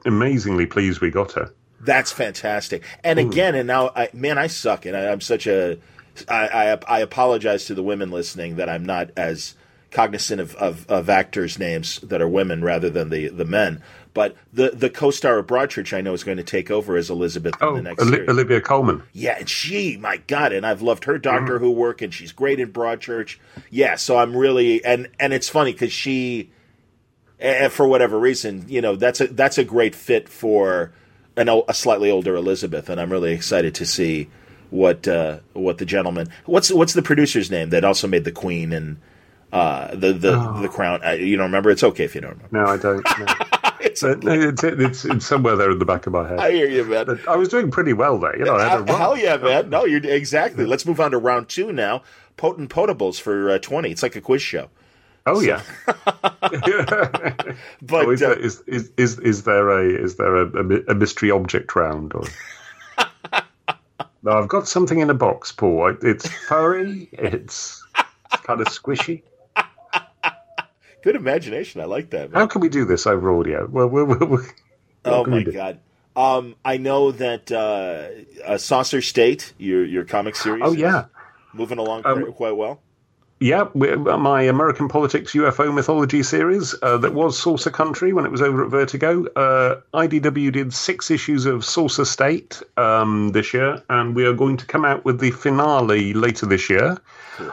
[0.05, 1.53] amazingly pleased we got her.
[1.81, 2.83] That's fantastic.
[3.03, 3.29] And Ooh.
[3.29, 5.79] again, and now, I, man, I suck, and I, am such a.
[6.29, 9.55] I, I, I apologize to the women listening that I'm not as
[9.91, 13.83] cognizant of, of, of actors' names that are women rather than the, the men.
[14.13, 17.55] But the the co-star of Broadchurch, I know, is going to take over as Elizabeth
[17.61, 18.29] oh, in the next series.
[18.29, 19.03] Olivia Colman.
[19.13, 21.61] Yeah, and she, my God, and I've loved her Doctor mm.
[21.61, 23.39] Who work, and she's great in Broadchurch.
[23.71, 26.51] Yeah, so I'm really and and it's funny because she,
[27.71, 30.93] for whatever reason, you know, that's a that's a great fit for
[31.37, 34.29] an a slightly older Elizabeth, and I'm really excited to see
[34.71, 36.29] what uh, what the gentleman.
[36.47, 38.99] What's what's the producer's name that also made the Queen and
[39.53, 40.63] uh, the the oh.
[40.63, 41.05] the Crown?
[41.05, 41.71] Uh, you don't remember?
[41.71, 42.59] It's okay if you don't remember.
[42.59, 43.05] No, I don't.
[43.19, 43.27] No.
[43.81, 46.39] it's, it's, it's, it's, somewhere there in the back of my head.
[46.39, 47.07] I hear you, man.
[47.07, 48.39] But I was doing pretty well there.
[48.39, 49.71] You know, I had a Hell yeah, man.
[49.71, 50.65] No, you're exactly.
[50.65, 52.03] Let's move on to round two now.
[52.37, 53.91] Potent potables for uh, 20.
[53.91, 54.71] It's like a quiz show.
[55.27, 55.99] Oh yeah, but
[57.93, 61.31] oh, is, uh, there, is, is, is is there a is there a, a mystery
[61.31, 62.15] object round?
[62.15, 62.25] Or...
[64.23, 65.95] no, I've got something in a box, Paul.
[66.03, 67.11] It's furry.
[67.13, 67.85] It's
[68.33, 69.23] kind of squishy.
[71.03, 71.81] Good imagination.
[71.81, 72.31] I like that.
[72.31, 72.41] Man.
[72.41, 73.67] How can we do this over audio?
[73.67, 74.47] Well, we're, we're, we're,
[75.05, 75.81] oh my god.
[76.17, 80.63] Um, I know that uh, Saucer State, your your comic series.
[80.65, 81.07] Oh yeah,
[81.55, 82.81] moving along um, quite well.
[83.39, 88.43] yeah, my American Politics UFO Mythology series uh, that was Saucer Country when it was
[88.43, 89.25] over at Vertigo.
[89.35, 94.59] Uh, IDW did six issues of Saucer State um, this year, and we are going
[94.59, 96.99] to come out with the finale later this year.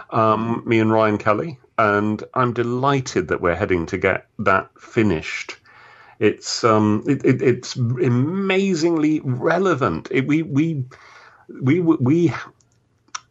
[0.09, 5.57] Um, me and Ryan Kelly, and I'm delighted that we're heading to get that finished.
[6.19, 10.07] It's um, it, it, it's amazingly relevant.
[10.11, 10.83] It, we we
[11.61, 12.33] we we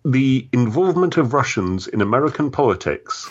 [0.05, 3.29] the involvement of Russians in American politics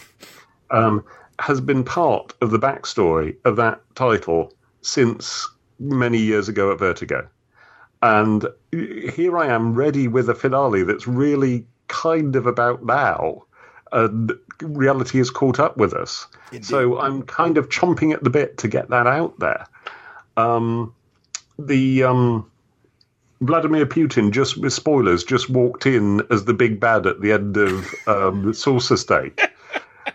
[0.71, 1.05] um,
[1.39, 4.51] has been part of the backstory of that title
[4.81, 5.47] since
[5.79, 7.27] many years ago at Vertigo.
[8.01, 13.43] And here I am ready with a finale that's really kind of about now.
[13.91, 16.27] And reality has caught up with us.
[16.51, 16.65] Indeed.
[16.65, 19.65] So I'm kind of chomping at the bit to get that out there.
[20.37, 20.93] Um,
[21.57, 22.51] the um,
[23.41, 27.57] Vladimir Putin just with spoilers just walked in as the big bad at the end
[27.57, 29.39] of um, Saucer State.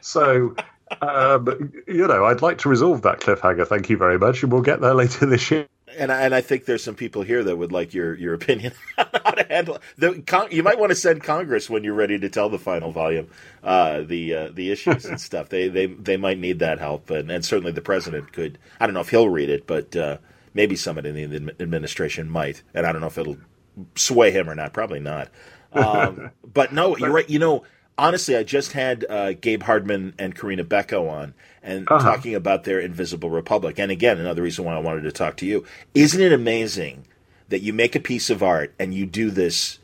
[0.00, 0.54] So,
[1.02, 3.66] um, you know, I'd like to resolve that cliffhanger.
[3.66, 5.66] Thank you very much, and we'll get there later this year.
[5.98, 8.72] And I, and I think there's some people here that would like your, your opinion
[8.98, 10.48] on how to handle the.
[10.50, 13.28] you might want to send Congress when you're ready to tell the final volume,
[13.62, 15.48] uh, the uh, the issues and stuff.
[15.48, 18.58] They they they might need that help, and, and certainly the president could.
[18.78, 20.18] I don't know if he'll read it, but uh,
[20.52, 23.38] Maybe someone in the administration might, and I don't know if it'll
[23.94, 24.72] sway him or not.
[24.72, 25.28] Probably not.
[25.72, 27.28] Um, but no, you're right.
[27.30, 27.62] You know,
[27.96, 32.02] honestly, I just had uh, Gabe Hardman and Corinna Bechko on and uh-huh.
[32.02, 33.78] talking about their Invisible Republic.
[33.78, 35.64] And again, another reason why I wanted to talk to you.
[35.94, 37.06] Isn't it amazing
[37.48, 39.78] that you make a piece of art and you do this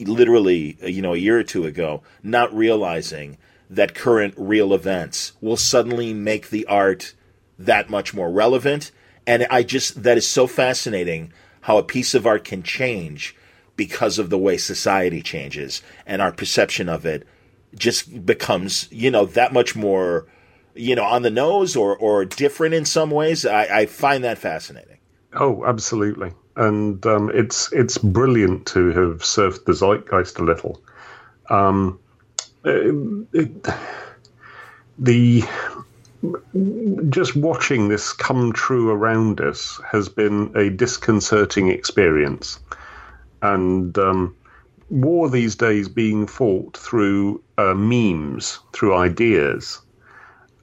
[0.00, 3.38] literally, you know, a year or two ago, not realizing
[3.68, 7.14] that current real events will suddenly make the art
[7.58, 8.90] that much more relevant
[9.26, 11.32] and I just, that is so fascinating
[11.62, 13.36] how a piece of art can change
[13.76, 17.26] because of the way society changes and our perception of it
[17.74, 20.26] just becomes, you know, that much more,
[20.74, 23.44] you know, on the nose or, or different in some ways.
[23.46, 24.98] I, I find that fascinating.
[25.32, 26.32] Oh, absolutely.
[26.56, 30.80] And um, it's it's brilliant to have surfed the zeitgeist a little.
[31.48, 31.98] Um,
[32.64, 33.68] it, it,
[34.98, 35.44] the
[37.08, 42.60] just watching this come true around us has been a disconcerting experience.
[43.40, 44.36] And um,
[44.88, 49.80] war these days being fought through uh, memes, through ideas.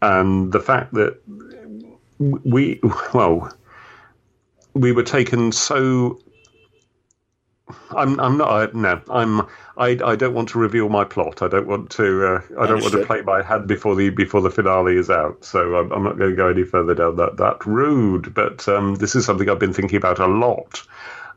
[0.01, 1.19] And the fact that
[2.19, 2.80] we,
[3.13, 3.51] well,
[4.73, 6.19] we were taken so
[7.91, 9.41] I'm I'm not no I'm
[9.77, 11.41] I, I don't want to reveal my plot.
[11.41, 14.41] I don't want to uh, I don't want to play my hand before the before
[14.41, 15.43] the finale is out.
[15.45, 18.34] So I'm, I'm not going to go any further down that that road.
[18.34, 20.81] But um, this is something I've been thinking about a lot.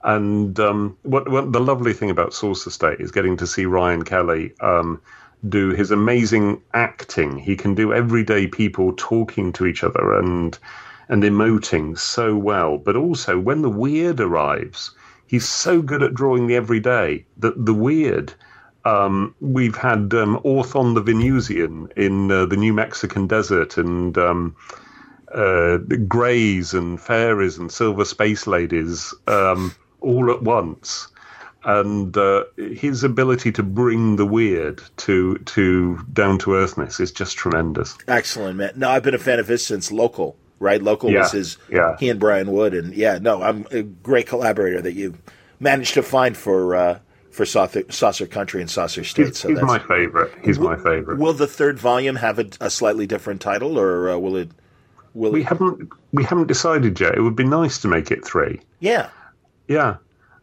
[0.05, 4.03] And um, what, what the lovely thing about Saucer State is getting to see Ryan
[4.03, 5.01] Kelly um,
[5.49, 7.39] do his amazing acting.
[7.39, 10.59] He can do everyday people talking to each other and
[11.09, 12.79] and emoting so well.
[12.79, 14.93] But also when the weird arrives
[15.33, 18.35] he's so good at drawing the everyday that the weird.
[18.85, 24.55] Um, we've had um, Orthon the Venusian in uh, the New Mexican desert and um,
[25.35, 31.09] uh, Greys and Fairies and Silver Space Ladies um, all at once.
[31.65, 37.37] And uh, his ability to bring the weird to to down to earthness is just
[37.37, 37.97] tremendous.
[38.09, 38.73] Excellent, man.
[38.77, 40.81] No, I've been a fan of his since Local right?
[40.81, 41.21] Local yeah.
[41.21, 41.97] was his, yeah.
[41.99, 45.19] he and Brian Wood, and yeah, no, I'm a great collaborator that you
[45.59, 46.99] managed to find for uh,
[47.31, 49.29] for Saucer, Saucer Country and Saucer State.
[49.29, 50.33] He's, so he's my favorite.
[50.43, 51.19] He's will, my favorite.
[51.19, 54.51] Will the third volume have a, a slightly different title, or uh, will it?
[55.15, 55.47] Will we it...
[55.47, 57.17] haven't we haven't decided yet.
[57.17, 58.61] It would be nice to make it three.
[58.79, 59.11] Yeah,
[59.67, 59.97] yeah,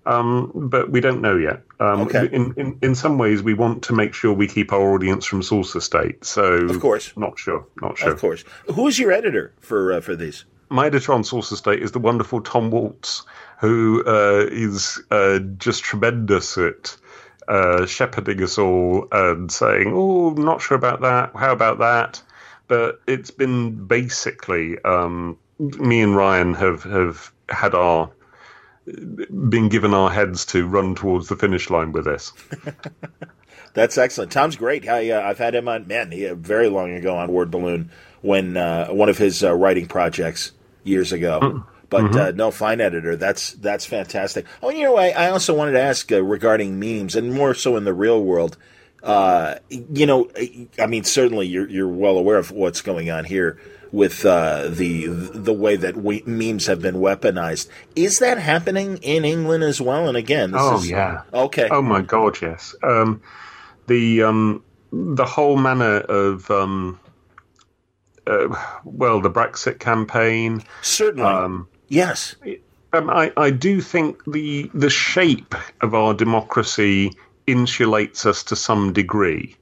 [0.10, 1.62] um, but we don't know yet.
[1.80, 2.30] Um, okay.
[2.32, 5.44] In, in in some ways, we want to make sure we keep our audience from
[5.44, 6.26] Saucer State.
[6.26, 8.12] So, of course, not sure, not sure.
[8.12, 10.46] Of course, who is your editor for uh, for these?
[10.70, 13.24] My editor on Saucer State is the wonderful Tom Waltz,
[13.60, 16.96] who uh, is uh, just tremendous at
[17.48, 21.36] uh, shepherding us all and saying, "Oh, not sure about that.
[21.36, 22.22] How about that?"
[22.68, 28.12] But it's been basically um, me and Ryan have have had our
[29.50, 32.34] been given our heads to run towards the finish line with this.
[33.74, 34.32] That's excellent.
[34.32, 34.88] Tom's great.
[34.88, 37.92] I, uh, I've had him on, man, he, uh, very long ago on Word Balloon
[38.22, 40.52] when uh, one of his uh, writing projects
[40.84, 41.40] years ago.
[41.42, 41.66] Mm.
[41.90, 42.18] But mm-hmm.
[42.18, 43.16] uh, no, fine editor.
[43.16, 44.46] That's that's fantastic.
[44.62, 47.78] Oh, you know, I, I also wanted to ask uh, regarding memes, and more so
[47.78, 48.58] in the real world.
[49.02, 50.30] Uh, you know,
[50.78, 53.60] I mean, certainly you're you're well aware of what's going on here
[53.92, 57.68] with uh, the the way that we, memes have been weaponized.
[57.96, 60.08] Is that happening in England as well?
[60.08, 61.68] And again, oh is, yeah, okay.
[61.72, 62.76] Oh my god, yes.
[62.84, 63.22] Um,
[63.88, 67.00] the um, the whole manner of um,
[68.28, 68.48] uh,
[68.84, 70.64] well, the Brexit campaign.
[70.82, 71.24] Certainly.
[71.24, 72.36] Um, yes.
[72.94, 77.12] Um, I, I do think the the shape of our democracy
[77.48, 79.56] insulates us to some degree.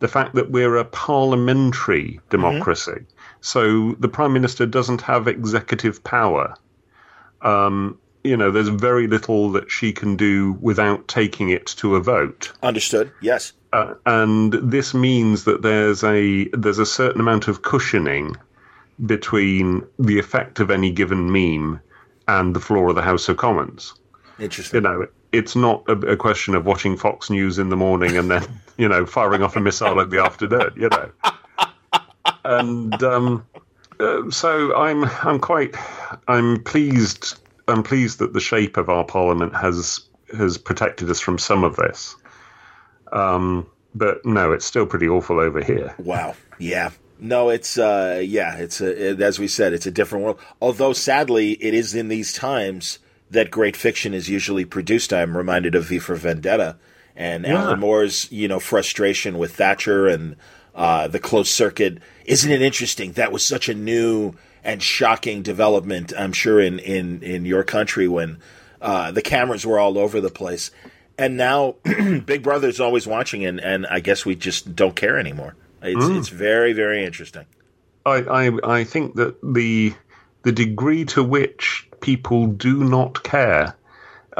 [0.00, 2.28] The fact that we're a parliamentary mm-hmm.
[2.30, 3.19] democracy, mm-hmm.
[3.40, 6.54] So the prime minister doesn't have executive power.
[7.42, 12.00] Um, you know, there's very little that she can do without taking it to a
[12.00, 12.52] vote.
[12.62, 13.10] Understood.
[13.22, 13.52] Yes.
[13.72, 18.36] Uh, and this means that there's a there's a certain amount of cushioning
[19.06, 21.80] between the effect of any given meme
[22.28, 23.94] and the floor of the House of Commons.
[24.38, 24.78] Interesting.
[24.78, 28.30] You know, it's not a, a question of watching Fox News in the morning and
[28.30, 28.44] then
[28.76, 30.72] you know firing off a missile in the afternoon.
[30.76, 31.10] You know,
[32.44, 33.46] and um,
[33.98, 35.74] uh, so I'm I'm quite
[36.28, 37.38] I'm pleased
[37.68, 40.00] I'm pleased that the shape of our parliament has
[40.36, 42.16] has protected us from some of this.
[43.12, 45.94] Um, but no, it's still pretty awful over here.
[45.98, 46.36] Wow.
[46.58, 46.90] Yeah.
[47.18, 50.38] No, it's uh, yeah, it's a, it, as we said, it's a different world.
[50.60, 52.98] Although sadly, it is in these times
[53.30, 55.12] that great fiction is usually produced.
[55.12, 56.76] I'm reminded of V for Vendetta
[57.14, 57.62] and yeah.
[57.62, 60.36] Alan Moore's you know frustration with Thatcher and
[60.80, 61.98] uh, the closed circuit.
[62.24, 63.12] Isn't it interesting?
[63.12, 64.32] That was such a new
[64.64, 66.10] and shocking development.
[66.16, 68.38] I'm sure in in in your country when
[68.80, 70.70] uh, the cameras were all over the place,
[71.18, 71.72] and now
[72.24, 75.54] Big Brother's always watching, and and I guess we just don't care anymore.
[75.82, 76.18] It's mm.
[76.18, 77.44] it's very very interesting.
[78.06, 79.92] I, I I think that the
[80.44, 83.76] the degree to which people do not care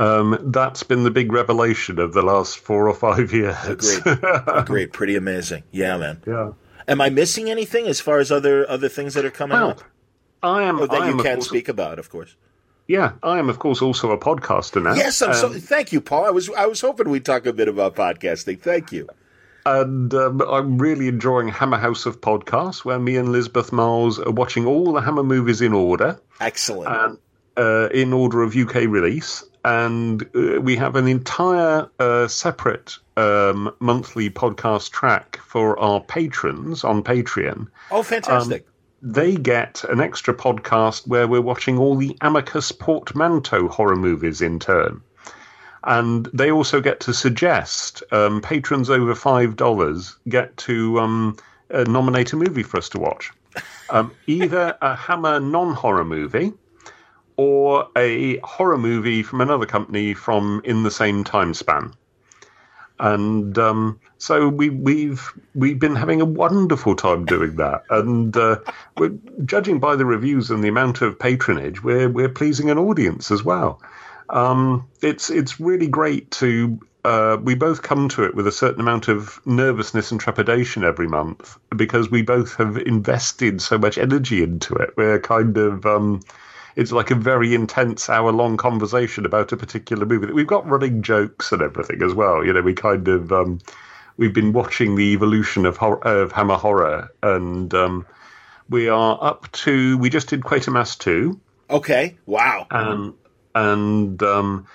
[0.01, 3.57] um, that's been the big revelation of the last four or five years.
[3.67, 4.19] Agreed.
[4.47, 4.93] Agreed.
[4.93, 5.63] Pretty amazing.
[5.71, 6.23] Yeah, man.
[6.27, 6.53] Yeah.
[6.89, 9.83] Am I missing anything as far as other other things that are coming well, up?
[10.43, 10.81] I am.
[10.81, 12.37] Or that I you can't speak about, of course.
[12.89, 14.95] Yeah, I am, of course, also a podcaster now.
[14.95, 15.53] Yes, I'm um, so.
[15.53, 16.25] Thank you, Paul.
[16.25, 18.59] I was I was hoping we'd talk a bit about podcasting.
[18.59, 19.07] Thank you.
[19.67, 24.33] And um, I'm really enjoying Hammer House of Podcasts, where me and Lizbeth Myles are
[24.33, 26.19] watching all the Hammer movies in order.
[26.41, 26.89] Excellent.
[26.89, 27.19] And,
[27.57, 29.45] uh, in order of UK release.
[29.65, 36.85] And uh, we have an entire uh, separate um, monthly podcast track for our patrons
[36.85, 37.69] on Patreon.
[37.91, 38.63] Oh, fantastic.
[38.63, 38.71] Um,
[39.03, 44.59] they get an extra podcast where we're watching all the Amicus Portmanteau horror movies in
[44.59, 45.03] turn.
[45.85, 51.37] And they also get to suggest um, patrons over $5 get to um,
[51.71, 53.31] uh, nominate a movie for us to watch.
[53.89, 56.53] Um, either a Hammer non horror movie
[57.41, 61.95] or a horror movie from another company from in the same time span
[63.01, 68.59] and um, so we, we've we've been having a wonderful time doing that, and uh,
[68.99, 73.31] we're judging by the reviews and the amount of patronage, we're we're pleasing an audience
[73.31, 73.81] as well.
[74.29, 76.79] Um, it's it's really great to.
[77.03, 81.09] Uh, we both come to it with a certain amount of nervousness and trepidation every
[81.09, 84.91] month because we both have invested so much energy into it.
[84.99, 86.21] We're kind of um,
[86.77, 90.27] it's like a very intense hour long conversation about a particular movie.
[90.27, 92.45] that We've got running jokes and everything as well.
[92.45, 93.61] You know, we kind of um,
[94.17, 98.07] we've been watching the evolution of horror, of Hammer horror, and um,
[98.69, 101.41] we are up to we just did Quatermass two.
[101.69, 102.17] Okay.
[102.27, 102.67] Wow.
[102.71, 103.17] Um,
[103.55, 104.67] and um,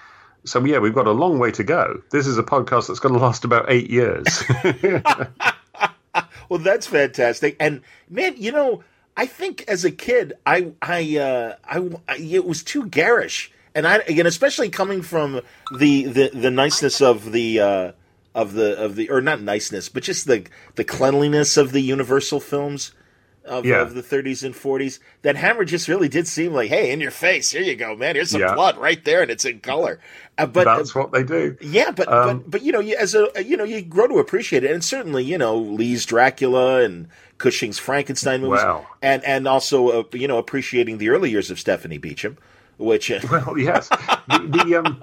[0.45, 2.01] so yeah, we've got a long way to go.
[2.11, 4.43] This is a podcast that's going to last about eight years.
[6.49, 7.57] well, that's fantastic.
[7.59, 8.83] And man, you know,
[9.17, 13.87] I think as a kid, I I uh, I, I it was too garish, and
[13.87, 15.41] I again, especially coming from
[15.77, 17.59] the the, the niceness of the.
[17.59, 17.91] Uh,
[18.33, 22.41] of the of the or not niceness, but just the the cleanliness of the Universal
[22.41, 22.91] films
[23.45, 23.81] of, yeah.
[23.81, 24.99] of the 30s and 40s.
[25.21, 28.15] That Hammer just really did seem like, hey, in your face, here you go, man.
[28.15, 28.55] Here's some yeah.
[28.55, 29.99] blood right there, and it's in color.
[30.37, 31.57] Uh, but that's what they do.
[31.61, 34.63] Yeah, but um, but but you know, as a you know, you grow to appreciate
[34.63, 37.07] it, and certainly you know Lee's Dracula and
[37.37, 38.85] Cushing's Frankenstein movies, wow.
[39.01, 42.37] and and also uh, you know appreciating the early years of Stephanie Beacham,
[42.77, 45.01] which uh, well yes, the the, um,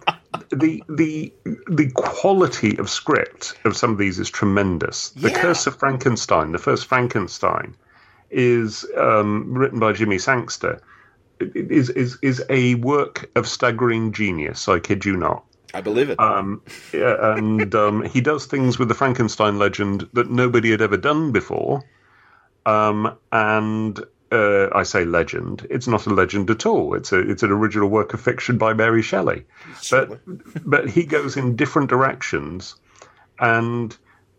[0.51, 1.33] the the
[1.69, 5.11] the quality of script of some of these is tremendous.
[5.11, 5.43] The yeah.
[5.43, 7.75] Curse of Frankenstein, the first Frankenstein,
[8.31, 10.81] is um, written by Jimmy Sangster.
[11.41, 14.69] Is is is a work of staggering genius.
[14.69, 15.45] I kid you not.
[15.75, 16.21] I believe it.
[16.21, 20.97] Um, yeah, and um, he does things with the Frankenstein legend that nobody had ever
[20.97, 21.83] done before.
[22.65, 23.99] Um, and
[24.33, 25.67] uh, I say legend.
[25.69, 26.95] It's not a legend at all.
[26.95, 29.45] It's a it's an original work of fiction by Mary Shelley.
[29.91, 30.21] But
[30.69, 32.77] but he goes in different directions,
[33.39, 33.97] and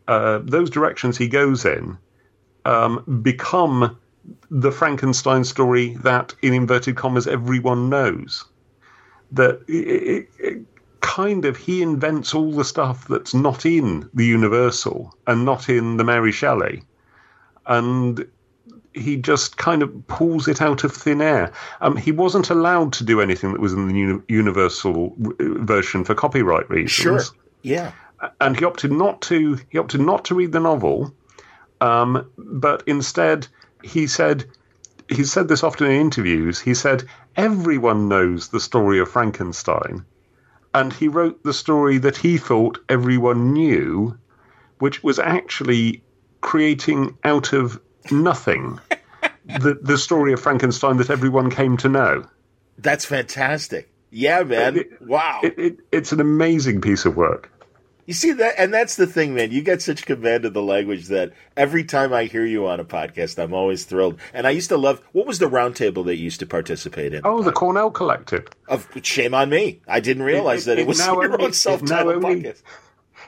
[0.08, 1.98] uh, those directions he goes in
[2.66, 3.98] um, become
[4.50, 8.46] the Frankenstein story that, in inverted commas, everyone knows.
[9.32, 10.66] That it, it,
[11.02, 15.98] kind of he invents all the stuff that's not in the Universal and not in
[15.98, 16.84] the Mary Shelley,
[17.66, 18.26] and
[18.94, 21.52] he just kind of pulls it out of thin air.
[21.82, 26.16] Um, he wasn't allowed to do anything that was in the uni- Universal version for
[26.16, 26.92] copyright reasons.
[26.92, 27.22] Sure.
[27.62, 27.92] Yeah.
[28.40, 29.60] And he opted not to.
[29.70, 31.14] He opted not to read the novel,
[31.82, 33.48] um, but instead
[33.84, 34.46] he said.
[35.10, 36.60] He said this often in interviews.
[36.60, 37.04] He said
[37.36, 40.06] everyone knows the story of Frankenstein,
[40.74, 44.18] and he wrote the story that he thought everyone knew,
[44.80, 46.02] which was actually
[46.44, 48.80] creating out of nothing
[49.46, 52.24] the the story of Frankenstein that everyone came to know.
[52.78, 53.90] That's fantastic.
[54.12, 54.78] Yeah, man.
[54.78, 55.40] It, wow.
[55.42, 57.50] It, it, it's an amazing piece of work.
[58.06, 59.52] You see that, and that's the thing, man.
[59.52, 62.84] You get such command of the language that every time I hear you on a
[62.84, 64.20] podcast, I'm always thrilled.
[64.34, 65.02] And I used to love.
[65.14, 67.22] What was the roundtable that you used to participate in?
[67.24, 68.48] Oh, the Cornell Collective.
[68.68, 69.80] Of shame on me.
[69.88, 72.62] I didn't realize that it, was now your only, own self-titled podcast.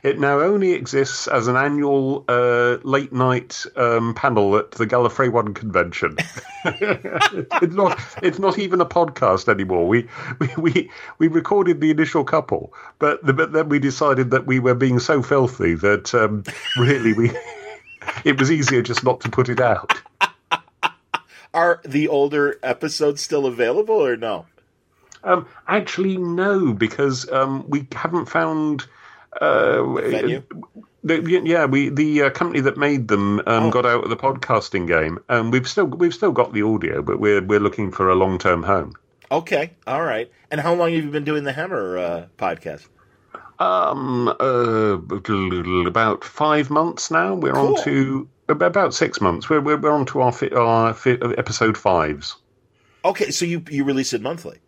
[0.06, 5.32] It now only exists as an annual uh, late night um, panel at the Gallifrey
[5.32, 6.15] One convention.
[6.64, 7.99] it's not.
[8.22, 9.88] It's not even a podcast anymore.
[9.88, 10.07] We
[10.38, 14.60] we we, we recorded the initial couple, but, the, but then we decided that we
[14.60, 16.44] were being so filthy that um,
[16.77, 17.32] really we
[18.23, 19.91] it was easier just not to put it out.
[21.56, 24.45] Are the older episodes still available or no?
[25.23, 28.86] Um, actually, no, because um, we haven't found
[29.41, 30.44] uh, venue.
[31.03, 33.72] The, yeah, we the uh, company that made them um, oh.
[33.72, 37.20] got out of the podcasting game, and we've still we've still got the audio, but
[37.20, 38.94] we're we're looking for a long term home.
[39.32, 40.32] Okay, all right.
[40.52, 42.88] And how long have you been doing the Hammer uh, podcast?
[43.60, 44.98] Um, uh,
[45.88, 47.36] about five months now.
[47.36, 47.78] We're cool.
[47.78, 49.49] on to about six months.
[49.49, 50.95] We're we're, we're on to our, our
[51.38, 52.36] episode fives.
[53.03, 54.60] Okay, so you you release it monthly.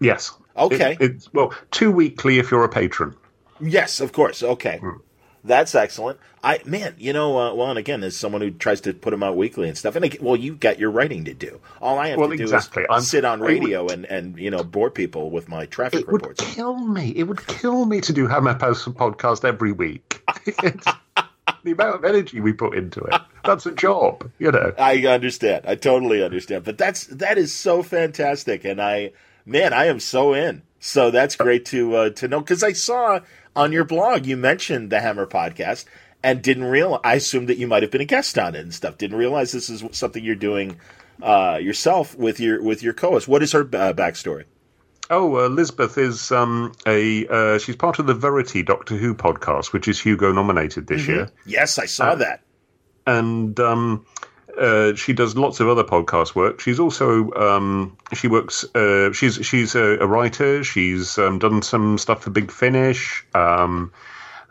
[0.00, 0.32] Yes.
[0.56, 0.92] Okay.
[0.92, 3.14] It, it's well two weekly if you're a patron.
[3.60, 4.42] Yes, of course.
[4.42, 4.78] Okay.
[4.78, 4.98] Hmm.
[5.46, 6.18] That's excellent.
[6.42, 9.22] I man, you know, uh, well, and again, as someone who tries to put them
[9.22, 11.60] out weekly and stuff, and well, you got your writing to do.
[11.80, 12.82] All I have well, to do exactly.
[12.82, 16.00] is I'm, sit on radio would, and and you know bore people with my traffic
[16.00, 16.42] it reports.
[16.42, 17.10] It would kill me.
[17.10, 20.20] It would kill me to do Hammer Post podcast every week.
[21.62, 23.20] the amount of energy we put into it.
[23.44, 24.72] That's a job, you know.
[24.78, 25.64] I understand.
[25.66, 26.64] I totally understand.
[26.64, 29.12] But that's that is so fantastic, and I
[29.44, 30.62] man, I am so in.
[30.80, 33.20] So that's great to uh, to know because I saw
[33.56, 35.86] on your blog you mentioned the Hammer podcast
[36.22, 37.00] and didn't realize.
[37.04, 38.98] I assumed that you might have been a guest on it and stuff.
[38.98, 40.78] Didn't realize this is something you're doing
[41.22, 43.28] uh, yourself with your with your co-host.
[43.28, 44.44] What is her uh, backstory?
[45.08, 49.72] Oh, uh, Lizbeth is um, a uh, she's part of the Verity Doctor Who podcast,
[49.72, 51.12] which is Hugo nominated this mm-hmm.
[51.12, 51.30] year.
[51.46, 52.42] Yes, I saw uh, that.
[53.06, 54.04] And um,
[54.58, 56.60] uh, she does lots of other podcast work.
[56.60, 58.64] She's also um, she works.
[58.74, 60.64] Uh, she's she's a, a writer.
[60.64, 63.24] She's um, done some stuff for Big Finish.
[63.34, 63.92] Um,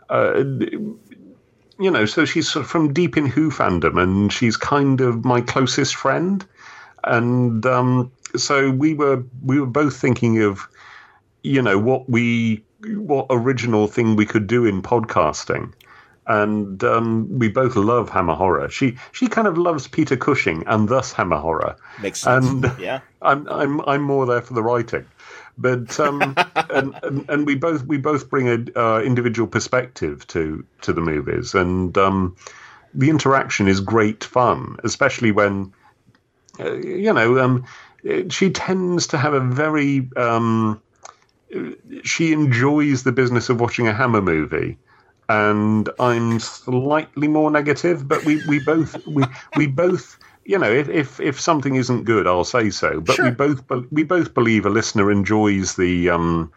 [0.08, 0.44] uh,
[1.78, 5.24] you know, so she's sort of from deep in Who fandom, and she's kind of
[5.24, 6.44] my closest friend.
[7.04, 10.68] And um, so we were we were both thinking of,
[11.42, 15.72] you know, what we what original thing we could do in podcasting
[16.26, 18.68] and um, we both love Hammer horror.
[18.68, 21.76] She she kind of loves Peter Cushing and thus Hammer horror.
[22.00, 22.46] Makes sense.
[22.46, 25.06] And yeah, I'm I'm I'm more there for the writing,
[25.56, 26.34] but um,
[26.70, 31.00] and, and, and we both we both bring a uh, individual perspective to to the
[31.00, 32.36] movies, and um,
[32.92, 35.72] the interaction is great fun, especially when
[36.58, 37.64] uh, you know um,
[38.30, 40.80] she tends to have a very um,
[42.02, 44.76] she enjoys the business of watching a Hammer movie
[45.28, 48.06] and I'm slightly more negative.
[48.06, 49.24] But we, we both we
[49.56, 53.00] we both you know if, if if something isn't good, I'll say so.
[53.00, 53.26] But sure.
[53.26, 56.52] we both we both believe a listener enjoys the um,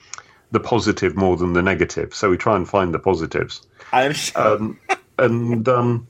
[0.52, 3.66] the positive more than the negative, so we try and find the positives.
[3.92, 4.48] I understand.
[4.48, 4.80] Um,
[5.18, 6.08] and um,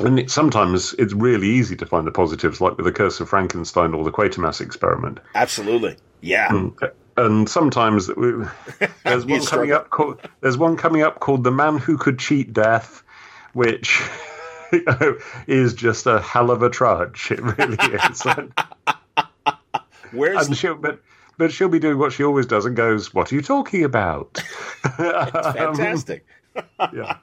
[0.00, 3.28] and it, sometimes it's really easy to find the positives, like with the Curse of
[3.28, 5.20] Frankenstein or the Quatermass experiment.
[5.34, 6.48] Absolutely, yeah.
[6.48, 8.06] Mm and sometimes
[9.04, 12.52] there's one coming up called there's one coming up called the man who could cheat
[12.52, 13.02] death,
[13.52, 14.02] which
[14.72, 17.30] you know, is just a hell of a trudge.
[17.30, 18.22] It really is.
[20.12, 21.00] Where's and she'll, but
[21.38, 24.42] but she'll be doing what she always does and goes, "What are you talking about?"
[24.84, 26.26] it's fantastic.
[26.92, 27.18] yeah.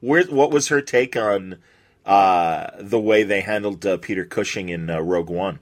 [0.00, 1.58] Where what was her take on
[2.04, 5.60] uh, the way they handled uh, Peter Cushing in uh, Rogue One?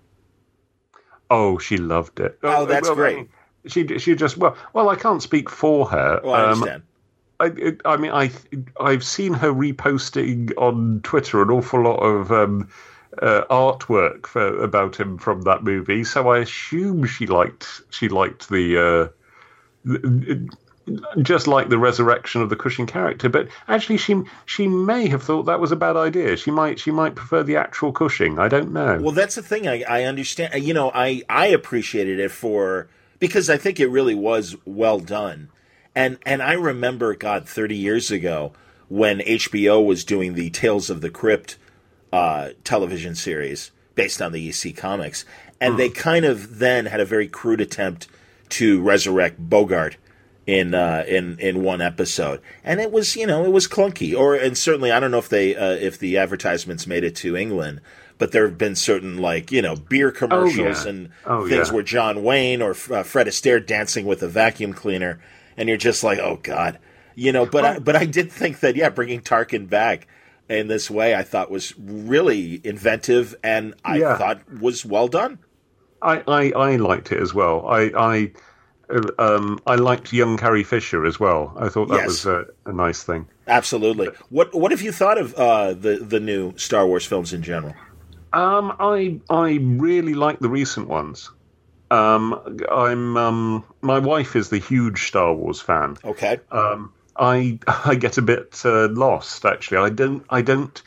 [1.31, 2.39] Oh, she loved it.
[2.43, 3.29] Oh, oh that's well, great.
[3.67, 6.21] She she just well well I can't speak for her.
[6.23, 6.83] Well, I um, understand.
[7.39, 8.31] I, I mean, I
[8.81, 12.69] I've seen her reposting on Twitter an awful lot of um,
[13.21, 18.49] uh, artwork for, about him from that movie, so I assume she liked she liked
[18.49, 19.09] the, uh,
[19.85, 20.49] the
[21.21, 23.29] just like the resurrection of the Cushing character.
[23.29, 26.37] But actually, she she may have thought that was a bad idea.
[26.37, 28.39] She might she might prefer the actual Cushing.
[28.39, 29.01] I don't know.
[29.01, 29.67] Well, that's the thing.
[29.67, 30.63] I, I understand.
[30.63, 32.89] You know, I I appreciated it for
[33.19, 35.49] because I think it really was well done.
[35.95, 38.53] And and I remember, God, thirty years ago
[38.89, 41.57] when HBO was doing the Tales of the Crypt
[42.13, 45.25] uh, television series based on the EC comics,
[45.61, 45.77] and mm.
[45.79, 48.07] they kind of then had a very crude attempt
[48.49, 49.97] to resurrect Bogart
[50.47, 54.17] in uh, in in one episode, and it was you know it was clunky.
[54.17, 57.37] Or and certainly I don't know if they uh, if the advertisements made it to
[57.37, 57.81] England,
[58.19, 60.89] but there have been certain like you know beer commercials oh, yeah.
[60.89, 61.75] and oh, things yeah.
[61.75, 65.21] where John Wayne or uh, Fred Astaire dancing with a vacuum cleaner,
[65.57, 66.79] and you're just like oh god,
[67.17, 67.45] you know.
[67.45, 67.69] But oh.
[67.69, 70.07] I, but I did think that yeah, bringing Tarkin back
[70.49, 74.17] in this way I thought was really inventive and I yeah.
[74.17, 75.41] thought was well done.
[76.01, 77.67] I, I, I liked it as well.
[77.67, 78.33] I I
[79.19, 81.53] um, I liked young Carrie Fisher as well.
[81.57, 82.07] I thought that yes.
[82.07, 83.27] was a, a, nice thing.
[83.47, 84.09] Absolutely.
[84.31, 87.75] What What have you thought of uh, the the new Star Wars films in general?
[88.33, 91.31] Um, I I really like the recent ones.
[91.91, 95.97] Um, I'm um, my wife is the huge Star Wars fan.
[96.05, 96.39] Okay.
[96.51, 99.79] Um, I I get a bit uh, lost actually.
[99.79, 100.81] I don't I don't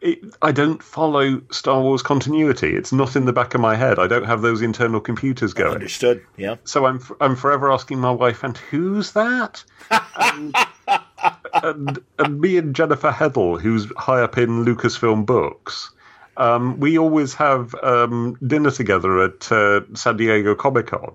[0.00, 2.76] it, I don't follow Star Wars continuity.
[2.76, 3.98] It's not in the back of my head.
[3.98, 5.74] I don't have those internal computers going.
[5.74, 6.24] Understood.
[6.36, 6.56] Yeah.
[6.64, 9.64] So I'm I'm forever asking my wife, and who's that?
[10.16, 10.54] and,
[11.62, 15.90] and, and, me and Jennifer Heddle, who's high up in Lucasfilm books,
[16.36, 21.12] um, we always have um, dinner together at uh, San Diego Comic Con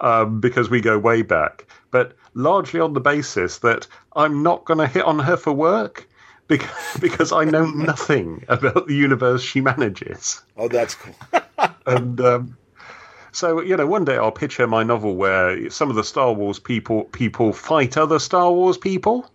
[0.00, 1.66] um, because we go way back.
[1.90, 6.07] But largely on the basis that I'm not going to hit on her for work
[6.48, 10.42] because, because I know nothing about the universe she manages.
[10.56, 11.14] Oh, that's cool.
[11.86, 12.56] and um,
[13.32, 16.32] so, you know, one day I'll pitch her my novel where some of the Star
[16.32, 19.30] Wars people people fight other Star Wars people.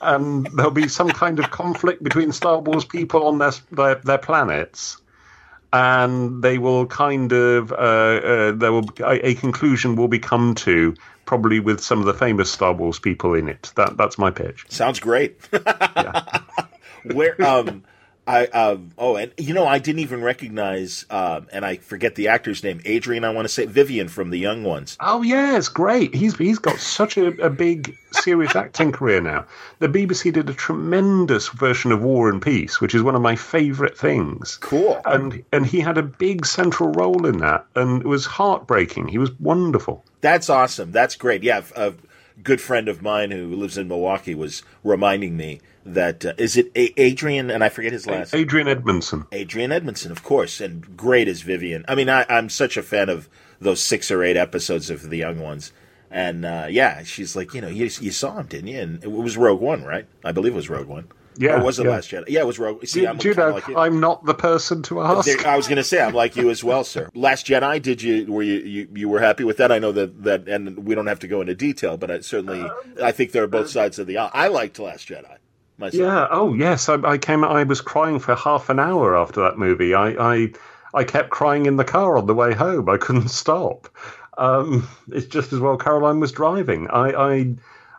[0.00, 4.18] And there'll be some kind of conflict between Star Wars people on their their, their
[4.18, 4.96] planets,
[5.72, 10.56] and they will kind of uh, uh, there will a, a conclusion will be come
[10.56, 13.72] to probably with some of the famous Star Wars people in it.
[13.76, 14.66] That that's my pitch.
[14.68, 15.40] Sounds great.
[17.04, 17.84] Where um
[18.26, 22.28] I um oh and you know I didn't even recognize um and I forget the
[22.28, 24.96] actor's name Adrian I want to say Vivian from the Young Ones.
[25.00, 26.14] Oh yeah, it's great.
[26.14, 29.46] He's he's got such a, a big serious acting career now.
[29.80, 33.34] The BBC did a tremendous version of War and Peace, which is one of my
[33.34, 34.56] favourite things.
[34.60, 35.00] Cool.
[35.04, 39.08] And and he had a big central role in that, and it was heartbreaking.
[39.08, 40.04] He was wonderful.
[40.20, 40.92] That's awesome.
[40.92, 41.42] That's great.
[41.42, 41.94] Yeah, a
[42.44, 46.70] good friend of mine who lives in Milwaukee was reminding me that uh, is it
[46.76, 49.26] a- Adrian and I forget his last Adrian Edmondson.
[49.32, 51.84] Adrian Edmondson, of course, and great as Vivian.
[51.88, 53.28] I mean, I, am such a fan of
[53.60, 55.72] those six or eight episodes of the young ones.
[56.10, 58.80] And uh, yeah, she's like, you know, you, you saw him, didn't you?
[58.80, 60.06] And it was Rogue One, right?
[60.24, 61.08] I believe it was Rogue One.
[61.38, 61.90] Yeah, or was it yeah.
[61.92, 62.24] Last Jedi?
[62.28, 62.84] Yeah, it was Rogue.
[62.86, 63.76] See, do, I'm do you know, like you.
[63.76, 65.26] I'm not the person to ask.
[65.26, 67.08] There, I was going to say I'm like you as well, sir.
[67.14, 69.72] Last Jedi, did you were you, you, you were happy with that?
[69.72, 72.60] I know that that, and we don't have to go into detail, but I certainly
[72.60, 72.70] um,
[73.02, 74.30] I think there are both sides of the aisle.
[74.34, 75.36] I liked Last Jedi.
[75.78, 76.00] Myself.
[76.00, 76.28] Yeah.
[76.30, 77.44] Oh yes, I, I, came.
[77.44, 79.94] I was crying for half an hour after that movie.
[79.94, 80.52] I, I
[80.94, 82.88] I kept crying in the car on the way home.
[82.88, 83.88] I couldn't stop.
[84.38, 86.88] Um, it's just as well Caroline was driving.
[86.88, 87.54] I, I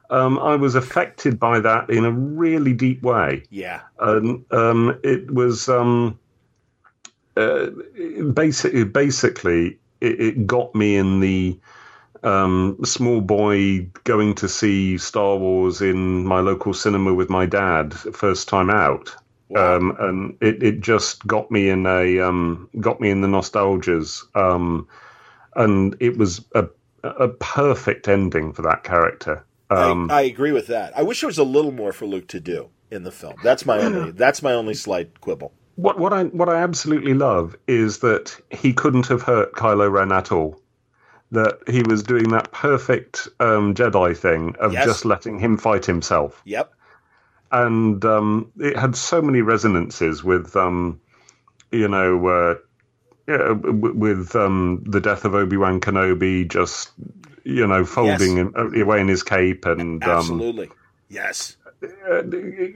[0.10, 3.44] um, I was affected by that in a really deep way.
[3.50, 3.82] Yeah.
[4.00, 6.20] And um, it was um,
[7.36, 7.68] uh,
[8.34, 11.60] basically, basically it, it, got me in the
[12.24, 17.94] um, small boy going to see Star Wars in my local cinema with my dad
[17.94, 19.16] first time out.
[19.50, 19.78] Wow.
[19.78, 24.24] Um, and it, it just got me in a um, got me in the nostalgias,
[25.56, 26.68] and it was a
[27.04, 29.46] a perfect ending for that character.
[29.70, 30.98] Um, I, I, agree with that.
[30.98, 33.36] I wish there was a little more for Luke to do in the film.
[33.44, 34.12] That's my only.
[34.12, 35.52] That's my only slight quibble.
[35.76, 40.12] What what I what I absolutely love is that he couldn't have hurt Kylo Ren
[40.12, 40.62] at all.
[41.34, 44.86] That he was doing that perfect um, Jedi thing of yes.
[44.86, 46.42] just letting him fight himself.
[46.46, 46.72] Yep.
[47.52, 51.00] And um, it had so many resonances with, um,
[51.72, 52.56] you know, uh,
[53.28, 56.92] yeah, with um, the death of Obi Wan Kenobi, just
[57.44, 58.48] you know, folding yes.
[58.56, 60.70] Uh, away in his cape, and um, absolutely,
[61.10, 61.58] yes.
[62.10, 62.24] Uh,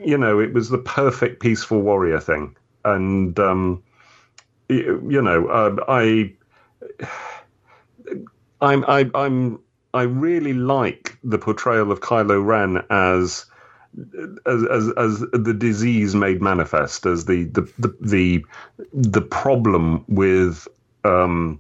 [0.04, 3.82] you know, it was the perfect peaceful warrior thing, and um,
[4.70, 6.34] you, you know, uh, I,
[8.62, 9.60] I'm, I, I'm,
[9.94, 13.46] I really like the portrayal of Kylo Ren as.
[14.46, 18.46] As, as as the disease made manifest as the the the the,
[18.94, 20.68] the problem with
[21.04, 21.60] um,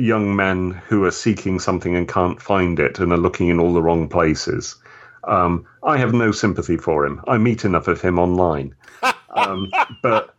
[0.00, 3.72] young men who are seeking something and can't find it and are looking in all
[3.72, 4.76] the wrong places.
[5.24, 7.20] Um, I have no sympathy for him.
[7.28, 8.74] I meet enough of him online,
[9.30, 9.70] um,
[10.02, 10.34] but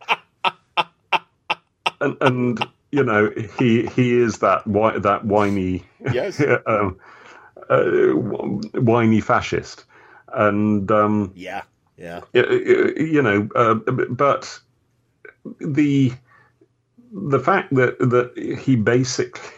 [2.00, 4.62] and, and, you know he he is that
[5.02, 5.82] that whiny
[6.12, 6.98] yes um,
[7.68, 7.82] uh,
[8.80, 9.84] whiny fascist,
[10.32, 11.62] and um, yeah
[11.96, 14.60] yeah you know uh, but
[15.60, 16.12] the
[17.12, 19.50] the fact that that he basically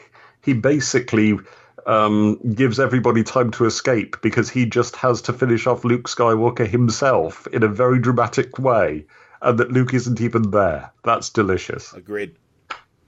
[0.43, 1.39] he basically
[1.87, 6.67] um, gives everybody time to escape because he just has to finish off Luke Skywalker
[6.67, 9.07] himself in a very dramatic way,
[9.43, 10.91] and that Luke isn't even there.
[11.03, 11.93] That's delicious.
[11.93, 12.37] Agreed.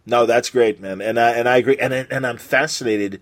[0.06, 3.20] No, that's great, man, and I and I agree, and and I'm fascinated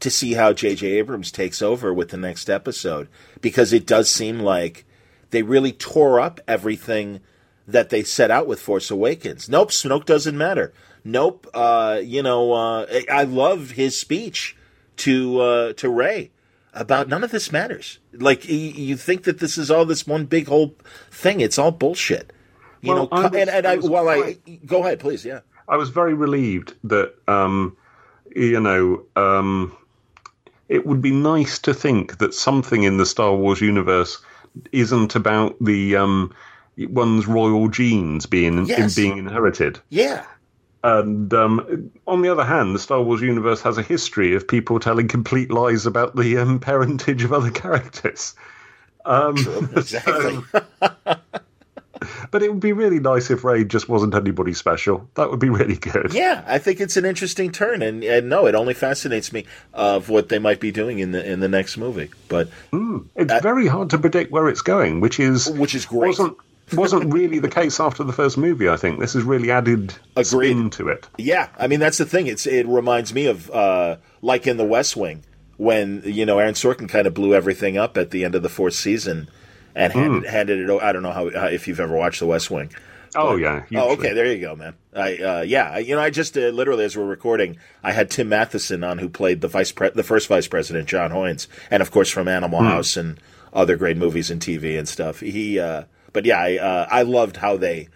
[0.00, 0.86] to see how J.J.
[0.86, 3.08] Abrams takes over with the next episode
[3.40, 4.84] because it does seem like
[5.30, 7.20] they really tore up everything
[7.66, 9.48] that they set out with Force Awakens.
[9.48, 10.74] Nope, Snoke doesn't matter.
[11.02, 14.56] Nope, uh, you know, uh, I love his speech
[14.98, 16.30] to uh, to Rey
[16.74, 17.98] about none of this matters.
[18.12, 20.74] Like you think that this is all this one big whole
[21.10, 21.40] thing.
[21.40, 22.32] It's all bullshit.
[22.82, 24.36] You well, know, and, and I, I while I
[24.66, 25.40] go ahead, please, yeah.
[25.68, 27.76] I was very relieved that um,
[28.34, 29.76] you know um,
[30.68, 34.20] it would be nice to think that something in the Star Wars universe
[34.72, 36.34] isn't about the um,
[36.78, 38.94] one's royal genes being yes.
[38.94, 39.78] being inherited.
[39.90, 40.24] Yeah.
[40.84, 44.78] And um, on the other hand, the Star Wars universe has a history of people
[44.78, 48.34] telling complete lies about the um, parentage of other characters.
[49.04, 50.40] Um, True, exactly.
[50.52, 51.16] So,
[52.30, 55.08] but it would be really nice if Rey just wasn't anybody special.
[55.14, 56.12] That would be really good.
[56.12, 60.08] Yeah, I think it's an interesting turn, and, and no, it only fascinates me of
[60.08, 62.10] what they might be doing in the in the next movie.
[62.28, 65.86] But mm, it's uh, very hard to predict where it's going, which is which is
[65.86, 66.08] great.
[66.08, 66.36] Wasn't
[66.72, 68.68] wasn't really the case after the first movie.
[68.68, 70.50] I think this has really added Agreed.
[70.50, 71.08] spin to it.
[71.16, 72.26] Yeah, I mean that's the thing.
[72.26, 75.22] It's it reminds me of uh, like in The West Wing
[75.56, 78.48] when you know Aaron Sorkin kind of blew everything up at the end of the
[78.48, 79.28] fourth season
[79.76, 80.26] and handed, mm.
[80.26, 80.82] handed it.
[80.82, 82.72] I don't know how, how, if you've ever watched The West Wing.
[83.14, 83.62] Oh but, yeah.
[83.68, 83.80] Usually.
[83.80, 84.12] Oh okay.
[84.12, 84.74] There you go, man.
[84.94, 85.78] I uh, yeah.
[85.78, 89.08] You know, I just uh, literally as we're recording, I had Tim Matheson on who
[89.08, 92.60] played the vice pre- the first vice president, John Hoynes, and of course from Animal
[92.60, 92.68] mm.
[92.68, 93.20] House and
[93.52, 95.20] other great movies and TV and stuff.
[95.20, 97.88] He uh, but yeah, I, uh, I loved how they,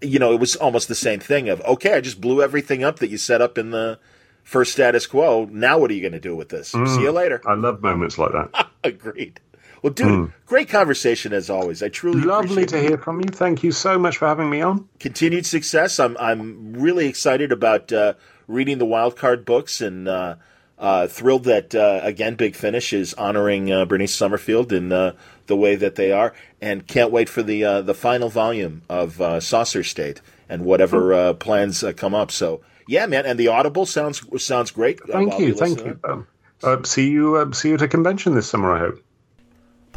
[0.00, 3.00] you know, it was almost the same thing of okay, I just blew everything up
[3.00, 3.98] that you set up in the
[4.42, 5.48] first status quo.
[5.50, 6.72] Now what are you going to do with this?
[6.72, 7.40] Mm, See you later.
[7.44, 8.68] I love moments like that.
[8.84, 9.40] Agreed.
[9.86, 10.32] Well, dude, mm.
[10.46, 11.80] great conversation as always.
[11.80, 12.88] I truly lovely to it.
[12.88, 13.28] hear from you.
[13.28, 14.88] Thank you so much for having me on.
[14.98, 16.00] Continued success.
[16.00, 18.14] I'm I'm really excited about uh,
[18.48, 20.34] reading the wildcard books and uh,
[20.76, 25.12] uh, thrilled that uh, again Big Finish is honoring uh, Bernice Summerfield in uh,
[25.46, 29.20] the way that they are, and can't wait for the uh, the final volume of
[29.20, 32.32] uh, Saucer State and whatever uh, plans uh, come up.
[32.32, 34.98] So yeah, man, and the Audible sounds sounds great.
[35.04, 36.26] Thank you, thank you.
[36.64, 38.72] Um, see you see you at a convention this summer.
[38.72, 39.05] I hope.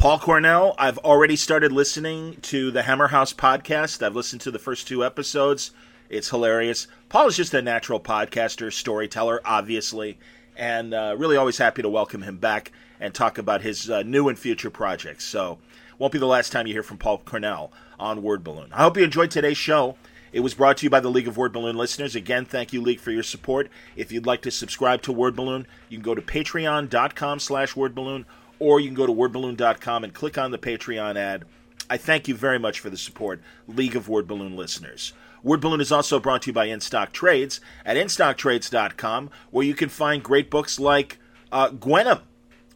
[0.00, 4.02] Paul Cornell, I've already started listening to the Hammer House podcast.
[4.02, 5.72] I've listened to the first two episodes.
[6.08, 6.86] It's hilarious.
[7.10, 10.18] Paul is just a natural podcaster, storyteller, obviously,
[10.56, 14.38] and really always happy to welcome him back and talk about his uh, new and
[14.38, 15.26] future projects.
[15.26, 15.58] So,
[15.98, 18.72] won't be the last time you hear from Paul Cornell on Word Balloon.
[18.72, 19.96] I hope you enjoyed today's show.
[20.32, 22.16] It was brought to you by the League of Word Balloon listeners.
[22.16, 23.68] Again, thank you, League, for your support.
[23.96, 28.24] If you'd like to subscribe to Word Balloon, you can go to patreon.com slash wordballoon,
[28.60, 31.44] or you can go to wordballoon.com and click on the Patreon ad.
[31.88, 35.12] I thank you very much for the support, League of Word Balloon listeners.
[35.42, 39.88] Word Balloon is also brought to you by InStock Trades at InStockTrades.com, where you can
[39.88, 41.18] find great books like
[41.50, 42.20] uh, Gwenom,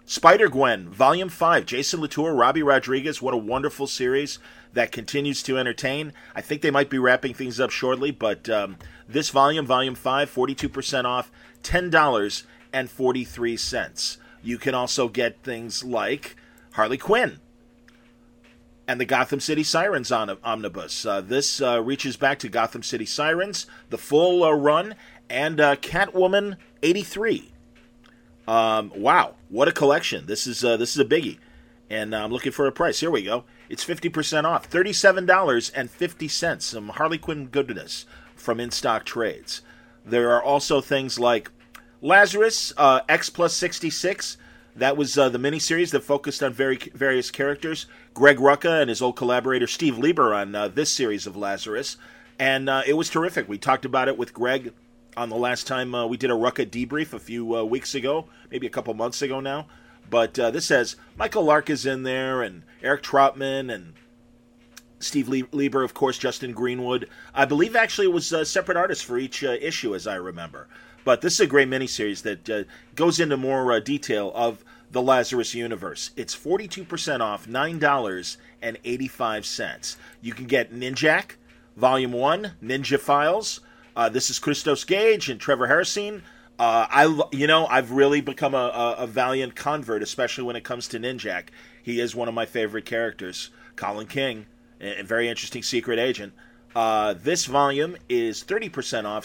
[0.07, 3.23] Spider Gwen, Volume 5, Jason Latour, Robbi Rodriguez.
[3.23, 4.41] What a wonderful series
[4.73, 6.13] that continues to entertain.
[6.35, 8.77] I think they might be wrapping things up shortly, but um,
[9.09, 11.31] this volume, Volume 5, 42% off,
[11.63, 14.17] $10.43.
[14.45, 16.37] You can also get things like
[16.73, 17.41] Harley Quinn
[18.87, 21.07] and the Gotham City Sirens on omnibus.
[21.07, 24.95] Uh, this uh, reaches back to Gotham City Sirens, the full uh, run,
[25.31, 27.53] and uh, Catwoman 83.
[28.47, 30.27] Um, wow, what a collection!
[30.27, 31.39] This is uh, this is a biggie,
[31.89, 33.01] and I'm looking for a price.
[33.01, 33.45] Here we go.
[33.71, 36.67] It's fifty percent off, thirty-seven dollars and fifty cents.
[36.67, 38.05] Some Harley Quinn goodness
[38.37, 39.63] from in stock trades.
[40.05, 41.51] There are also things like
[42.05, 44.37] Lazarus uh, X plus sixty six.
[44.77, 47.87] That was uh, the miniseries that focused on very various characters.
[48.13, 51.97] Greg Rucka and his old collaborator Steve Lieber on uh, this series of Lazarus,
[52.39, 53.49] and uh, it was terrific.
[53.49, 54.75] We talked about it with Greg
[55.17, 58.27] on the last time uh, we did a Rucka debrief a few uh, weeks ago,
[58.51, 59.67] maybe a couple months ago now.
[60.11, 63.95] But uh, this says Michael Lark is in there, and Eric Trautmann, and
[64.99, 67.09] Steve Lieber, of course, Justin Greenwood.
[67.33, 70.69] I believe actually it was separate artists for each issue, as I remember.
[71.05, 72.65] But this is a great miniseries that uh,
[72.95, 76.13] goes into more uh, detail of the Lazarus universe.
[76.17, 79.97] It's 42% off, $9.85.
[80.23, 81.33] You can get Ninjak,
[81.77, 83.61] Volume 1, Ninja Files.
[83.97, 86.23] Uh, this is Christos Gage and Trevor Hairsine.
[86.59, 90.63] Uh, I, you know, I've really become a, a, a, Valiant convert, especially when it
[90.63, 91.47] comes to Ninjak.
[91.83, 93.51] He is one of my favorite characters.
[93.75, 94.47] Colin King,
[94.81, 96.33] a very interesting secret agent.
[96.75, 99.25] Uh, this volume is 30% off,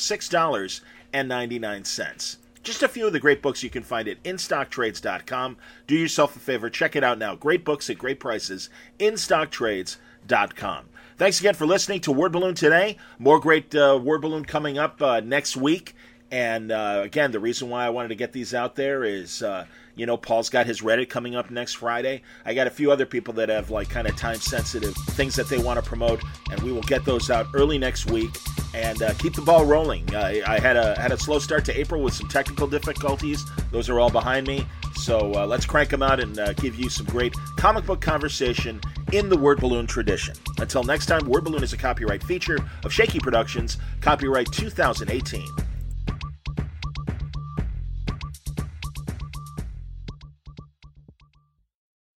[1.13, 2.37] $6.99.
[2.61, 5.57] Just a few of the great books you can find at InStockTrades.com.
[5.87, 7.35] Do yourself a favor, check it out now.
[7.35, 8.69] Great books at great prices.
[8.99, 10.85] InStockTrades.com.
[11.17, 12.97] Thanks again for listening to Word Balloon today.
[13.17, 15.95] More great uh, Word Balloon coming up uh, next week.
[16.31, 19.65] And uh, again, the reason why I wanted to get these out there is, uh,
[19.99, 22.21] you know, Paul's got his Reddit coming up next Friday.
[22.45, 25.49] I got a few other people that have like kind of time sensitive things that
[25.49, 28.29] they want to promote, and we will get those out early next week
[28.73, 30.15] and uh, keep the ball rolling.
[30.15, 33.43] Uh, I had a had a slow start to April with some technical difficulties.
[33.71, 34.65] Those are all behind me.
[34.95, 38.79] So uh, let's crank them out and uh, give you some great comic book conversation
[39.11, 40.33] in the Word Balloon tradition.
[40.59, 45.68] Until next time, Word Balloon is a copyright feature of Shaky Productions, copyright 2018.